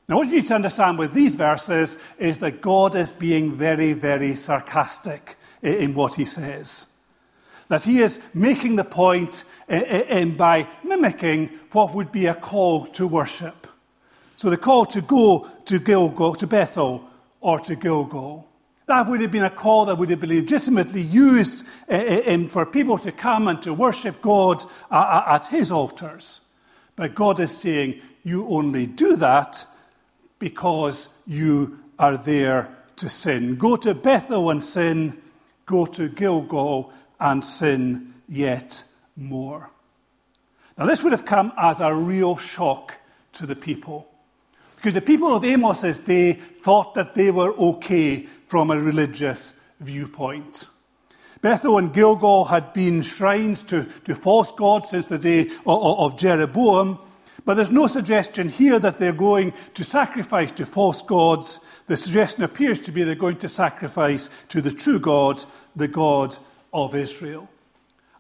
Now, 0.09 0.17
what 0.17 0.29
you 0.29 0.37
need 0.37 0.47
to 0.47 0.55
understand 0.55 0.99
with 0.99 1.13
these 1.13 1.35
verses 1.35 1.97
is 2.19 2.39
that 2.39 2.61
God 2.61 2.95
is 2.95 3.13
being 3.13 3.57
very, 3.57 3.93
very 3.93 4.35
sarcastic 4.35 5.37
in 5.63 5.95
what 5.95 6.15
he 6.15 6.25
says. 6.25 6.90
That 7.71 7.85
he 7.85 8.01
is 8.01 8.21
making 8.35 8.77
the 8.77 8.85
point 8.85 9.45
eh, 9.69 9.83
eh, 9.87 10.19
in 10.21 10.37
by 10.37 10.67
mimicking 10.83 11.51
what 11.71 11.95
would 11.95 12.11
be 12.11 12.27
a 12.27 12.35
call 12.35 12.87
to 12.89 13.07
worship. 13.07 13.69
So 14.35 14.51
the 14.51 14.57
call 14.57 14.87
to 14.87 15.01
go 15.01 15.49
to 15.67 15.79
Gilgal, 15.79 16.35
to 16.35 16.47
Bethel, 16.49 17.09
or 17.41 17.61
to 17.61 17.77
Gilgal. 17.77 18.49
That 18.87 19.07
would 19.07 19.21
have 19.21 19.31
been 19.31 19.45
a 19.45 19.51
call 19.51 19.85
that 19.85 19.99
would 19.99 20.11
have 20.11 20.19
been 20.19 20.31
legitimately 20.31 21.03
used 21.03 21.65
eh, 21.89 22.47
for 22.49 22.67
people 22.67 22.99
to 22.99 23.13
come 23.13 23.47
and 23.47 23.63
to 23.63 23.73
worship 23.73 24.21
God 24.21 24.65
at 24.91 25.47
his 25.47 25.71
altars. 25.71 26.41
But 26.97 27.15
God 27.15 27.39
is 27.39 27.57
saying, 27.57 28.03
you 28.25 28.49
only 28.49 28.87
do 28.87 29.15
that 29.17 29.65
because 30.41 31.09
you 31.25 31.79
are 32.01 32.17
there 32.17 32.77
to 32.97 33.09
sin. 33.09 33.55
Go 33.55 33.77
to 33.77 33.95
Bethel 33.95 34.51
and 34.51 34.61
sin, 34.63 35.17
go 35.67 35.87
to 35.87 36.09
Gilgal 36.09 36.93
and 37.21 37.45
sin 37.45 38.15
yet 38.29 38.85
more. 39.17 39.71
Now, 40.79 40.87
this 40.87 41.03
would 41.03 41.13
have 41.13 41.27
come 41.27 41.53
as 41.59 41.81
a 41.81 41.95
real 41.95 42.37
shock 42.37 42.99
to 43.35 43.47
the 43.47 43.57
people. 43.57 44.09
Because 44.77 44.95
the 44.95 45.03
people 45.03 45.35
of 45.35 45.45
Amos's 45.45 45.99
day 45.99 46.33
thought 46.33 46.95
that 46.95 47.15
they 47.15 47.31
were 47.31 47.53
okay 47.53 48.23
from 48.47 48.71
a 48.71 48.81
religious 48.81 49.61
viewpoint. 49.81 50.69
Bethel 51.43 51.79
and 51.79 51.93
Gilgal 51.93 52.47
had 52.47 52.73
been 52.73 53.03
shrines 53.03 53.63
to, 53.65 53.85
to 54.05 54.15
false 54.15 54.53
gods 54.53 54.89
since 54.89 55.07
the 55.07 55.19
day 55.19 55.51
of, 55.67 55.99
of 55.99 56.19
Jeroboam, 56.19 56.99
but 57.45 57.55
there's 57.55 57.71
no 57.71 57.87
suggestion 57.87 58.49
here 58.49 58.79
that 58.79 58.99
they're 58.99 59.13
going 59.13 59.53
to 59.75 59.85
sacrifice 59.85 60.53
to 60.53 60.67
false 60.67 61.03
gods. 61.03 61.61
The 61.87 61.97
suggestion 61.97 62.43
appears 62.43 62.81
to 62.81 62.93
be 62.93 63.03
they're 63.03 63.15
going 63.15 63.39
to 63.39 63.49
sacrifice 63.49 64.29
to 64.49 64.61
the 64.61 64.73
true 64.73 64.99
God, 64.99 65.45
the 65.75 65.89
God 65.89 66.37
of 66.73 66.95
Israel. 66.95 67.49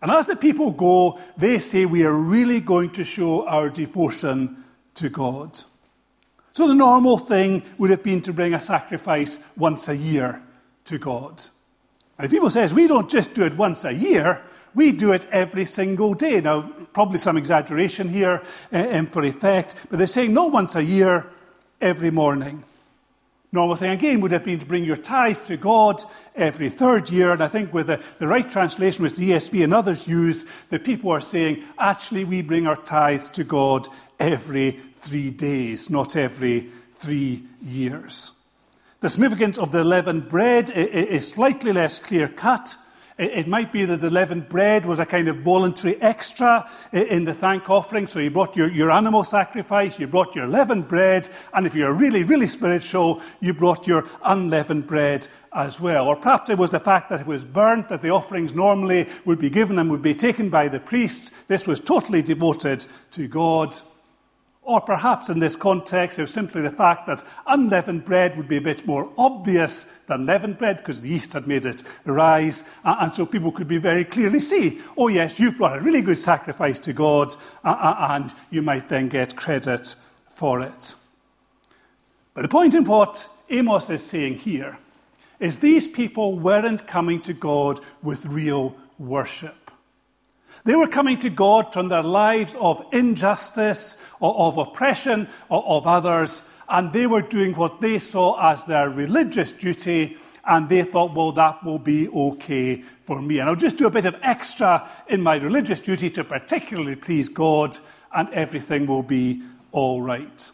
And 0.03 0.11
as 0.11 0.27
the 0.27 0.37
people 0.37 0.71
go, 0.71 1.19
they 1.37 1.59
say, 1.59 1.87
We 1.87 2.05
are 2.05 2.17
really 2.17 2.61
going 2.61 2.91
to 2.91 3.05
show 3.05 3.47
our 3.47 3.69
devotion 3.69 4.65
to 4.95 5.09
God. 5.09 5.59
So 6.53 6.67
the 6.67 6.75
normal 6.75 7.19
thing 7.19 7.63
would 7.79 7.91
have 7.91 8.03
been 8.03 8.23
to 8.23 8.33
bring 8.33 8.55
a 8.55 8.61
sacrifice 8.61 9.39
once 9.57 9.89
a 9.89 9.97
year 9.97 10.43
to 10.87 10.99
God. 10.99 11.43
And 12.19 12.29
the 12.29 12.35
people 12.35 12.51
says, 12.51 12.75
We 12.75 12.87
don't 12.87 13.11
just 13.11 13.35
do 13.35 13.45
it 13.45 13.57
once 13.57 13.85
a 13.85 13.93
year, 13.93 14.43
we 14.75 14.93
do 14.93 15.13
it 15.13 15.27
every 15.31 15.65
single 15.65 16.15
day. 16.15 16.41
Now, 16.41 16.63
probably 16.93 17.19
some 17.19 17.37
exaggeration 17.37 18.09
here 18.09 18.43
uh, 18.73 19.03
for 19.07 19.25
effect, 19.25 19.75
but 19.91 19.99
they're 19.99 20.07
saying 20.07 20.33
not 20.33 20.53
once 20.53 20.77
a 20.77 20.85
year, 20.85 21.31
every 21.81 22.11
morning. 22.11 22.63
Normal 23.53 23.75
thing 23.75 23.91
again 23.91 24.21
would 24.21 24.31
have 24.31 24.45
been 24.45 24.61
to 24.61 24.67
bring 24.67 24.85
your 24.85 24.97
tithes 24.97 25.47
to 25.47 25.57
God 25.57 26.03
every 26.37 26.69
third 26.69 27.11
year. 27.11 27.33
And 27.33 27.43
I 27.43 27.49
think 27.49 27.75
with 27.75 27.89
the, 27.89 28.01
the 28.19 28.29
right 28.29 28.49
translation, 28.49 29.03
which 29.03 29.17
the 29.17 29.31
ESV 29.31 29.65
and 29.65 29.75
others 29.75 30.07
use, 30.07 30.45
the 30.69 30.79
people 30.79 31.11
are 31.11 31.21
saying, 31.21 31.65
actually, 31.77 32.25
we 32.25 32.43
bring 32.43 32.69
our 32.69 32.77
tithes 32.77 33.29
to 33.31 33.43
God 33.43 33.89
every 34.21 34.79
three 34.97 35.31
days, 35.31 35.91
not 35.91 36.15
every 36.15 36.71
three 36.95 37.43
years. 37.61 38.33
The 39.01 39.09
significance 39.09 39.59
of 39.59 39.73
the 39.73 39.83
leavened 39.83 40.29
bread 40.29 40.71
is 40.71 41.27
slightly 41.27 41.73
less 41.73 41.99
clear 41.99 42.29
cut. 42.29 42.77
It, 43.21 43.33
it, 43.33 43.49
might 43.49 43.71
be 43.71 43.85
that 43.85 44.01
the 44.01 44.11
leavened 44.11 44.49
bread 44.49 44.87
was 44.87 44.99
a 44.99 45.05
kind 45.05 45.29
of 45.29 45.41
voluntary 45.41 46.01
extra 46.01 46.67
in 46.91 47.27
the 47.27 47.35
thank 47.35 47.69
offering. 47.69 48.07
So 48.07 48.19
you 48.19 48.31
brought 48.31 48.57
your, 48.57 48.71
your 48.71 48.91
animal 48.91 49.25
sacrifice, 49.25 49.99
you 49.99 50.07
brought 50.07 50.35
your 50.35 50.47
leavened 50.47 50.89
bread, 50.89 51.29
and 51.53 51.67
if 51.67 51.75
you're 51.75 51.93
really, 51.93 52.25
really 52.25 52.47
spiritual, 52.47 53.21
you 53.41 53.53
brought 53.53 53.87
your 53.87 54.07
unleavened 54.25 54.87
bread 54.87 55.29
as 55.53 55.79
well. 55.79 56.09
Or 56.09 56.17
perhaps 56.17 56.49
it 56.49 56.57
was 56.57 56.71
the 56.71 56.81
fact 56.81 57.11
that 57.11 57.21
it 57.21 57.27
was 57.27 57.45
burnt, 57.45 57.91
that 57.91 58.01
the 58.01 58.09
offerings 58.09 58.55
normally 58.55 59.07
would 59.27 59.39
be 59.39 59.51
given 59.51 59.79
and 59.79 59.91
would 59.91 60.01
be 60.01 60.15
taken 60.15 60.49
by 60.49 60.69
the 60.69 60.81
priests. 60.81 61.31
This 61.47 61.67
was 61.67 61.79
totally 61.79 62.23
devoted 62.23 62.87
to 63.11 63.29
God. 63.29 63.77
Or 64.63 64.81
perhaps 64.81 65.31
in 65.31 65.41
this 65.41 65.57
context, 65.57 66.19
it 66.19 66.23
was 66.23 66.33
simply 66.33 66.61
the 66.63 66.71
fact 66.71 67.07
that 67.07 67.25
unleavened 67.47 68.05
bread 68.05 68.37
would 68.37 68.47
be 68.47 68.59
a 68.59 68.61
bit 68.61 68.87
more 68.87 69.11
obvious 69.17 69.87
than 70.07 70.27
leavened 70.27 70.59
bread 70.59 70.77
because 70.77 71.01
the 71.01 71.09
yeast 71.09 71.33
had 71.33 71.49
made 71.49 71.67
it 71.67 71.83
rise. 72.05 72.65
And 72.85 73.11
so 73.11 73.27
people 73.27 73.53
could 73.53 73.69
be 73.69 73.79
very 73.79 74.05
clearly 74.05 74.39
see, 74.39 74.81
oh, 74.97 75.09
yes, 75.09 75.41
you've 75.41 75.57
brought 75.57 75.79
a 75.79 75.81
really 75.81 76.03
good 76.03 76.19
sacrifice 76.19 76.79
to 76.81 76.93
God, 76.93 77.35
and 77.65 78.33
you 78.51 78.63
might 78.63 78.89
then 78.89 79.09
get 79.09 79.35
credit 79.35 79.95
for 80.29 80.61
it. 80.61 80.95
But 82.35 82.43
the 82.43 82.49
point 82.49 82.75
in 82.75 82.85
what 82.85 83.29
Amos 83.49 83.91
is 83.91 84.05
saying 84.05 84.35
here 84.35 84.79
is 85.41 85.59
these 85.59 85.89
people 85.89 86.39
weren't 86.39 86.87
coming 86.87 87.21
to 87.23 87.33
God 87.33 87.81
with 88.03 88.27
real 88.27 88.77
worship. 88.99 89.57
They 90.65 90.75
were 90.77 90.89
coming 90.89 91.17
to 91.19 91.31
God 91.31 91.73
from 91.73 91.89
their 91.89 92.03
lives 92.03 92.57
of 92.61 92.85
injustice, 92.93 93.97
or 94.21 94.37
of 94.37 94.59
oppression 94.59 95.29
of 95.51 95.87
others, 95.87 96.43
and 96.69 96.93
they 96.93 97.07
were 97.07 97.23
doing 97.23 97.55
what 97.55 97.81
they 97.81 97.99
saw 97.99 98.39
as 98.53 98.65
their 98.65 98.91
religious 98.91 99.53
duty, 99.53 100.19
and 100.45 100.69
they 100.69 100.83
thought, 100.83 101.15
well, 101.15 101.33
that 101.33 101.65
will 101.65 101.79
be 101.79 102.09
okay 102.09 102.77
for 103.05 103.21
me. 103.21 103.39
And 103.39 103.49
I'll 103.49 103.57
just 103.57 103.79
do 103.79 103.87
a 103.87 103.91
bit 103.91 104.05
of 104.05 104.17
extra 104.23 104.89
in 105.09 105.23
my 105.23 105.37
religious 105.37 105.81
duty 105.81 106.11
to 106.11 106.25
particularly 106.25 106.97
please 106.97 107.29
God, 107.29 107.77
and 108.15 108.29
everything 108.31 108.87
will 108.87 109.03
be 109.03 109.43
all 109.73 110.03
right. 110.03 110.51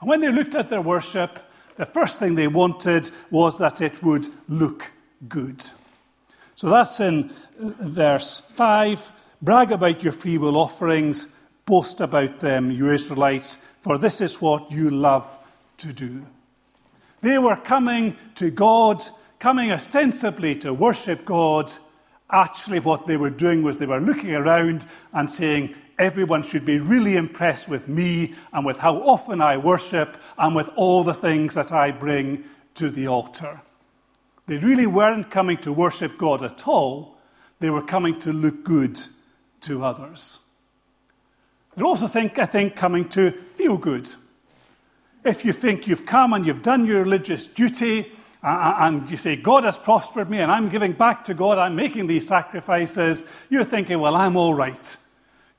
And 0.00 0.08
when 0.08 0.20
they 0.20 0.30
looked 0.30 0.54
at 0.54 0.70
their 0.70 0.82
worship, 0.82 1.38
the 1.76 1.86
first 1.86 2.18
thing 2.18 2.34
they 2.34 2.48
wanted 2.48 3.10
was 3.30 3.58
that 3.58 3.80
it 3.80 4.02
would 4.02 4.28
look 4.48 4.92
good. 5.28 5.64
So 6.64 6.70
that's 6.70 6.98
in 6.98 7.30
uh, 7.60 7.72
verse 7.78 8.40
5. 8.40 9.12
Brag 9.42 9.70
about 9.70 10.02
your 10.02 10.14
free 10.14 10.38
will 10.38 10.56
offerings, 10.56 11.28
boast 11.66 12.00
about 12.00 12.40
them, 12.40 12.70
you 12.70 12.90
Israelites, 12.90 13.58
for 13.82 13.98
this 13.98 14.22
is 14.22 14.40
what 14.40 14.72
you 14.72 14.88
love 14.88 15.36
to 15.76 15.92
do. 15.92 16.24
They 17.20 17.36
were 17.36 17.56
coming 17.56 18.16
to 18.36 18.50
God, 18.50 19.04
coming 19.38 19.72
ostensibly 19.72 20.54
to 20.60 20.72
worship 20.72 21.26
God. 21.26 21.70
Actually, 22.30 22.80
what 22.80 23.06
they 23.06 23.18
were 23.18 23.28
doing 23.28 23.62
was 23.62 23.76
they 23.76 23.84
were 23.84 24.00
looking 24.00 24.34
around 24.34 24.86
and 25.12 25.30
saying, 25.30 25.74
Everyone 25.98 26.42
should 26.42 26.64
be 26.64 26.78
really 26.78 27.16
impressed 27.16 27.68
with 27.68 27.88
me 27.88 28.32
and 28.54 28.64
with 28.64 28.78
how 28.78 29.02
often 29.02 29.42
I 29.42 29.58
worship 29.58 30.16
and 30.38 30.56
with 30.56 30.70
all 30.76 31.04
the 31.04 31.12
things 31.12 31.52
that 31.56 31.72
I 31.72 31.90
bring 31.90 32.44
to 32.76 32.88
the 32.88 33.06
altar. 33.06 33.60
They 34.46 34.58
really 34.58 34.86
weren't 34.86 35.30
coming 35.30 35.56
to 35.58 35.72
worship 35.72 36.18
God 36.18 36.42
at 36.42 36.68
all, 36.68 37.16
they 37.60 37.70
were 37.70 37.82
coming 37.82 38.18
to 38.20 38.32
look 38.32 38.64
good 38.64 39.00
to 39.62 39.84
others. 39.84 40.38
They're 41.76 41.86
also, 41.86 42.06
think, 42.06 42.38
I 42.38 42.46
think, 42.46 42.76
coming 42.76 43.08
to 43.10 43.30
feel 43.56 43.78
good. 43.78 44.08
If 45.24 45.44
you 45.44 45.52
think 45.52 45.86
you've 45.86 46.06
come 46.06 46.32
and 46.32 46.46
you've 46.46 46.62
done 46.62 46.86
your 46.86 47.02
religious 47.02 47.46
duty, 47.46 48.12
uh, 48.42 48.76
and 48.80 49.10
you 49.10 49.16
say, 49.16 49.36
God 49.36 49.64
has 49.64 49.78
prospered 49.78 50.28
me 50.28 50.38
and 50.38 50.52
I'm 50.52 50.68
giving 50.68 50.92
back 50.92 51.24
to 51.24 51.34
God, 51.34 51.56
I'm 51.56 51.74
making 51.74 52.06
these 52.06 52.28
sacrifices, 52.28 53.24
you're 53.48 53.64
thinking, 53.64 53.98
well, 53.98 54.14
I'm 54.14 54.36
all 54.36 54.54
right. 54.54 54.96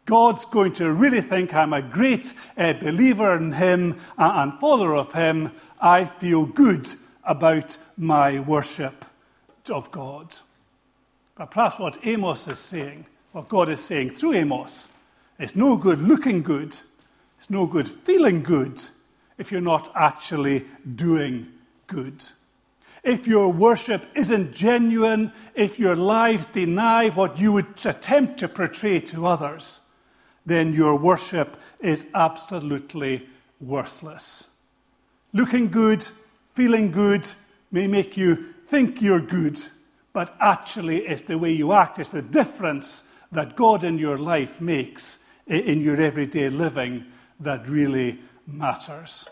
God's 0.06 0.46
going 0.46 0.74
to 0.74 0.94
really 0.94 1.22
think 1.22 1.54
I'm 1.56 1.74
a 1.74 1.82
great 1.82 2.32
uh, 2.56 2.74
believer 2.74 3.36
in 3.36 3.54
Him 3.54 4.00
uh, 4.20 4.34
and 4.36 4.60
follower 4.60 4.96
of 4.96 5.12
Him. 5.14 5.52
I 5.82 6.06
feel 6.06 6.46
good 6.46 6.88
about 7.26 7.78
my 7.98 8.40
worship 8.40 9.06
of 9.70 9.92
God. 9.92 10.36
But 11.36 11.52
perhaps 11.52 11.80
what 11.80 11.98
Amos 12.04 12.48
is 12.48 12.60
saying, 12.60 13.06
what 13.32 13.50
God 13.50 13.70
is 13.70 13.84
saying 13.84 14.12
through 14.12 14.36
Amos, 14.36 14.88
it's 15.38 15.56
no 15.56 15.76
good 15.76 16.00
looking 16.00 16.42
good, 16.42 16.78
it's 17.38 17.50
no 17.50 17.66
good 17.66 17.90
feeling 17.90 18.42
good 18.44 18.82
if 19.38 19.52
you're 19.52 19.62
not 19.62 19.92
actually 19.96 20.66
doing 20.96 21.48
good. 21.88 22.24
If 23.04 23.28
your 23.28 23.52
worship 23.52 24.08
isn't 24.16 24.54
genuine, 24.54 25.32
if 25.54 25.78
your 25.78 25.96
lives 25.96 26.48
deny 26.48 27.10
what 27.10 27.40
you 27.40 27.52
would 27.52 27.86
attempt 27.86 28.40
to 28.40 28.48
portray 28.48 29.00
to 29.02 29.28
others, 29.28 29.82
then 30.46 30.74
your 30.74 30.96
worship 30.96 31.58
is 31.80 32.10
absolutely 32.16 33.28
worthless. 33.60 34.48
Looking 35.34 35.70
good, 35.70 36.08
feeling 36.56 36.90
good 36.90 37.30
may 37.72 37.88
make 37.88 38.18
you 38.18 38.54
think 38.68 39.02
you're 39.02 39.20
good, 39.20 39.60
but 40.14 40.36
actually 40.40 41.06
it's 41.06 41.24
the 41.24 41.38
way 41.38 41.52
you 41.52 41.74
act, 41.74 42.00
it's 42.00 42.12
the 42.12 42.22
difference 42.22 43.04
that 43.32 43.56
God 43.56 43.84
in 43.84 44.00
your 44.00 44.18
life 44.18 44.62
makes 44.62 45.20
in 45.46 45.82
your 45.82 46.02
everyday 46.02 46.50
living 46.50 47.06
that 47.40 47.68
really 47.68 48.20
matters. 48.48 49.28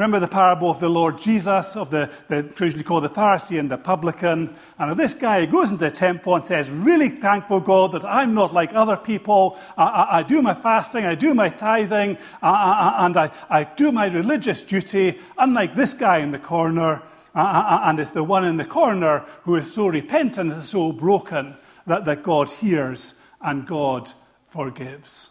Remember 0.00 0.18
the 0.18 0.28
parable 0.28 0.70
of 0.70 0.80
the 0.80 0.88
Lord 0.88 1.18
Jesus, 1.18 1.76
of 1.76 1.90
the, 1.90 2.10
the 2.28 2.42
traditionally 2.42 2.84
called 2.84 3.04
the 3.04 3.10
Pharisee 3.10 3.60
and 3.60 3.70
the 3.70 3.76
publican. 3.76 4.56
And 4.78 4.98
this 4.98 5.12
guy 5.12 5.44
goes 5.44 5.72
into 5.72 5.84
the 5.84 5.90
temple 5.90 6.34
and 6.34 6.42
says, 6.42 6.70
Really 6.70 7.10
thankful, 7.10 7.60
God, 7.60 7.92
that 7.92 8.06
I'm 8.06 8.32
not 8.32 8.54
like 8.54 8.72
other 8.72 8.96
people. 8.96 9.58
I, 9.76 9.84
I, 9.84 10.18
I 10.20 10.22
do 10.22 10.40
my 10.40 10.54
fasting, 10.54 11.04
I 11.04 11.14
do 11.16 11.34
my 11.34 11.50
tithing, 11.50 12.16
I, 12.40 13.04
and 13.04 13.14
I, 13.14 13.30
I 13.50 13.64
do 13.64 13.92
my 13.92 14.06
religious 14.06 14.62
duty, 14.62 15.18
unlike 15.36 15.76
this 15.76 15.92
guy 15.92 16.20
in 16.20 16.30
the 16.30 16.38
corner. 16.38 17.02
and 17.34 18.00
it's 18.00 18.12
the 18.12 18.24
one 18.24 18.46
in 18.46 18.56
the 18.56 18.64
corner 18.64 19.26
who 19.42 19.56
is 19.56 19.70
so 19.70 19.88
repentant 19.88 20.50
and 20.50 20.64
so 20.64 20.92
broken 20.92 21.58
that, 21.86 22.06
that 22.06 22.22
God 22.22 22.50
hears 22.50 23.16
and 23.42 23.66
God 23.66 24.10
forgives. 24.48 25.28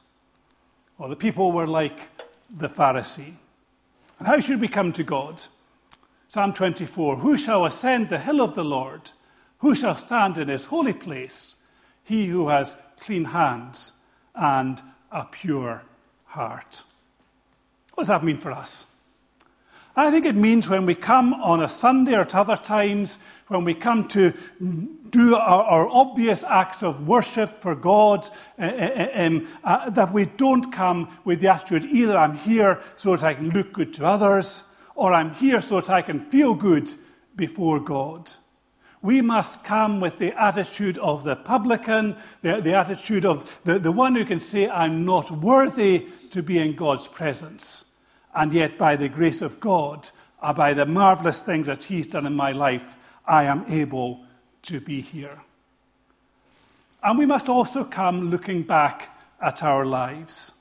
Well, 1.00 1.10
the 1.10 1.16
people 1.16 1.52
were 1.52 1.66
like 1.66 2.10
the 2.56 2.70
Pharisee. 2.70 3.34
And 4.20 4.28
how 4.28 4.40
should 4.40 4.60
we 4.60 4.68
come 4.68 4.92
to 4.94 5.04
God? 5.04 5.42
Psalm 6.28 6.54
24 6.54 7.18
Who 7.18 7.38
shall 7.38 7.66
ascend 7.66 8.10
the 8.10 8.20
hill 8.20 8.42
of 8.42 8.54
the 8.54 8.66
Lord? 8.66 9.12
Who 9.60 9.74
shall 9.74 9.96
stand 9.96 10.38
in 10.38 10.50
his 10.50 10.66
holy 10.66 10.94
place? 10.94 11.56
He 12.04 12.28
who 12.28 12.50
has 12.50 12.78
clean 13.00 13.26
hands 13.26 13.94
and 14.36 14.82
a 15.12 15.26
pure 15.26 15.84
heart. 16.26 16.84
What 17.94 18.04
does 18.04 18.08
that 18.10 18.24
mean 18.24 18.38
for 18.38 18.52
us? 18.52 18.86
I 19.96 20.12
think 20.12 20.26
it 20.26 20.36
means 20.36 20.70
when 20.70 20.86
we 20.86 20.96
come 20.96 21.34
on 21.34 21.62
a 21.62 21.68
Sunday 21.68 22.14
or 22.14 22.22
at 22.22 22.36
other 22.36 22.56
times, 22.56 23.20
when 23.50 23.64
we 23.64 23.74
come 23.74 24.08
to 24.08 24.32
do 25.10 25.36
our, 25.36 25.64
our 25.64 25.90
obvious 25.90 26.44
acts 26.44 26.84
of 26.84 27.08
worship 27.08 27.62
for 27.62 27.76
God, 27.76 28.28
uh, 28.58 28.62
uh, 28.62 29.40
uh, 29.64 29.90
that 29.90 30.14
we 30.14 30.26
don't 30.26 30.72
come 30.72 31.10
with 31.26 31.42
the 31.42 31.50
attitude 31.50 31.86
either 31.86 32.16
I'm 32.16 32.38
here 32.38 32.82
so 32.96 33.16
that 33.16 33.24
I 33.24 33.34
can 33.34 33.50
look 33.50 33.74
good 33.74 33.94
to 33.96 34.06
others, 34.06 34.64
or 34.96 35.14
I'm 35.14 35.34
here 35.34 35.62
so 35.62 35.82
that 35.82 35.90
I 35.90 36.04
can 36.04 36.30
feel 36.30 36.54
good 36.54 36.92
before 37.36 37.80
God. 37.80 38.32
We 39.02 39.22
must 39.22 39.64
come 39.64 40.00
with 40.00 40.20
the 40.20 40.40
attitude 40.40 40.98
of 41.00 41.24
the 41.24 41.38
publican, 41.38 42.18
the, 42.42 42.62
the 42.62 42.76
attitude 42.76 43.26
of 43.26 43.60
the, 43.64 43.80
the 43.80 43.92
one 43.92 44.14
who 44.14 44.26
can 44.26 44.42
say, 44.42 44.70
I'm 44.70 45.06
not 45.06 45.32
worthy 45.32 46.08
to 46.32 46.44
be 46.44 46.60
in 46.60 46.76
God's 46.76 47.08
presence. 47.08 47.86
And 48.36 48.54
yet, 48.54 48.78
by 48.78 48.96
the 48.96 49.10
grace 49.10 49.42
of 49.42 49.60
God, 49.60 50.10
by 50.56 50.74
the 50.74 50.86
marvelous 50.86 51.42
things 51.42 51.68
that 51.68 51.86
He's 51.86 52.08
done 52.08 52.26
in 52.26 52.36
my 52.36 52.52
life, 52.52 52.98
I 53.30 53.44
am 53.46 53.66
able 53.70 54.26
to 54.64 54.82
be 54.82 55.02
here. 55.02 55.40
And 57.04 57.18
we 57.18 57.26
must 57.26 57.48
also 57.48 57.84
come 57.84 58.30
looking 58.30 58.64
back 58.64 59.16
at 59.42 59.64
our 59.64 59.86
lives. 59.86 60.52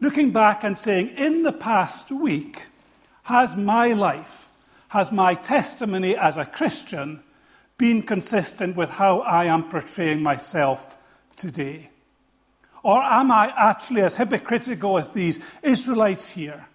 Looking 0.00 0.30
back 0.30 0.62
and 0.62 0.78
saying, 0.78 1.08
in 1.16 1.42
the 1.42 1.52
past 1.52 2.12
week, 2.12 2.66
has 3.24 3.56
my 3.56 3.92
life, 3.92 4.48
has 4.88 5.10
my 5.10 5.34
testimony 5.34 6.16
as 6.16 6.36
a 6.36 6.44
Christian 6.44 7.22
been 7.78 8.02
consistent 8.02 8.76
with 8.76 8.90
how 8.90 9.20
I 9.20 9.46
am 9.46 9.68
portraying 9.68 10.22
myself 10.22 10.96
today? 11.36 11.90
Or 12.82 13.02
am 13.02 13.32
I 13.32 13.52
actually 13.56 14.02
as 14.02 14.16
hypocritical 14.16 14.98
as 14.98 15.10
these 15.10 15.40
Israelites 15.62 16.30
here? 16.30 16.66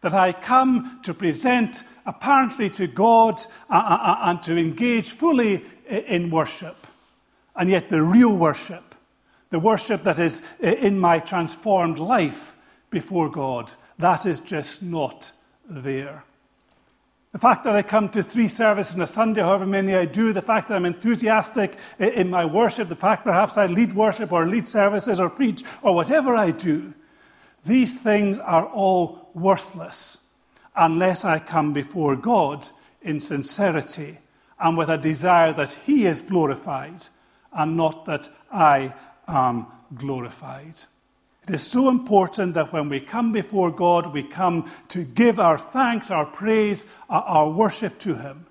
That 0.00 0.14
I 0.14 0.32
come 0.32 1.00
to 1.02 1.14
present 1.14 1.82
apparently 2.06 2.70
to 2.70 2.86
God 2.86 3.40
uh, 3.68 3.74
uh, 3.74 3.98
uh, 4.00 4.18
and 4.22 4.42
to 4.44 4.56
engage 4.56 5.10
fully 5.10 5.64
in 5.88 6.30
worship. 6.30 6.86
And 7.56 7.68
yet, 7.68 7.90
the 7.90 8.02
real 8.02 8.36
worship, 8.36 8.94
the 9.50 9.60
worship 9.60 10.04
that 10.04 10.18
is 10.18 10.42
in 10.60 10.98
my 10.98 11.18
transformed 11.18 11.98
life 11.98 12.56
before 12.90 13.28
God, 13.30 13.74
that 13.98 14.24
is 14.24 14.40
just 14.40 14.82
not 14.82 15.32
there. 15.68 16.24
The 17.32 17.38
fact 17.38 17.62
that 17.64 17.76
I 17.76 17.82
come 17.82 18.08
to 18.10 18.24
three 18.24 18.48
services 18.48 18.96
on 18.96 19.02
a 19.02 19.06
Sunday, 19.06 19.40
however 19.40 19.66
many 19.66 19.94
I 19.94 20.04
do, 20.04 20.32
the 20.32 20.42
fact 20.42 20.68
that 20.68 20.74
I'm 20.74 20.84
enthusiastic 20.84 21.76
in 21.98 22.28
my 22.28 22.44
worship, 22.44 22.88
the 22.88 22.96
fact 22.96 23.22
perhaps 23.22 23.56
I 23.56 23.66
lead 23.66 23.92
worship 23.92 24.32
or 24.32 24.48
lead 24.48 24.68
services 24.68 25.20
or 25.20 25.30
preach 25.30 25.62
or 25.82 25.94
whatever 25.94 26.34
I 26.34 26.50
do, 26.50 26.92
these 27.62 28.00
things 28.00 28.40
are 28.40 28.66
all 28.66 29.19
worthless 29.34 30.26
unless 30.76 31.24
I 31.24 31.38
come 31.38 31.72
before 31.72 32.16
God 32.16 32.68
in 33.02 33.20
sincerity 33.20 34.18
and 34.58 34.76
with 34.76 34.88
a 34.88 34.98
desire 34.98 35.52
that 35.54 35.72
He 35.72 36.06
is 36.06 36.22
glorified 36.22 37.06
and 37.52 37.76
not 37.76 38.04
that 38.04 38.28
I 38.52 38.94
am 39.26 39.66
glorified. 39.94 40.80
It 41.44 41.54
is 41.54 41.66
so 41.66 41.88
important 41.88 42.54
that 42.54 42.72
when 42.72 42.88
we 42.88 43.00
come 43.00 43.32
before 43.32 43.70
God, 43.70 44.12
we 44.12 44.22
come 44.22 44.70
to 44.88 45.02
give 45.02 45.40
our 45.40 45.58
thanks, 45.58 46.10
our 46.10 46.26
praise, 46.26 46.86
our 47.08 47.48
worship 47.50 47.98
to 48.00 48.14
Him, 48.14 48.46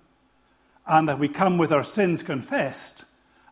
and 0.85 1.07
that 1.07 1.19
we 1.19 1.29
come 1.29 1.57
with 1.57 1.71
our 1.71 1.83
sins 1.83 2.23
confessed, 2.23 3.05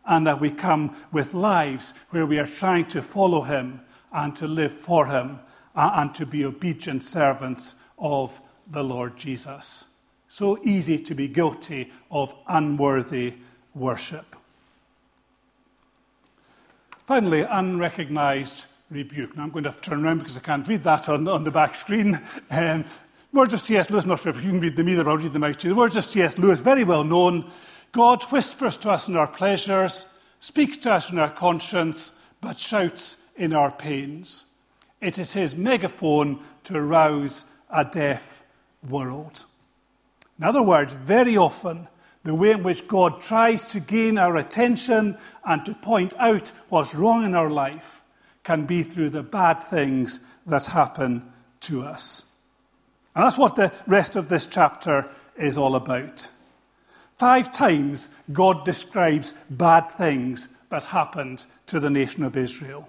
and 0.06 0.26
that 0.26 0.42
we 0.42 0.50
come 0.50 0.96
with 1.12 1.34
lives 1.34 1.94
where 2.10 2.26
we 2.26 2.40
are 2.40 2.48
trying 2.48 2.86
to 2.88 3.02
follow 3.02 3.42
Him 3.42 3.82
and 4.12 4.36
to 4.36 4.48
live 4.48 4.74
for 4.74 5.08
Him 5.08 5.40
and 5.78 6.14
to 6.16 6.26
be 6.26 6.44
obedient 6.44 7.04
servants 7.04 7.76
of 7.98 8.42
the 8.70 8.84
Lord 8.84 9.16
Jesus. 9.16 9.86
So 10.28 10.60
easy 10.64 11.00
to 11.00 11.16
be 11.16 11.28
guilty 11.28 11.92
of 12.12 12.34
unworthy 12.48 13.36
worship. 13.74 14.36
Finally, 17.06 17.42
unrecognized 17.44 18.66
rebuke. 18.90 19.38
Now 19.38 19.44
I'm 19.44 19.52
going 19.52 19.64
to 19.64 19.70
have 19.70 19.82
to 19.82 19.90
turn 19.90 20.06
around 20.06 20.20
because 20.20 20.38
I 20.38 20.42
can't 20.42 20.68
read 20.68 20.84
that 20.84 21.08
on, 21.08 21.28
on 21.28 21.44
the 21.44 21.52
back 21.52 21.76
screen. 21.76 22.20
Um, 22.50 22.86
words 23.32 23.54
of 23.54 23.62
C.S. 23.62 23.90
Lewis, 23.90 24.04
I'm 24.04 24.10
not 24.10 24.20
sure 24.20 24.32
if 24.32 24.44
you 24.44 24.52
can 24.52 24.60
read 24.60 24.76
them 24.76 24.90
either, 24.90 25.08
I'll 25.08 25.18
read 25.18 25.34
them 25.34 25.44
out 25.44 25.60
to 25.60 25.68
you. 25.68 25.74
The 25.74 25.80
words 25.80 25.96
of 25.96 26.04
C.S. 26.04 26.38
Lewis, 26.38 26.60
very 26.60 26.84
well 26.84 27.04
known. 27.04 27.50
God 27.92 28.24
whispers 28.24 28.78
to 28.78 28.90
us 28.90 29.08
in 29.08 29.16
our 29.16 29.28
pleasures, 29.28 30.06
speaks 30.40 30.78
to 30.78 30.94
us 30.94 31.10
in 31.12 31.18
our 31.18 31.30
conscience, 31.30 32.14
but 32.42 32.60
shouts 32.60 33.18
in 33.36 33.54
our 33.54 33.72
pains. 33.72 34.46
It 35.02 35.18
is 35.20 35.34
his 35.34 35.56
megaphone 35.56 36.40
to 36.64 36.78
arouse 36.78 37.46
a 37.70 37.86
deaf 37.86 38.42
world. 38.88 39.46
In 40.38 40.44
other 40.44 40.64
words, 40.64 40.94
very 40.94 41.38
often, 41.38 41.88
the 42.24 42.36
way 42.36 42.52
in 42.52 42.64
which 42.64 42.88
God 42.88 43.22
tries 43.22 43.72
to 43.72 43.80
gain 43.80 44.18
our 44.18 44.36
attention 44.36 45.18
and 45.46 45.66
to 45.66 45.74
point 45.74 46.14
out 46.18 46.52
what's 46.70 46.94
wrong 46.94 47.24
in 47.24 47.36
our 47.36 47.50
life 47.50 48.02
can 48.44 48.66
be 48.66 48.84
through 48.84 49.10
the 49.10 49.24
bad 49.24 49.64
things 49.64 50.20
that 50.46 50.66
happen 50.66 51.32
to 51.62 51.84
us. 51.84 52.26
And 53.16 53.26
that's 53.26 53.38
what 53.38 53.56
the 53.56 53.74
rest 53.88 54.16
of 54.16 54.30
this 54.30 54.46
chapter 54.46 55.10
is 55.36 55.58
all 55.58 55.76
about. 55.76 56.30
Five 57.18 57.52
times 57.52 58.10
God 58.32 58.64
describes 58.64 59.34
bad 59.50 59.92
things 59.92 60.50
that 60.70 60.86
happened 60.86 61.46
to 61.68 61.80
the 61.80 61.90
nation 61.90 62.24
of 62.24 62.38
Israel. 62.38 62.88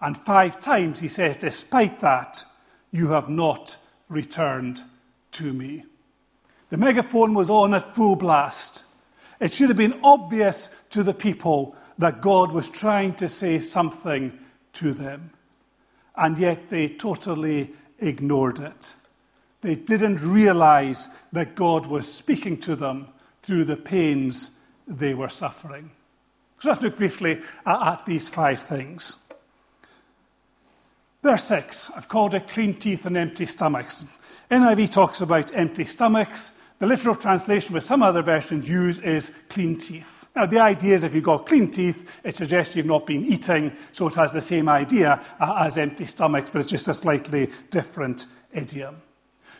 And 0.00 0.16
five 0.16 0.60
times 0.60 1.00
he 1.00 1.08
says, 1.08 1.36
despite 1.36 2.00
that, 2.00 2.44
you 2.90 3.08
have 3.08 3.28
not 3.28 3.76
returned 4.08 4.82
to 5.32 5.52
me. 5.52 5.84
The 6.70 6.76
megaphone 6.76 7.34
was 7.34 7.50
on 7.50 7.74
at 7.74 7.94
full 7.94 8.16
blast. 8.16 8.84
It 9.40 9.52
should 9.52 9.68
have 9.68 9.76
been 9.76 10.00
obvious 10.02 10.70
to 10.90 11.02
the 11.02 11.14
people 11.14 11.76
that 11.98 12.20
God 12.20 12.52
was 12.52 12.68
trying 12.68 13.14
to 13.14 13.28
say 13.28 13.60
something 13.60 14.38
to 14.74 14.92
them. 14.92 15.30
And 16.16 16.38
yet 16.38 16.68
they 16.70 16.88
totally 16.88 17.72
ignored 17.98 18.58
it. 18.58 18.94
They 19.60 19.74
didn't 19.74 20.20
realize 20.20 21.08
that 21.32 21.54
God 21.54 21.86
was 21.86 22.12
speaking 22.12 22.58
to 22.58 22.76
them 22.76 23.08
through 23.42 23.64
the 23.64 23.76
pains 23.76 24.50
they 24.86 25.14
were 25.14 25.28
suffering. 25.28 25.90
So 26.60 26.68
let's 26.68 26.82
look 26.82 26.96
briefly 26.96 27.40
at, 27.66 27.86
at 27.86 28.06
these 28.06 28.28
five 28.28 28.60
things. 28.60 29.16
Verse 31.24 31.44
6, 31.44 31.90
I've 31.96 32.06
called 32.06 32.34
it 32.34 32.48
clean 32.48 32.74
teeth 32.74 33.06
and 33.06 33.16
empty 33.16 33.46
stomachs. 33.46 34.04
NIV 34.50 34.92
talks 34.92 35.22
about 35.22 35.54
empty 35.54 35.84
stomachs. 35.84 36.52
The 36.80 36.86
literal 36.86 37.14
translation 37.14 37.72
with 37.72 37.82
some 37.82 38.02
other 38.02 38.22
versions 38.22 38.68
use 38.68 38.98
is 38.98 39.32
clean 39.48 39.78
teeth. 39.78 40.28
Now, 40.36 40.44
the 40.44 40.58
idea 40.58 40.94
is 40.94 41.02
if 41.02 41.14
you've 41.14 41.24
got 41.24 41.46
clean 41.46 41.70
teeth, 41.70 42.10
it 42.24 42.36
suggests 42.36 42.76
you've 42.76 42.84
not 42.84 43.06
been 43.06 43.24
eating, 43.24 43.72
so 43.90 44.06
it 44.06 44.16
has 44.16 44.34
the 44.34 44.40
same 44.42 44.68
idea 44.68 45.24
uh, 45.40 45.64
as 45.66 45.78
empty 45.78 46.04
stomachs, 46.04 46.50
but 46.50 46.60
it's 46.60 46.70
just 46.70 46.88
a 46.88 46.94
slightly 46.94 47.48
different 47.70 48.26
idiom. 48.52 49.00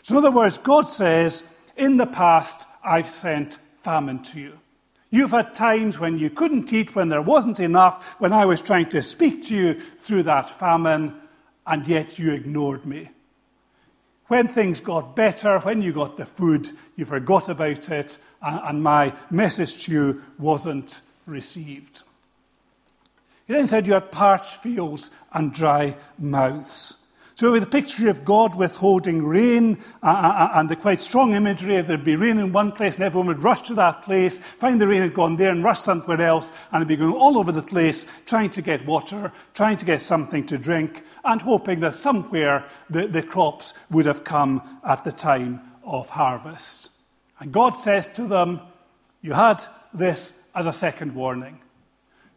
So, 0.03 0.19
in 0.19 0.23
other 0.23 0.37
words, 0.37 0.59
God 0.59 0.87
says, 0.87 1.45
In 1.79 1.97
the 1.97 2.07
past, 2.07 2.67
I've 2.85 3.09
sent 3.09 3.57
famine 3.81 4.23
to 4.25 4.39
you. 4.39 4.59
You've 5.09 5.31
had 5.31 5.55
times 5.55 5.99
when 5.99 6.19
you 6.19 6.29
couldn't 6.29 6.71
eat, 6.75 6.95
when 6.95 7.09
there 7.09 7.23
wasn't 7.23 7.59
enough, 7.59 8.17
when 8.21 8.35
I 8.35 8.45
was 8.45 8.61
trying 8.61 8.91
to 8.91 9.01
speak 9.01 9.45
to 9.45 9.57
you 9.57 9.81
through 9.99 10.25
that 10.25 10.51
famine, 10.51 11.23
and 11.67 11.87
yet 11.87 12.19
you 12.19 12.33
ignored 12.33 12.85
me. 12.85 13.11
When 14.27 14.49
things 14.49 14.81
got 14.81 15.15
better, 15.15 15.59
when 15.61 15.83
you 15.83 15.93
got 15.93 16.17
the 16.17 16.27
food, 16.27 16.71
you 16.97 17.05
forgot 17.05 17.49
about 17.49 17.91
it, 17.91 18.19
and 18.41 18.83
my 18.83 19.15
message 19.31 19.85
to 19.85 19.93
you 19.93 20.23
wasn't 20.39 21.01
received. 21.27 22.03
He 23.47 23.53
then 23.53 23.69
said, 23.69 23.87
You 23.87 23.95
had 23.95 24.11
parched 24.11 24.63
fields 24.63 25.11
and 25.33 25.53
dry 25.53 25.97
mouths. 26.19 27.04
So, 27.37 27.51
with 27.51 27.65
the 27.65 27.69
picture 27.69 28.09
of 28.09 28.25
God 28.25 28.55
withholding 28.55 29.27
rain 29.27 29.79
uh, 30.05 30.07
uh, 30.07 30.11
uh, 30.11 30.51
and 30.55 30.69
the 30.69 30.77
quite 30.77 31.01
strong 31.01 31.35
imagery 31.35 31.77
of 31.77 31.89
there'd 31.89 32.05
be 32.05 32.15
rain 32.15 32.39
in 32.39 32.53
one 32.53 32.71
place 32.71 32.95
and 32.95 33.03
everyone 33.03 33.27
would 33.27 33.43
rush 33.43 33.63
to 33.63 33.75
that 33.75 34.03
place, 34.03 34.39
find 34.39 34.81
the 34.81 34.87
rain 34.87 35.03
had 35.03 35.15
gone 35.15 35.37
there 35.37 35.51
and 35.51 35.65
rush 35.65 35.81
somewhere 35.81 36.21
else, 36.21 36.53
and 36.71 36.81
it'd 36.81 36.87
be 36.87 36.95
going 36.95 37.13
all 37.13 37.37
over 37.37 37.51
the 37.51 37.61
place 37.61 38.07
trying 38.25 38.51
to 38.51 38.63
get 38.63 38.87
water, 38.87 39.33
trying 39.53 39.77
to 39.79 39.85
get 39.85 40.01
something 40.01 40.47
to 40.47 40.57
drink, 40.57 41.03
and 41.25 41.43
hoping 41.43 41.81
that 41.81 41.95
somewhere 41.95 42.65
the, 42.89 43.09
the 43.09 43.23
crops 43.23 43.75
would 43.91 44.07
have 44.07 44.23
come 44.23 44.63
at 44.87 45.03
the 45.03 45.13
time 45.13 45.61
of 45.83 46.09
harvest. 46.11 46.91
And 47.41 47.51
God 47.51 47.73
says 47.73 48.09
to 48.11 48.29
them, 48.29 48.61
You 49.23 49.33
had 49.33 49.65
this 49.93 50.35
as 50.55 50.69
a 50.69 50.73
second 50.73 51.17
warning. 51.17 51.59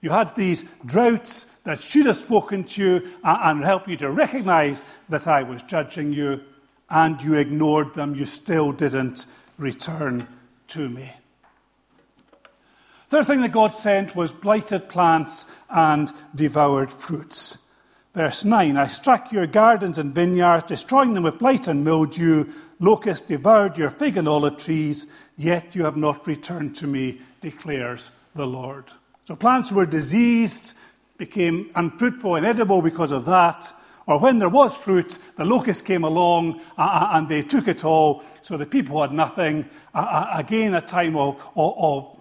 You 0.02 0.10
had 0.12 0.36
these 0.36 0.64
droughts 0.86 1.46
that 1.64 1.80
should 1.80 2.06
have 2.06 2.18
spoken 2.18 2.64
to 2.64 2.82
you 2.82 3.14
and 3.24 3.64
helped 3.64 3.88
you 3.88 3.98
to 3.98 4.12
recognize 4.12 4.86
that 5.10 5.28
I 5.28 5.44
was 5.44 5.64
judging 5.64 6.14
you, 6.14 6.44
and 6.90 7.22
you 7.22 7.34
ignored 7.34 7.94
them. 7.94 8.16
You 8.16 8.26
still 8.26 8.72
didn't 8.72 9.26
return 9.58 10.28
to 10.70 10.90
me. 10.90 11.12
Third 13.10 13.26
thing 13.26 13.42
that 13.42 13.54
God 13.54 13.72
sent 13.72 14.16
was 14.16 14.34
blighted 14.34 14.90
plants 14.90 15.46
and 15.70 16.12
devoured 16.36 16.92
fruits. 16.92 17.58
Verse 18.14 18.44
9 18.44 18.76
I 18.76 18.88
struck 18.88 19.32
your 19.32 19.48
gardens 19.48 19.98
and 19.98 20.14
vineyards, 20.14 20.66
destroying 20.66 21.14
them 21.14 21.24
with 21.24 21.40
blight 21.40 21.68
and 21.68 21.84
mildew. 21.84 22.46
Locusts 22.80 23.28
devoured 23.28 23.78
your 23.78 23.92
fig 23.92 24.18
and 24.18 24.28
olive 24.28 24.58
trees, 24.58 25.08
yet 25.38 25.74
you 25.74 25.84
have 25.86 25.98
not 25.98 26.28
returned 26.28 26.76
to 26.76 26.88
me, 26.88 27.22
declares 27.42 28.12
the 28.36 28.46
Lord. 28.46 28.92
So 29.28 29.36
plants 29.36 29.74
were 29.74 29.86
diseased, 29.86 30.74
became 31.18 31.70
unfruitful, 31.76 32.38
inedible 32.38 32.82
because 32.82 33.12
of 33.12 33.26
that. 33.26 33.74
Or 34.06 34.22
when 34.22 34.40
there 34.40 34.48
was 34.48 34.78
fruit, 34.78 35.18
the 35.36 35.44
locusts 35.44 35.82
came 35.82 36.06
along 36.06 36.62
uh, 36.78 36.84
uh 36.84 37.10
and 37.12 37.28
they 37.28 37.42
took 37.42 37.68
it 37.68 37.84
all, 37.84 38.24
so 38.40 38.56
the 38.56 38.66
people 38.66 39.02
had 39.02 39.12
nothing. 39.12 39.70
Uh, 39.94 40.28
again, 40.34 40.74
a 40.76 40.80
time 40.80 41.18
of, 41.18 41.46
of 41.58 42.18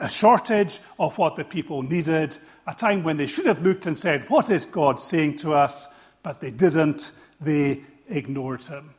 a 0.00 0.10
shortage 0.10 0.80
of 0.98 1.16
what 1.16 1.36
the 1.36 1.44
people 1.44 1.80
needed, 1.80 2.36
a 2.66 2.74
time 2.74 3.02
when 3.02 3.16
they 3.16 3.26
should 3.26 3.46
have 3.46 3.62
looked 3.62 3.86
and 3.86 3.98
said, 3.98 4.28
What 4.28 4.50
is 4.50 4.66
God 4.66 5.00
saying 5.00 5.38
to 5.38 5.54
us? 5.54 5.88
But 6.22 6.42
they 6.42 6.50
didn't, 6.50 7.12
they 7.40 7.84
ignored 8.06 8.66
him. 8.66 8.90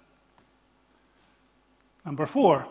Number 2.03 2.25
four, 2.25 2.67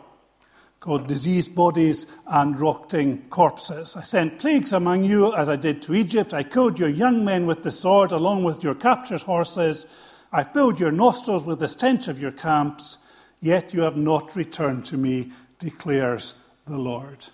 called 0.85 1.07
diseased 1.07 1.55
bodies 1.55 2.07
and 2.27 2.61
rotting 2.61 3.23
corpses. 3.31 3.97
I 3.97 4.03
sent 4.03 4.39
plagues 4.39 4.71
among 4.75 5.05
you 5.05 5.35
as 5.35 5.49
I 5.49 5.57
did 5.57 5.81
to 5.83 5.95
Egypt. 5.95 6.35
I 6.35 6.43
killed 6.43 6.79
your 6.79 6.91
young 6.91 7.25
men 7.25 7.47
with 7.47 7.63
the 7.63 7.71
sword 7.71 8.13
along 8.13 8.45
with 8.45 8.63
your 8.63 8.75
captured 8.75 9.23
horses. 9.23 9.87
I 10.31 10.45
filled 10.45 10.79
your 10.79 10.93
nostrils 10.93 11.47
with 11.47 11.61
the 11.61 11.71
stench 11.71 12.07
of 12.07 12.21
your 12.21 12.33
camps, 12.33 12.99
yet 13.41 13.73
you 13.73 13.81
have 13.81 13.97
not 13.97 14.37
returned 14.37 14.85
to 14.87 14.99
me, 14.99 15.33
declares 15.59 16.35
the 16.67 16.77
Lord. 16.77 17.29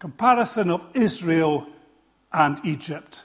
Comparison 0.00 0.68
of 0.68 0.84
Israel 0.94 1.68
and 2.32 2.60
Egypt. 2.64 3.22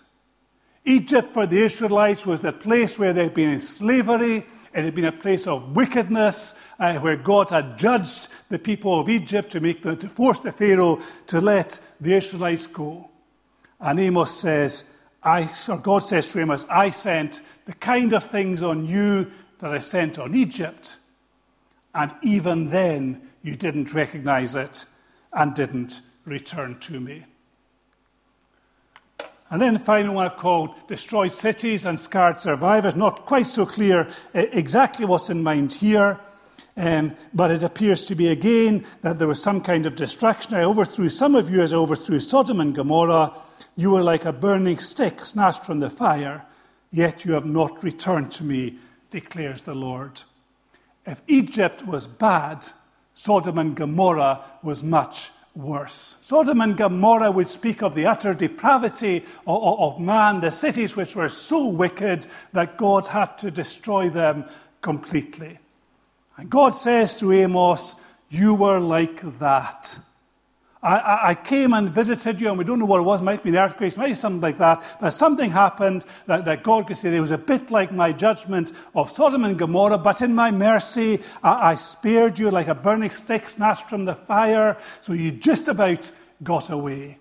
Egypt 0.86 1.34
for 1.34 1.48
the 1.48 1.64
Israelites 1.64 2.28
was 2.28 2.42
the 2.42 2.54
place 2.54 3.00
where 3.00 3.14
they'd 3.14 3.34
been 3.34 3.50
in 3.50 3.60
slavery 3.60 4.46
it 4.78 4.86
had 4.86 4.94
been 4.94 5.06
a 5.06 5.12
place 5.12 5.48
of 5.48 5.76
wickedness 5.76 6.54
uh, 6.78 7.00
where 7.00 7.18
God 7.18 7.50
had 7.50 7.80
judged 7.80 8.28
the 8.50 8.60
people 8.60 9.00
of 9.00 9.10
Egypt 9.10 9.52
to, 9.54 9.60
make 9.60 9.82
the, 9.82 9.96
to 9.96 10.08
force 10.08 10.40
the 10.40 10.52
Pharaoh 10.52 11.02
to 11.26 11.42
let 11.42 11.80
the 12.00 12.14
Israelites 12.14 12.68
go. 12.68 13.10
And 13.80 14.00
Amos 14.00 14.32
says, 14.32 14.84
I, 15.24 15.50
or 15.68 15.80
God 15.80 16.04
says 16.04 16.32
to 16.32 16.42
Amos, 16.42 16.64
I 16.70 16.92
sent 16.92 17.42
the 17.66 17.74
kind 17.74 18.14
of 18.14 18.24
things 18.26 18.62
on 18.62 18.86
you 18.86 19.32
that 19.58 19.72
I 19.72 19.80
sent 19.80 20.20
on 20.20 20.36
Egypt, 20.36 20.98
and 21.96 22.14
even 22.22 22.70
then 22.70 23.30
you 23.42 23.56
didn't 23.56 23.96
recognize 23.96 24.56
it 24.56 24.86
and 25.34 25.56
didn't 25.56 26.02
return 26.24 26.78
to 26.82 27.00
me. 27.00 27.26
And 29.50 29.62
then 29.62 29.74
the 29.74 29.80
final 29.80 30.16
one 30.16 30.26
I've 30.26 30.36
called 30.36 30.76
Destroyed 30.88 31.32
Cities 31.32 31.86
and 31.86 32.00
Scarred 32.00 32.40
Survivors. 32.40 32.96
Not 32.96 33.26
quite 33.26 33.46
so 33.46 33.66
clear 33.66 34.10
eh, 34.34 34.48
exactly 34.52 35.06
what's 35.06 35.30
in 35.30 35.42
mind 35.42 35.74
here, 35.74 36.20
um, 36.76 37.16
but 37.34 37.52
it 37.52 37.64
appears 37.64 38.06
to 38.06 38.16
be 38.16 38.28
again 38.28 38.86
that 39.02 39.20
there 39.20 39.28
was 39.28 39.42
some 39.42 39.62
kind 39.62 39.86
of 39.86 39.96
distraction. 39.96 40.54
I 40.54 40.64
overthrew 40.64 41.10
some 41.10 41.34
of 41.34 41.50
you 41.50 41.62
as 41.62 41.74
I 41.74 41.78
overthrew 41.78 42.20
Sodom 42.20 42.60
and 42.60 42.76
Gomorrah. 42.76 43.34
You 43.76 43.92
were 43.92 44.04
like 44.04 44.26
a 44.26 44.34
burning 44.34 44.80
stick 44.80 45.22
snatched 45.22 45.66
from 45.66 45.80
the 45.80 45.90
fire, 45.90 46.46
yet 46.92 47.24
you 47.24 47.34
have 47.34 47.46
not 47.46 47.84
returned 47.84 48.32
to 48.34 48.44
me, 48.44 48.76
declares 49.12 49.62
the 49.62 49.76
Lord. 49.76 50.22
If 51.06 51.22
Egypt 51.28 51.86
was 51.86 52.06
bad, 52.06 52.68
Sodom 53.14 53.58
and 53.58 53.76
Gomorrah 53.76 54.44
was 54.62 54.84
much 54.84 55.32
worse. 55.58 56.18
Sodom 56.22 56.62
and 56.62 56.78
Gomorrah 56.78 57.32
would 57.32 57.48
speak 57.48 57.82
of 57.82 57.96
the 57.96 58.06
utter 58.06 58.34
depravity 58.34 59.26
of, 59.48 59.80
of, 59.80 60.00
man, 60.00 60.40
the 60.40 60.52
cities 60.52 60.96
which 60.96 61.16
were 61.16 61.30
so 61.30 61.68
wicked 61.68 62.28
that 62.54 62.78
God 62.78 63.08
had 63.08 63.38
to 63.40 63.52
destroy 63.52 64.10
them 64.10 64.46
completely. 64.82 65.58
And 66.38 66.50
God 66.50 66.70
says 66.76 67.20
to 67.20 67.34
Amos, 67.34 67.96
You 68.30 68.54
were 68.54 68.80
like 68.80 69.40
that. 69.40 69.98
I, 70.82 71.30
I, 71.30 71.36
came 71.36 71.74
and 71.74 71.90
visited 71.90 72.40
you, 72.40 72.50
and 72.50 72.58
we 72.58 72.64
don't 72.64 72.78
know 72.78 72.86
what 72.86 73.00
it 73.00 73.04
was. 73.04 73.20
It 73.20 73.24
might 73.24 73.42
be 73.42 73.50
an 73.50 73.56
earthquake, 73.56 73.98
might 73.98 74.10
be 74.10 74.14
something 74.14 74.42
like 74.42 74.60
that. 74.60 74.84
But 75.02 75.10
something 75.10 75.50
happened 75.50 76.06
that, 76.28 76.46
that 76.46 76.62
God 76.62 76.86
could 76.86 76.98
say 76.98 77.10
there 77.10 77.22
was 77.22 77.32
a 77.32 77.38
bit 77.38 77.72
like 77.72 77.92
my 77.92 78.12
judgment 78.12 78.74
of 78.94 79.10
Sodom 79.10 79.44
and 79.44 79.58
Gomorrah, 79.58 79.98
but 79.98 80.22
in 80.22 80.36
my 80.36 80.52
mercy, 80.52 81.20
I, 81.42 81.72
I 81.72 81.76
spared 81.76 82.38
you 82.38 82.52
like 82.52 82.68
a 82.68 82.76
burning 82.76 83.10
stick 83.10 83.48
snatched 83.48 83.90
from 83.90 84.06
the 84.06 84.14
fire. 84.14 84.78
So 85.02 85.14
you 85.14 85.32
just 85.32 85.68
about 85.68 86.12
got 86.44 86.70
away. 86.70 87.18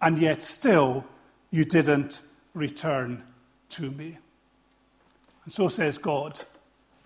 And 0.00 0.18
yet 0.18 0.42
still, 0.42 1.04
you 1.50 1.64
didn't 1.64 2.22
return 2.54 3.22
to 3.70 3.90
me. 3.90 4.18
And 5.44 5.52
so 5.52 5.68
says 5.68 5.96
God, 5.96 6.40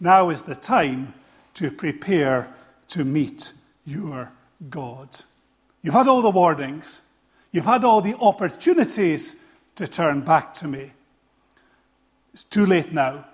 now 0.01 0.31
is 0.31 0.45
the 0.45 0.57
time 0.57 1.13
to 1.55 1.71
prepare 1.71 2.53
to 2.89 3.05
meet 3.05 3.53
your 3.85 4.33
God. 4.71 5.21
You've 5.83 5.95
had 5.95 6.09
all 6.09 6.23
the 6.23 6.31
warnings. 6.31 7.01
You've 7.51 7.65
had 7.65 7.85
all 7.85 8.01
the 8.01 8.17
opportunities 8.19 9.37
to 9.77 9.87
turn 9.87 10.21
back 10.21 10.55
to 10.55 10.69
me. 10.69 10.93
It's 12.33 12.45
too 12.45 12.67
late 12.67 12.93
now. 12.93 13.27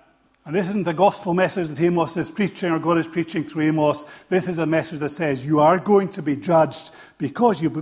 And 0.45 0.55
this 0.55 0.69
isn't 0.69 0.87
a 0.87 0.93
gospel 0.93 1.33
message 1.33 1.67
that 1.67 1.79
Amos 1.79 2.17
is 2.17 2.31
preaching 2.31 2.71
or 2.71 2.79
God 2.79 2.97
is 2.97 3.07
preaching 3.07 3.43
through 3.43 3.65
Amos. 3.65 4.05
This 4.29 4.47
is 4.47 4.57
a 4.57 4.65
message 4.65 4.99
that 4.99 5.09
says, 5.09 5.45
You 5.45 5.59
are 5.59 5.77
going 5.77 6.09
to 6.09 6.23
be 6.23 6.35
judged 6.35 6.91
because 7.17 7.61
you've 7.61 7.77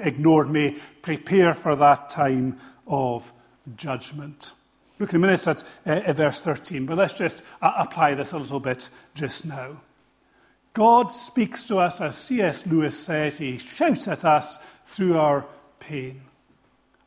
ignored 0.00 0.48
me. 0.48 0.78
Prepare 1.02 1.54
for 1.54 1.74
that 1.76 2.10
time 2.10 2.60
of 2.86 3.32
judgment. 3.76 4.52
Look 4.98 5.10
in 5.10 5.16
a 5.16 5.18
minute 5.18 5.46
at 5.48 5.64
uh, 5.84 6.12
verse 6.12 6.40
13, 6.40 6.86
but 6.86 6.96
let's 6.96 7.14
just 7.14 7.42
uh, 7.60 7.72
apply 7.76 8.14
this 8.14 8.30
a 8.30 8.38
little 8.38 8.60
bit 8.60 8.88
just 9.14 9.44
now. 9.46 9.80
God 10.74 11.12
speaks 11.12 11.64
to 11.64 11.78
us, 11.78 12.00
as 12.00 12.16
C.S. 12.16 12.66
Lewis 12.66 12.98
says, 12.98 13.38
he 13.38 13.58
shouts 13.58 14.08
at 14.08 14.24
us 14.24 14.58
through 14.86 15.18
our 15.18 15.46
pain. 15.80 16.22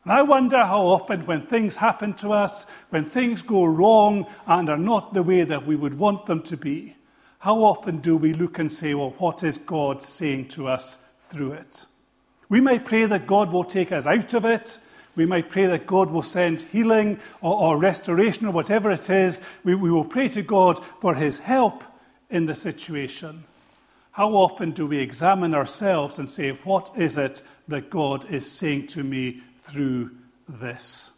And 0.04 0.12
I 0.12 0.22
wonder 0.22 0.64
how 0.64 0.82
often, 0.82 1.26
when 1.26 1.42
things 1.42 1.74
happen 1.74 2.14
to 2.14 2.30
us, 2.30 2.64
when 2.90 3.04
things 3.04 3.42
go 3.42 3.64
wrong 3.64 4.26
and 4.46 4.68
are 4.68 4.78
not 4.78 5.14
the 5.14 5.24
way 5.24 5.42
that 5.42 5.66
we 5.66 5.74
would 5.74 5.98
want 5.98 6.26
them 6.26 6.42
to 6.42 6.56
be, 6.56 6.94
how 7.40 7.56
often 7.56 7.98
do 7.98 8.16
we 8.16 8.32
look 8.32 8.60
and 8.60 8.70
say, 8.70 8.94
Well, 8.94 9.14
what 9.18 9.42
is 9.42 9.58
God 9.58 10.00
saying 10.00 10.48
to 10.50 10.68
us 10.68 10.98
through 11.18 11.52
it? 11.52 11.86
We 12.48 12.60
might 12.60 12.84
pray 12.84 13.06
that 13.06 13.26
God 13.26 13.50
will 13.50 13.64
take 13.64 13.90
us 13.90 14.06
out 14.06 14.32
of 14.34 14.44
it. 14.44 14.78
We 15.16 15.26
might 15.26 15.50
pray 15.50 15.66
that 15.66 15.88
God 15.88 16.12
will 16.12 16.22
send 16.22 16.60
healing 16.60 17.18
or, 17.40 17.56
or 17.56 17.78
restoration 17.78 18.46
or 18.46 18.52
whatever 18.52 18.92
it 18.92 19.10
is. 19.10 19.40
We, 19.64 19.74
we 19.74 19.90
will 19.90 20.04
pray 20.04 20.28
to 20.28 20.42
God 20.42 20.84
for 21.00 21.16
his 21.16 21.40
help 21.40 21.82
in 22.30 22.46
the 22.46 22.54
situation. 22.54 23.42
How 24.16 24.30
often 24.30 24.70
do 24.70 24.86
we 24.86 24.96
examine 24.98 25.54
ourselves 25.54 26.18
and 26.18 26.30
say, 26.30 26.52
What 26.64 26.90
is 26.96 27.18
it 27.18 27.42
that 27.68 27.90
God 27.90 28.24
is 28.30 28.50
saying 28.50 28.86
to 28.88 29.04
me 29.04 29.42
through 29.60 30.10
this? 30.48 31.12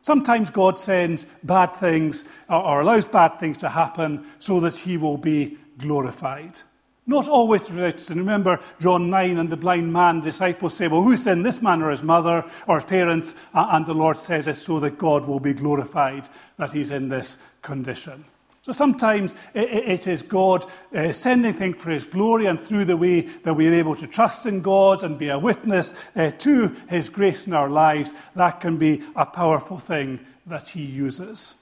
Sometimes 0.00 0.48
God 0.48 0.78
sends 0.78 1.26
bad 1.42 1.76
things 1.76 2.24
or 2.48 2.80
allows 2.80 3.06
bad 3.06 3.38
things 3.38 3.58
to 3.58 3.68
happen 3.68 4.26
so 4.38 4.60
that 4.60 4.78
he 4.78 4.96
will 4.96 5.18
be 5.18 5.58
glorified. 5.76 6.58
Not 7.06 7.28
always 7.28 7.68
without 7.68 8.08
And 8.08 8.20
remember 8.20 8.60
John 8.80 9.10
9 9.10 9.36
and 9.36 9.50
the 9.50 9.56
blind 9.58 9.92
man, 9.92 10.20
the 10.20 10.30
disciples 10.30 10.72
say, 10.72 10.88
Well, 10.88 11.02
who 11.02 11.18
sinned, 11.18 11.44
this 11.44 11.60
man 11.60 11.82
or 11.82 11.90
his 11.90 12.02
mother 12.02 12.46
or 12.66 12.76
his 12.76 12.86
parents? 12.86 13.36
And 13.52 13.84
the 13.84 13.92
Lord 13.92 14.16
says 14.16 14.48
it's 14.48 14.62
so 14.62 14.80
that 14.80 14.96
God 14.96 15.26
will 15.26 15.38
be 15.38 15.52
glorified 15.52 16.30
that 16.56 16.72
he's 16.72 16.90
in 16.90 17.10
this 17.10 17.36
condition. 17.60 18.24
So 18.64 18.72
sometimes 18.72 19.36
it 19.52 20.06
is 20.06 20.22
God 20.22 20.64
uh, 20.94 21.12
sending 21.12 21.52
things 21.52 21.78
for 21.78 21.90
His 21.90 22.02
glory 22.02 22.46
and 22.46 22.58
through 22.58 22.86
the 22.86 22.96
way 22.96 23.20
that 23.20 23.52
we 23.52 23.68
are 23.68 23.74
able 23.74 23.94
to 23.96 24.06
trust 24.06 24.46
in 24.46 24.62
God 24.62 25.04
and 25.04 25.18
be 25.18 25.28
a 25.28 25.38
witness 25.38 25.92
uh, 26.16 26.30
to 26.38 26.74
His 26.88 27.10
grace 27.10 27.46
in 27.46 27.52
our 27.52 27.68
lives. 27.68 28.14
That 28.34 28.60
can 28.60 28.78
be 28.78 29.02
a 29.16 29.26
powerful 29.26 29.76
thing 29.76 30.18
that 30.46 30.68
He 30.68 30.82
uses. 30.82 31.56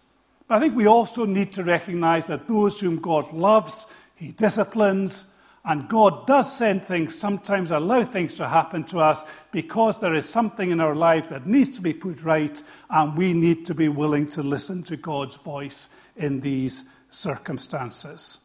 But 0.46 0.58
I 0.58 0.60
think 0.60 0.76
we 0.76 0.86
also 0.86 1.24
need 1.24 1.50
to 1.54 1.64
recognize 1.64 2.28
that 2.28 2.46
those 2.46 2.78
whom 2.78 3.00
God 3.00 3.32
loves, 3.32 3.88
He 4.14 4.30
disciplines. 4.30 5.28
And 5.64 5.88
God 5.88 6.26
does 6.26 6.56
send 6.56 6.84
things, 6.84 7.18
sometimes 7.18 7.72
allow 7.72 8.04
things 8.04 8.34
to 8.34 8.48
happen 8.48 8.82
to 8.84 8.98
us 8.98 9.24
because 9.50 9.98
there 9.98 10.14
is 10.14 10.28
something 10.28 10.70
in 10.70 10.80
our 10.80 10.96
life 10.96 11.28
that 11.30 11.46
needs 11.46 11.70
to 11.70 11.82
be 11.82 11.94
put 11.94 12.22
right, 12.22 12.60
and 12.90 13.16
we 13.16 13.32
need 13.32 13.66
to 13.66 13.74
be 13.74 13.88
willing 13.88 14.28
to 14.30 14.42
listen 14.42 14.82
to 14.84 14.96
God's 14.96 15.36
voice 15.36 15.88
in 16.16 16.40
these 16.40 16.84
circumstances. 17.10 18.40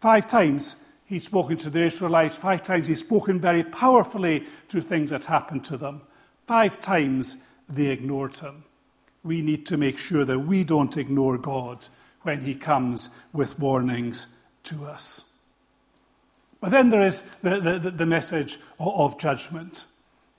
Five 0.00 0.26
times 0.26 0.76
he's 1.06 1.24
spoken 1.24 1.56
to 1.58 1.70
the 1.70 1.84
Israelites, 1.84 2.36
five 2.36 2.62
times 2.62 2.86
he's 2.86 3.00
spoken 3.00 3.40
very 3.40 3.62
powerfully 3.62 4.46
to 4.68 4.80
things 4.80 5.10
that 5.10 5.24
happened 5.24 5.64
to 5.64 5.76
them. 5.76 6.02
Five 6.46 6.80
times 6.80 7.36
they 7.68 7.86
ignored 7.86 8.36
him. 8.36 8.64
We 9.22 9.40
need 9.40 9.64
to 9.66 9.76
make 9.76 9.98
sure 9.98 10.24
that 10.24 10.40
we 10.40 10.64
don't 10.64 10.96
ignore 10.96 11.38
God 11.38 11.86
when 12.22 12.40
he 12.42 12.54
comes 12.54 13.10
with 13.32 13.58
warnings 13.58 14.26
to 14.64 14.84
us. 14.84 15.24
But 16.60 16.70
then 16.70 16.90
there 16.90 17.02
is 17.02 17.22
the, 17.42 17.60
the, 17.60 17.90
the 17.90 18.06
message 18.06 18.58
of 18.78 19.18
judgment. 19.18 19.84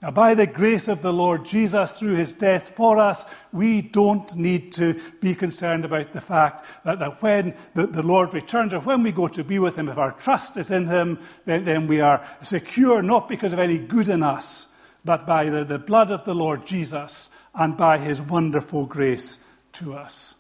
Now, 0.02 0.12
by 0.12 0.36
the 0.36 0.46
grace 0.46 0.88
of 0.88 1.02
the 1.02 1.14
Lord 1.14 1.46
Jesus 1.46 1.98
through 1.98 2.16
his 2.16 2.34
death 2.34 2.76
for 2.76 2.98
us, 2.98 3.26
we 3.52 3.82
don't 3.82 4.36
need 4.36 4.72
to 4.74 5.00
be 5.22 5.34
concerned 5.34 5.86
about 5.86 6.14
the 6.14 6.22
fact 6.22 6.66
that, 6.84 7.00
that 7.00 7.22
when 7.22 7.56
the, 7.74 7.88
the, 7.88 8.04
Lord 8.04 8.34
returns 8.34 8.74
or 8.74 8.82
when 8.82 9.04
we 9.04 9.12
go 9.12 9.28
to 9.30 9.44
be 9.44 9.58
with 9.58 9.78
him, 9.78 9.90
if 9.90 9.98
our 9.98 10.12
trust 10.12 10.58
is 10.58 10.70
in 10.70 10.88
him, 10.88 11.20
then, 11.46 11.64
then 11.64 11.88
we 11.88 12.02
are 12.02 12.28
secure 12.42 13.02
not 13.02 13.30
because 13.30 13.54
of 13.54 13.60
any 13.60 13.78
good 13.78 14.10
in 14.10 14.22
us, 14.22 14.68
but 15.06 15.26
by 15.26 15.50
the, 15.50 15.64
the 15.64 15.80
blood 15.80 16.12
of 16.12 16.26
the 16.26 16.36
Lord 16.36 16.68
Jesus 16.68 17.30
and 17.54 17.78
by 17.78 17.98
his 17.98 18.22
wonderful 18.22 18.86
grace 18.86 19.40
to 19.74 19.94
us. 19.94 20.36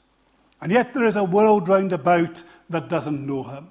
And 0.61 0.71
yet 0.71 0.93
there 0.93 1.05
is 1.05 1.15
a 1.15 1.23
world 1.23 1.69
round 1.69 1.93
about 1.93 2.43
that 2.69 2.89
doesn't 2.89 3.25
know 3.25 3.43
him. 3.43 3.69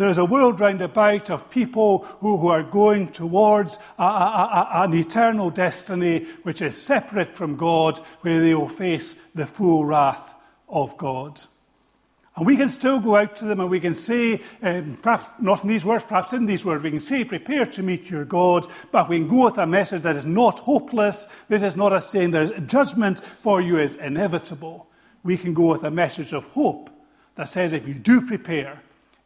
There 0.00 0.08
is 0.08 0.16
a 0.16 0.24
world 0.24 0.60
round 0.60 0.80
about 0.80 1.28
of 1.28 1.50
people 1.50 2.04
who, 2.20 2.38
who 2.38 2.48
are 2.48 2.62
going 2.62 3.08
towards 3.08 3.78
a, 3.98 4.02
a, 4.02 4.06
a, 4.06 4.84
an 4.84 4.94
eternal 4.94 5.50
destiny 5.50 6.24
which 6.42 6.62
is 6.62 6.80
separate 6.80 7.34
from 7.34 7.56
God, 7.56 7.98
where 8.22 8.40
they 8.40 8.54
will 8.54 8.70
face 8.70 9.14
the 9.34 9.44
full 9.44 9.84
wrath 9.84 10.34
of 10.70 10.96
God. 10.96 11.42
And 12.34 12.46
we 12.46 12.56
can 12.56 12.70
still 12.70 12.98
go 12.98 13.14
out 13.14 13.36
to 13.36 13.44
them 13.44 13.60
and 13.60 13.68
we 13.68 13.78
can 13.78 13.94
say, 13.94 14.40
um, 14.62 14.96
perhaps 15.02 15.28
not 15.38 15.64
in 15.64 15.68
these 15.68 15.84
words, 15.84 16.06
perhaps 16.06 16.32
in 16.32 16.46
these 16.46 16.64
words, 16.64 16.82
we 16.82 16.92
can 16.92 16.98
say, 16.98 17.22
prepare 17.22 17.66
to 17.66 17.82
meet 17.82 18.08
your 18.08 18.24
God, 18.24 18.66
but 18.90 19.06
we 19.06 19.18
can 19.18 19.28
go 19.28 19.44
with 19.44 19.58
a 19.58 19.66
message 19.66 20.00
that 20.00 20.16
is 20.16 20.24
not 20.24 20.60
hopeless. 20.60 21.26
This 21.48 21.62
is 21.62 21.76
not 21.76 21.92
a 21.92 22.00
saying 22.00 22.30
that 22.30 22.68
judgment 22.68 23.20
for 23.20 23.60
you 23.60 23.76
is 23.76 23.96
inevitable. 23.96 24.88
We 25.24 25.36
can 25.36 25.52
go 25.52 25.66
with 25.66 25.84
a 25.84 25.90
message 25.90 26.32
of 26.32 26.46
hope 26.46 26.88
that 27.34 27.50
says 27.50 27.74
if 27.74 27.86
you 27.86 27.92
do 27.92 28.22
prepare, 28.22 28.80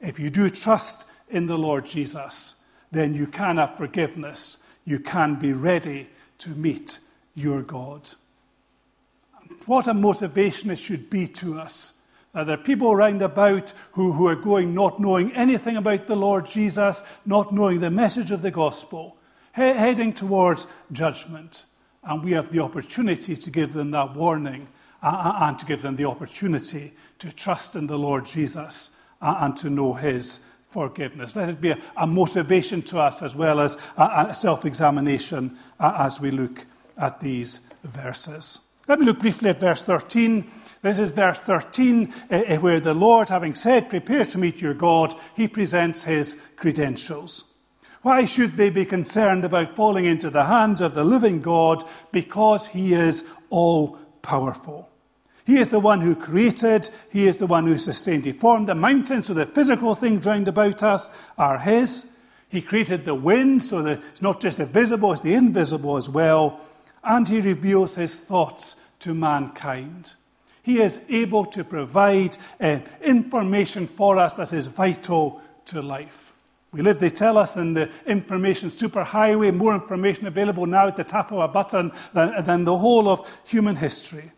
if 0.04 0.18
you 0.18 0.30
do 0.30 0.50
trust 0.50 1.06
in 1.30 1.46
the 1.46 1.58
Lord 1.58 1.86
Jesus, 1.86 2.56
then 2.90 3.14
you 3.14 3.26
can 3.26 3.56
have 3.56 3.76
forgiveness. 3.76 4.58
You 4.84 4.98
can 4.98 5.36
be 5.36 5.52
ready 5.52 6.08
to 6.38 6.50
meet 6.50 6.98
your 7.34 7.62
God. 7.62 8.10
What 9.66 9.88
a 9.88 9.94
motivation 9.94 10.70
it 10.70 10.78
should 10.78 11.10
be 11.10 11.26
to 11.28 11.58
us. 11.58 11.94
That 12.32 12.46
there 12.46 12.58
are 12.58 12.62
people 12.62 12.92
around 12.92 13.22
about 13.22 13.72
who, 13.92 14.12
who 14.12 14.26
are 14.26 14.36
going 14.36 14.74
not 14.74 15.00
knowing 15.00 15.32
anything 15.32 15.76
about 15.76 16.06
the 16.06 16.16
Lord 16.16 16.46
Jesus, 16.46 17.02
not 17.24 17.52
knowing 17.52 17.80
the 17.80 17.90
message 17.90 18.32
of 18.32 18.42
the 18.42 18.50
gospel, 18.50 19.16
he- 19.54 19.62
heading 19.62 20.12
towards 20.12 20.66
judgment. 20.92 21.64
And 22.02 22.22
we 22.22 22.32
have 22.32 22.52
the 22.52 22.60
opportunity 22.60 23.36
to 23.36 23.50
give 23.50 23.72
them 23.72 23.92
that 23.92 24.14
warning 24.14 24.68
uh, 25.02 25.06
uh 25.06 25.46
and 25.46 25.58
to 25.58 25.66
give 25.66 25.82
them 25.82 25.96
the 25.96 26.06
opportunity 26.06 26.92
to 27.20 27.32
trust 27.32 27.76
in 27.76 27.86
the 27.86 27.98
Lord 27.98 28.26
Jesus 28.26 28.90
and 29.24 29.56
to 29.58 29.70
know 29.70 29.94
His 29.94 30.40
forgiveness. 30.68 31.36
Let 31.36 31.48
it 31.48 31.60
be 31.60 31.70
a, 31.70 31.78
a 31.96 32.06
motivation 32.06 32.82
to 32.82 32.98
us 32.98 33.22
as 33.22 33.34
well 33.34 33.60
as 33.60 33.76
a, 33.96 34.26
a 34.28 34.34
self 34.34 34.64
examination 34.64 35.56
as 35.80 36.20
we 36.20 36.30
look 36.30 36.66
at 36.98 37.20
these 37.20 37.60
verses. 37.82 38.60
Let 38.86 39.00
me 39.00 39.06
look 39.06 39.20
briefly 39.20 39.50
at 39.50 39.60
verse 39.60 39.82
13. 39.82 40.50
This 40.82 40.98
is 40.98 41.12
verse 41.12 41.40
13, 41.40 42.12
uh, 42.30 42.56
where 42.56 42.80
the 42.80 42.92
Lord, 42.92 43.30
having 43.30 43.54
said, 43.54 43.88
Prepare 43.88 44.26
to 44.26 44.38
meet 44.38 44.60
your 44.60 44.74
God, 44.74 45.14
he 45.34 45.48
presents 45.48 46.04
his 46.04 46.42
credentials. 46.56 47.44
Why 48.02 48.26
should 48.26 48.58
they 48.58 48.68
be 48.68 48.84
concerned 48.84 49.46
about 49.46 49.76
falling 49.76 50.04
into 50.04 50.28
the 50.28 50.44
hands 50.44 50.82
of 50.82 50.94
the 50.94 51.04
living 51.04 51.40
God? 51.40 51.82
Because 52.12 52.66
he 52.66 52.92
is 52.92 53.24
all 53.48 53.96
powerful. 54.20 54.90
He 55.46 55.58
is 55.58 55.68
the 55.68 55.80
one 55.80 56.00
who 56.00 56.16
created, 56.16 56.88
He 57.10 57.26
is 57.26 57.36
the 57.36 57.46
one 57.46 57.66
who 57.66 57.76
sustained. 57.76 58.24
He 58.24 58.32
formed 58.32 58.68
the 58.68 58.74
mountains, 58.74 59.26
so 59.26 59.34
the 59.34 59.46
physical 59.46 59.94
things 59.94 60.24
round 60.24 60.48
about 60.48 60.82
us 60.82 61.10
are 61.36 61.58
His. 61.58 62.10
He 62.48 62.62
created 62.62 63.04
the 63.04 63.14
wind, 63.14 63.62
so 63.62 63.82
that 63.82 64.00
it's 64.10 64.22
not 64.22 64.40
just 64.40 64.58
the 64.58 64.66
visible, 64.66 65.12
it's 65.12 65.20
the 65.20 65.34
invisible 65.34 65.96
as 65.96 66.08
well. 66.08 66.60
And 67.02 67.28
He 67.28 67.40
reveals 67.40 67.96
His 67.96 68.18
thoughts 68.18 68.76
to 69.00 69.12
mankind. 69.12 70.14
He 70.62 70.80
is 70.80 71.00
able 71.10 71.44
to 71.46 71.62
provide 71.62 72.38
uh, 72.58 72.78
information 73.02 73.86
for 73.86 74.16
us 74.16 74.36
that 74.36 74.54
is 74.54 74.66
vital 74.66 75.42
to 75.66 75.82
life. 75.82 76.32
We 76.72 76.80
live, 76.80 76.98
they 76.98 77.10
tell 77.10 77.36
us, 77.36 77.56
in 77.56 77.74
the 77.74 77.90
information 78.06 78.70
superhighway, 78.70 79.54
more 79.54 79.74
information 79.74 80.26
available 80.26 80.64
now 80.64 80.88
at 80.88 80.96
the 80.96 81.04
tap 81.04 81.30
of 81.32 81.38
a 81.38 81.48
button 81.48 81.92
than, 82.14 82.44
than 82.44 82.64
the 82.64 82.76
whole 82.76 83.08
of 83.10 83.30
human 83.44 83.76
history. 83.76 84.32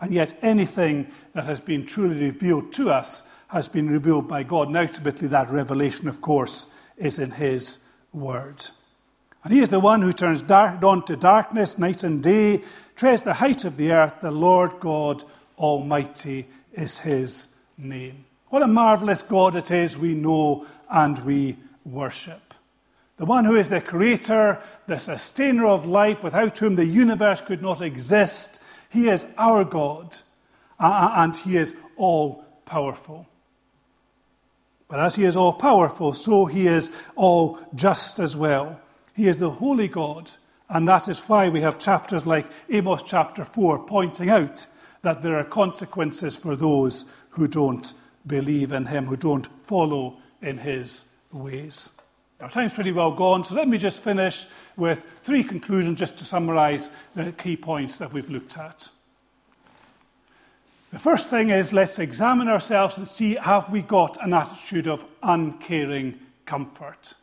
And 0.00 0.12
yet, 0.12 0.38
anything 0.42 1.08
that 1.32 1.46
has 1.46 1.60
been 1.60 1.86
truly 1.86 2.18
revealed 2.20 2.72
to 2.74 2.90
us 2.90 3.22
has 3.48 3.68
been 3.68 3.88
revealed 3.88 4.28
by 4.28 4.42
God. 4.42 4.68
And 4.68 4.76
ultimately, 4.76 5.28
that 5.28 5.50
revelation, 5.50 6.08
of 6.08 6.20
course, 6.20 6.66
is 6.96 7.18
in 7.18 7.30
His 7.30 7.78
Word. 8.12 8.66
And 9.42 9.52
He 9.52 9.60
is 9.60 9.68
the 9.68 9.80
one 9.80 10.02
who 10.02 10.12
turns 10.12 10.42
dark, 10.42 10.80
dawn 10.80 11.04
to 11.04 11.16
darkness, 11.16 11.78
night 11.78 12.04
and 12.04 12.22
day, 12.22 12.62
treads 12.94 13.22
the 13.22 13.34
height 13.34 13.64
of 13.64 13.76
the 13.76 13.92
earth. 13.92 14.14
The 14.20 14.30
Lord 14.30 14.80
God 14.80 15.24
Almighty 15.58 16.46
is 16.72 16.98
His 16.98 17.48
name. 17.78 18.24
What 18.48 18.62
a 18.62 18.68
marvelous 18.68 19.22
God 19.22 19.56
it 19.56 19.70
is 19.70 19.96
we 19.96 20.14
know 20.14 20.66
and 20.90 21.18
we 21.20 21.56
worship. 21.84 22.54
The 23.16 23.24
one 23.24 23.44
who 23.44 23.56
is 23.56 23.70
the 23.70 23.80
creator, 23.80 24.62
the 24.86 24.98
sustainer 24.98 25.66
of 25.66 25.86
life, 25.86 26.22
without 26.22 26.58
whom 26.58 26.76
the 26.76 26.84
universe 26.84 27.40
could 27.40 27.62
not 27.62 27.80
exist 27.80 28.60
he 28.90 29.08
is 29.08 29.26
our 29.36 29.64
God, 29.64 30.16
uh, 30.78 30.84
uh, 30.86 31.12
and 31.16 31.36
He 31.36 31.56
is 31.56 31.74
all 31.96 32.44
powerful. 32.64 33.26
But 34.88 35.00
as 35.00 35.16
He 35.16 35.24
is 35.24 35.36
all 35.36 35.52
powerful, 35.52 36.12
so 36.12 36.46
He 36.46 36.66
is 36.66 36.90
all 37.14 37.58
just 37.74 38.18
as 38.18 38.36
well. 38.36 38.80
He 39.14 39.28
is 39.28 39.38
the 39.38 39.50
holy 39.50 39.88
God, 39.88 40.30
and 40.68 40.86
that 40.88 41.08
is 41.08 41.20
why 41.20 41.48
we 41.48 41.60
have 41.62 41.78
chapters 41.78 42.26
like 42.26 42.46
Amos 42.70 43.02
chapter 43.02 43.44
4 43.44 43.86
pointing 43.86 44.30
out 44.30 44.66
that 45.02 45.22
there 45.22 45.36
are 45.36 45.44
consequences 45.44 46.36
for 46.36 46.56
those 46.56 47.06
who 47.30 47.48
don't 47.48 47.92
believe 48.26 48.72
in 48.72 48.86
Him, 48.86 49.06
who 49.06 49.16
don't 49.16 49.46
follow 49.64 50.18
in 50.42 50.58
His 50.58 51.06
ways. 51.32 51.90
Our 52.40 52.50
time's 52.50 52.74
pretty 52.74 52.92
well 52.92 53.12
gone, 53.12 53.44
so 53.44 53.54
let 53.54 53.66
me 53.66 53.78
just 53.78 54.02
finish 54.02 54.46
with 54.76 55.02
three 55.22 55.42
conclusions 55.42 55.98
just 55.98 56.18
to 56.18 56.26
summarize 56.26 56.90
the 57.14 57.32
key 57.32 57.56
points 57.56 57.96
that 57.98 58.12
we've 58.12 58.28
looked 58.28 58.58
at. 58.58 58.90
The 60.90 60.98
first 60.98 61.30
thing 61.30 61.48
is 61.50 61.72
let's 61.72 61.98
examine 61.98 62.48
ourselves 62.48 62.98
and 62.98 63.08
see 63.08 63.34
have 63.36 63.70
we 63.70 63.82
got 63.82 64.22
an 64.22 64.34
attitude 64.34 64.86
of 64.86 65.04
uncaring 65.22 66.18
comfort. 66.44 67.14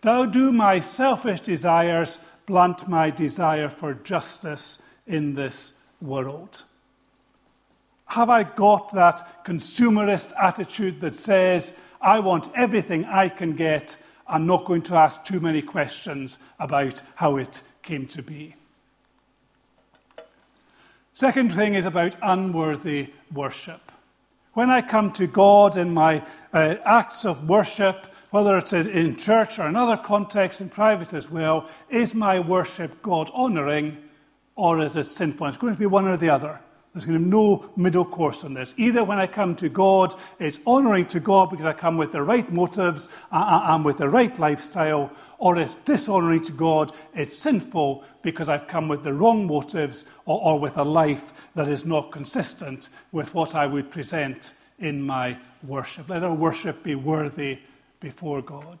Thou 0.00 0.26
do 0.26 0.52
my 0.52 0.80
selfish 0.80 1.40
desires 1.40 2.18
blunt 2.46 2.88
my 2.88 3.10
desire 3.10 3.68
for 3.68 3.94
justice 3.94 4.82
in 5.06 5.34
this 5.34 5.74
world. 6.00 6.64
Have 8.08 8.30
I 8.30 8.44
got 8.44 8.92
that 8.92 9.44
consumerist 9.44 10.32
attitude 10.40 11.00
that 11.00 11.14
says, 11.14 11.74
I 12.00 12.20
want 12.20 12.48
everything 12.54 13.04
I 13.04 13.28
can 13.28 13.54
get 13.54 13.96
I'm 14.28 14.46
not 14.46 14.64
going 14.64 14.82
to 14.82 14.94
ask 14.94 15.24
too 15.24 15.40
many 15.40 15.62
questions 15.62 16.38
about 16.58 17.02
how 17.16 17.36
it 17.36 17.62
came 17.82 18.06
to 18.08 18.22
be. 18.22 18.56
Second 21.12 21.54
thing 21.54 21.74
is 21.74 21.84
about 21.84 22.14
unworthy 22.20 23.08
worship. 23.32 23.92
When 24.52 24.70
I 24.70 24.82
come 24.82 25.12
to 25.12 25.26
God 25.26 25.76
in 25.76 25.94
my 25.94 26.24
uh, 26.52 26.76
acts 26.84 27.24
of 27.24 27.48
worship, 27.48 28.06
whether 28.30 28.58
it's 28.58 28.72
in 28.72 29.16
church 29.16 29.58
or 29.58 29.68
in 29.68 29.76
other 29.76 29.96
contexts, 29.96 30.60
in 30.60 30.68
private 30.68 31.14
as 31.14 31.30
well, 31.30 31.68
is 31.88 32.14
my 32.14 32.40
worship 32.40 33.00
God 33.02 33.30
honouring 33.30 33.96
or 34.56 34.80
is 34.80 34.96
it 34.96 35.04
sinful? 35.04 35.46
It's 35.46 35.56
going 35.56 35.74
to 35.74 35.78
be 35.78 35.86
one 35.86 36.08
or 36.08 36.16
the 36.16 36.30
other. 36.30 36.60
There's 36.96 37.04
going 37.04 37.18
to 37.18 37.24
be 37.24 37.30
no 37.30 37.70
middle 37.76 38.06
course 38.06 38.42
on 38.42 38.54
this. 38.54 38.72
Either 38.78 39.04
when 39.04 39.18
I 39.18 39.26
come 39.26 39.54
to 39.56 39.68
God, 39.68 40.14
it's 40.38 40.60
honouring 40.66 41.04
to 41.08 41.20
God 41.20 41.50
because 41.50 41.66
I 41.66 41.74
come 41.74 41.98
with 41.98 42.10
the 42.10 42.22
right 42.22 42.50
motives 42.50 43.10
uh, 43.30 43.36
uh, 43.36 43.74
and 43.74 43.84
with 43.84 43.98
the 43.98 44.08
right 44.08 44.38
lifestyle, 44.38 45.12
or 45.36 45.58
it's 45.58 45.74
dishonouring 45.74 46.40
to 46.46 46.52
God, 46.52 46.92
it's 47.12 47.36
sinful 47.36 48.02
because 48.22 48.48
I've 48.48 48.66
come 48.66 48.88
with 48.88 49.02
the 49.04 49.12
wrong 49.12 49.46
motives 49.46 50.06
or, 50.24 50.40
or 50.42 50.58
with 50.58 50.78
a 50.78 50.84
life 50.84 51.50
that 51.54 51.68
is 51.68 51.84
not 51.84 52.12
consistent 52.12 52.88
with 53.12 53.34
what 53.34 53.54
I 53.54 53.66
would 53.66 53.90
present 53.90 54.54
in 54.78 55.02
my 55.02 55.36
worship. 55.62 56.08
Let 56.08 56.24
our 56.24 56.34
worship 56.34 56.82
be 56.82 56.94
worthy 56.94 57.58
before 58.00 58.40
God. 58.40 58.78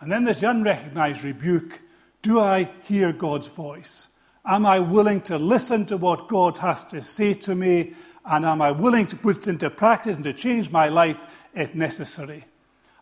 And 0.00 0.10
then 0.10 0.24
there's 0.24 0.40
the 0.40 0.48
unrecognised 0.48 1.24
rebuke 1.24 1.82
Do 2.22 2.40
I 2.40 2.70
hear 2.84 3.12
God's 3.12 3.48
voice? 3.48 4.08
Am 4.48 4.64
I 4.64 4.78
willing 4.80 5.20
to 5.22 5.38
listen 5.38 5.84
to 5.86 5.98
what 5.98 6.26
God 6.26 6.56
has 6.56 6.82
to 6.84 7.02
say 7.02 7.34
to 7.34 7.54
me? 7.54 7.92
And 8.24 8.46
am 8.46 8.62
I 8.62 8.70
willing 8.70 9.06
to 9.08 9.16
put 9.16 9.36
it 9.36 9.48
into 9.48 9.68
practice 9.68 10.16
and 10.16 10.24
to 10.24 10.32
change 10.32 10.70
my 10.70 10.88
life 10.88 11.46
if 11.54 11.74
necessary? 11.74 12.46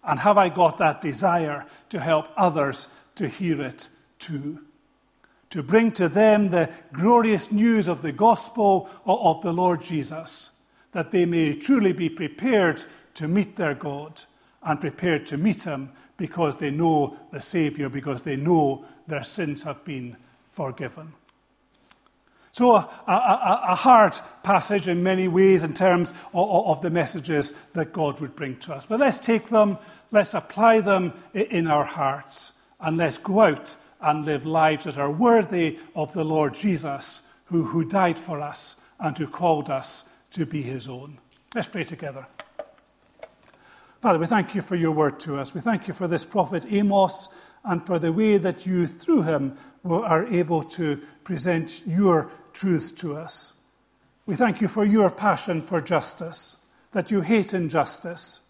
And 0.02 0.18
have 0.18 0.38
I 0.38 0.48
got 0.48 0.78
that 0.78 1.00
desire 1.00 1.64
to 1.90 2.00
help 2.00 2.30
others 2.36 2.88
to 3.14 3.28
hear 3.28 3.62
it 3.62 3.88
too? 4.18 4.64
To 5.50 5.62
bring 5.62 5.92
to 5.92 6.08
them 6.08 6.50
the 6.50 6.68
glorious 6.92 7.52
news 7.52 7.86
of 7.86 8.02
the 8.02 8.10
gospel 8.10 8.90
of 9.04 9.40
the 9.42 9.52
Lord 9.52 9.80
Jesus, 9.80 10.50
that 10.90 11.12
they 11.12 11.26
may 11.26 11.54
truly 11.54 11.92
be 11.92 12.08
prepared 12.08 12.84
to 13.14 13.28
meet 13.28 13.54
their 13.54 13.74
God 13.74 14.20
and 14.64 14.80
prepared 14.80 15.26
to 15.26 15.36
meet 15.36 15.62
Him 15.62 15.92
because 16.16 16.56
they 16.56 16.72
know 16.72 17.16
the 17.30 17.40
Saviour, 17.40 17.88
because 17.88 18.22
they 18.22 18.34
know 18.34 18.84
their 19.06 19.22
sins 19.22 19.62
have 19.62 19.84
been 19.84 20.16
forgiven. 20.50 21.12
So, 22.56 22.74
a, 22.74 22.88
a, 23.06 23.60
a, 23.68 23.74
hard 23.74 24.18
passage 24.42 24.88
in 24.88 25.02
many 25.02 25.28
ways 25.28 25.62
in 25.62 25.74
terms 25.74 26.14
of, 26.32 26.66
of, 26.68 26.80
the 26.80 26.88
messages 26.88 27.52
that 27.74 27.92
God 27.92 28.18
would 28.20 28.34
bring 28.34 28.56
to 28.60 28.72
us. 28.72 28.86
But 28.86 28.98
let's 28.98 29.18
take 29.18 29.50
them, 29.50 29.76
let's 30.10 30.32
apply 30.32 30.80
them 30.80 31.12
in 31.34 31.66
our 31.66 31.84
hearts, 31.84 32.52
and 32.80 32.96
let's 32.96 33.18
go 33.18 33.40
out 33.40 33.76
and 34.00 34.24
live 34.24 34.46
lives 34.46 34.84
that 34.84 34.96
are 34.96 35.10
worthy 35.10 35.78
of 35.94 36.14
the 36.14 36.24
Lord 36.24 36.54
Jesus, 36.54 37.20
who, 37.44 37.62
who 37.62 37.84
died 37.84 38.16
for 38.16 38.40
us 38.40 38.80
and 38.98 39.18
who 39.18 39.26
called 39.26 39.68
us 39.68 40.08
to 40.30 40.46
be 40.46 40.62
his 40.62 40.88
own. 40.88 41.18
Let's 41.54 41.68
pray 41.68 41.84
together. 41.84 42.26
Father, 44.00 44.18
we 44.18 44.26
thank 44.26 44.54
you 44.54 44.62
for 44.62 44.76
your 44.76 44.92
word 44.92 45.20
to 45.20 45.36
us. 45.36 45.54
We 45.54 45.60
thank 45.60 45.88
you 45.88 45.92
for 45.92 46.08
this 46.08 46.24
prophet 46.24 46.64
Amos 46.70 47.28
and 47.66 47.84
for 47.84 47.98
the 47.98 48.12
way 48.12 48.38
that 48.38 48.64
you, 48.64 48.86
through 48.86 49.22
him, 49.22 49.56
are 49.84 50.26
able 50.26 50.62
to 50.62 50.96
present 51.24 51.82
your 51.86 52.30
truths 52.52 52.92
to 52.92 53.16
us. 53.16 53.54
We 54.24 54.34
thank 54.34 54.60
you 54.60 54.68
for 54.68 54.84
your 54.84 55.10
passion 55.10 55.62
for 55.62 55.80
justice, 55.80 56.56
that 56.92 57.10
you 57.10 57.20
hate 57.20 57.52
injustice, 57.52 58.40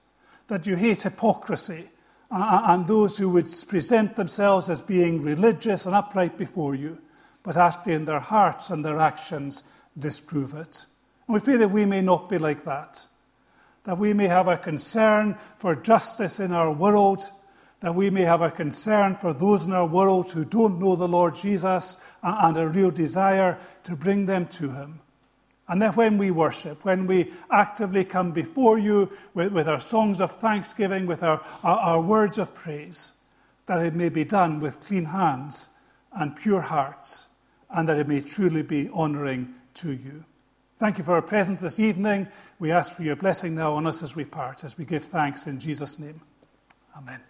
that 0.48 0.66
you 0.66 0.76
hate 0.76 1.02
hypocrisy, 1.02 1.90
and 2.30 2.86
those 2.86 3.18
who 3.18 3.30
would 3.30 3.48
present 3.68 4.16
themselves 4.16 4.70
as 4.70 4.80
being 4.80 5.22
religious 5.22 5.86
and 5.86 5.94
upright 5.94 6.36
before 6.36 6.74
you, 6.74 6.98
but 7.42 7.56
actually 7.56 7.94
in 7.94 8.04
their 8.04 8.20
hearts 8.20 8.70
and 8.70 8.84
their 8.84 8.98
actions 8.98 9.64
disprove 9.98 10.54
it. 10.54 10.86
And 11.26 11.34
we 11.34 11.40
pray 11.40 11.56
that 11.56 11.70
we 11.70 11.86
may 11.86 12.02
not 12.02 12.28
be 12.28 12.38
like 12.38 12.64
that, 12.64 13.06
that 13.84 13.98
we 13.98 14.12
may 14.12 14.28
have 14.28 14.48
a 14.48 14.56
concern 14.56 15.36
for 15.58 15.74
justice 15.74 16.40
in 16.40 16.52
our 16.52 16.72
world 16.72 17.30
that 17.81 17.95
we 17.95 18.11
may 18.11 18.22
have 18.22 18.43
a 18.43 18.51
concern 18.51 19.16
for 19.16 19.33
those 19.33 19.66
in 19.66 19.72
our 19.72 19.87
world 19.87 20.31
who 20.31 20.45
don't 20.45 20.81
know 20.81 20.97
the 20.97 21.09
Lord 21.09 21.35
Jesus 21.35 21.99
and 22.22 22.57
a 22.57 22.68
real 22.68 22.91
desire 22.91 23.59
to 23.85 23.95
bring 23.95 24.27
them 24.27 24.47
to 24.47 24.70
Him. 24.70 25.01
And 25.68 25.83
that 25.83 25.97
when 25.97 26.16
we 26.16 26.31
worship, 26.31 26.85
when 26.85 27.07
we 27.07 27.33
actively 27.51 28.05
come 28.05 28.33
before 28.33 28.79
you 28.79 29.11
with, 29.35 29.53
with 29.53 29.68
our 29.68 29.81
songs 29.81 30.20
of 30.20 30.31
thanksgiving, 30.31 31.07
with 31.07 31.22
our, 31.22 31.45
our, 31.64 31.79
our 31.79 32.01
words 32.01 32.39
of 32.39 32.55
praise, 32.55 33.14
that 33.66 33.85
it 33.85 33.95
may 33.95 34.09
be 34.09 34.24
done 34.24 34.61
with 34.61 34.81
clean 34.81 35.07
hands 35.07 35.70
and 36.12 36.37
pure 36.37 36.61
hearts, 36.61 37.29
and 37.70 37.89
that 37.89 37.99
it 37.99 38.07
may 38.07 38.20
truly 38.20 38.62
be 38.62 38.89
honouring 38.91 39.55
to 39.74 39.93
you. 39.93 40.24
Thank 40.79 40.99
you 40.99 41.05
for 41.05 41.14
our 41.14 41.22
presence 41.22 41.62
this 41.62 41.81
evening. 41.81 42.29
We 42.59 42.70
ask 42.70 42.95
for 42.95 43.03
your 43.03 43.16
blessing 43.16 43.55
now 43.55 43.74
on 43.74 43.87
us 43.87 44.03
as 44.03 44.14
we 44.14 44.24
part, 44.24 44.62
as 44.62 44.79
we 44.79 44.85
give 44.85 45.05
thanks 45.05 45.47
in 45.47 45.59
Jesus' 45.59 45.99
name. 45.99 46.20
Amen. 46.97 47.20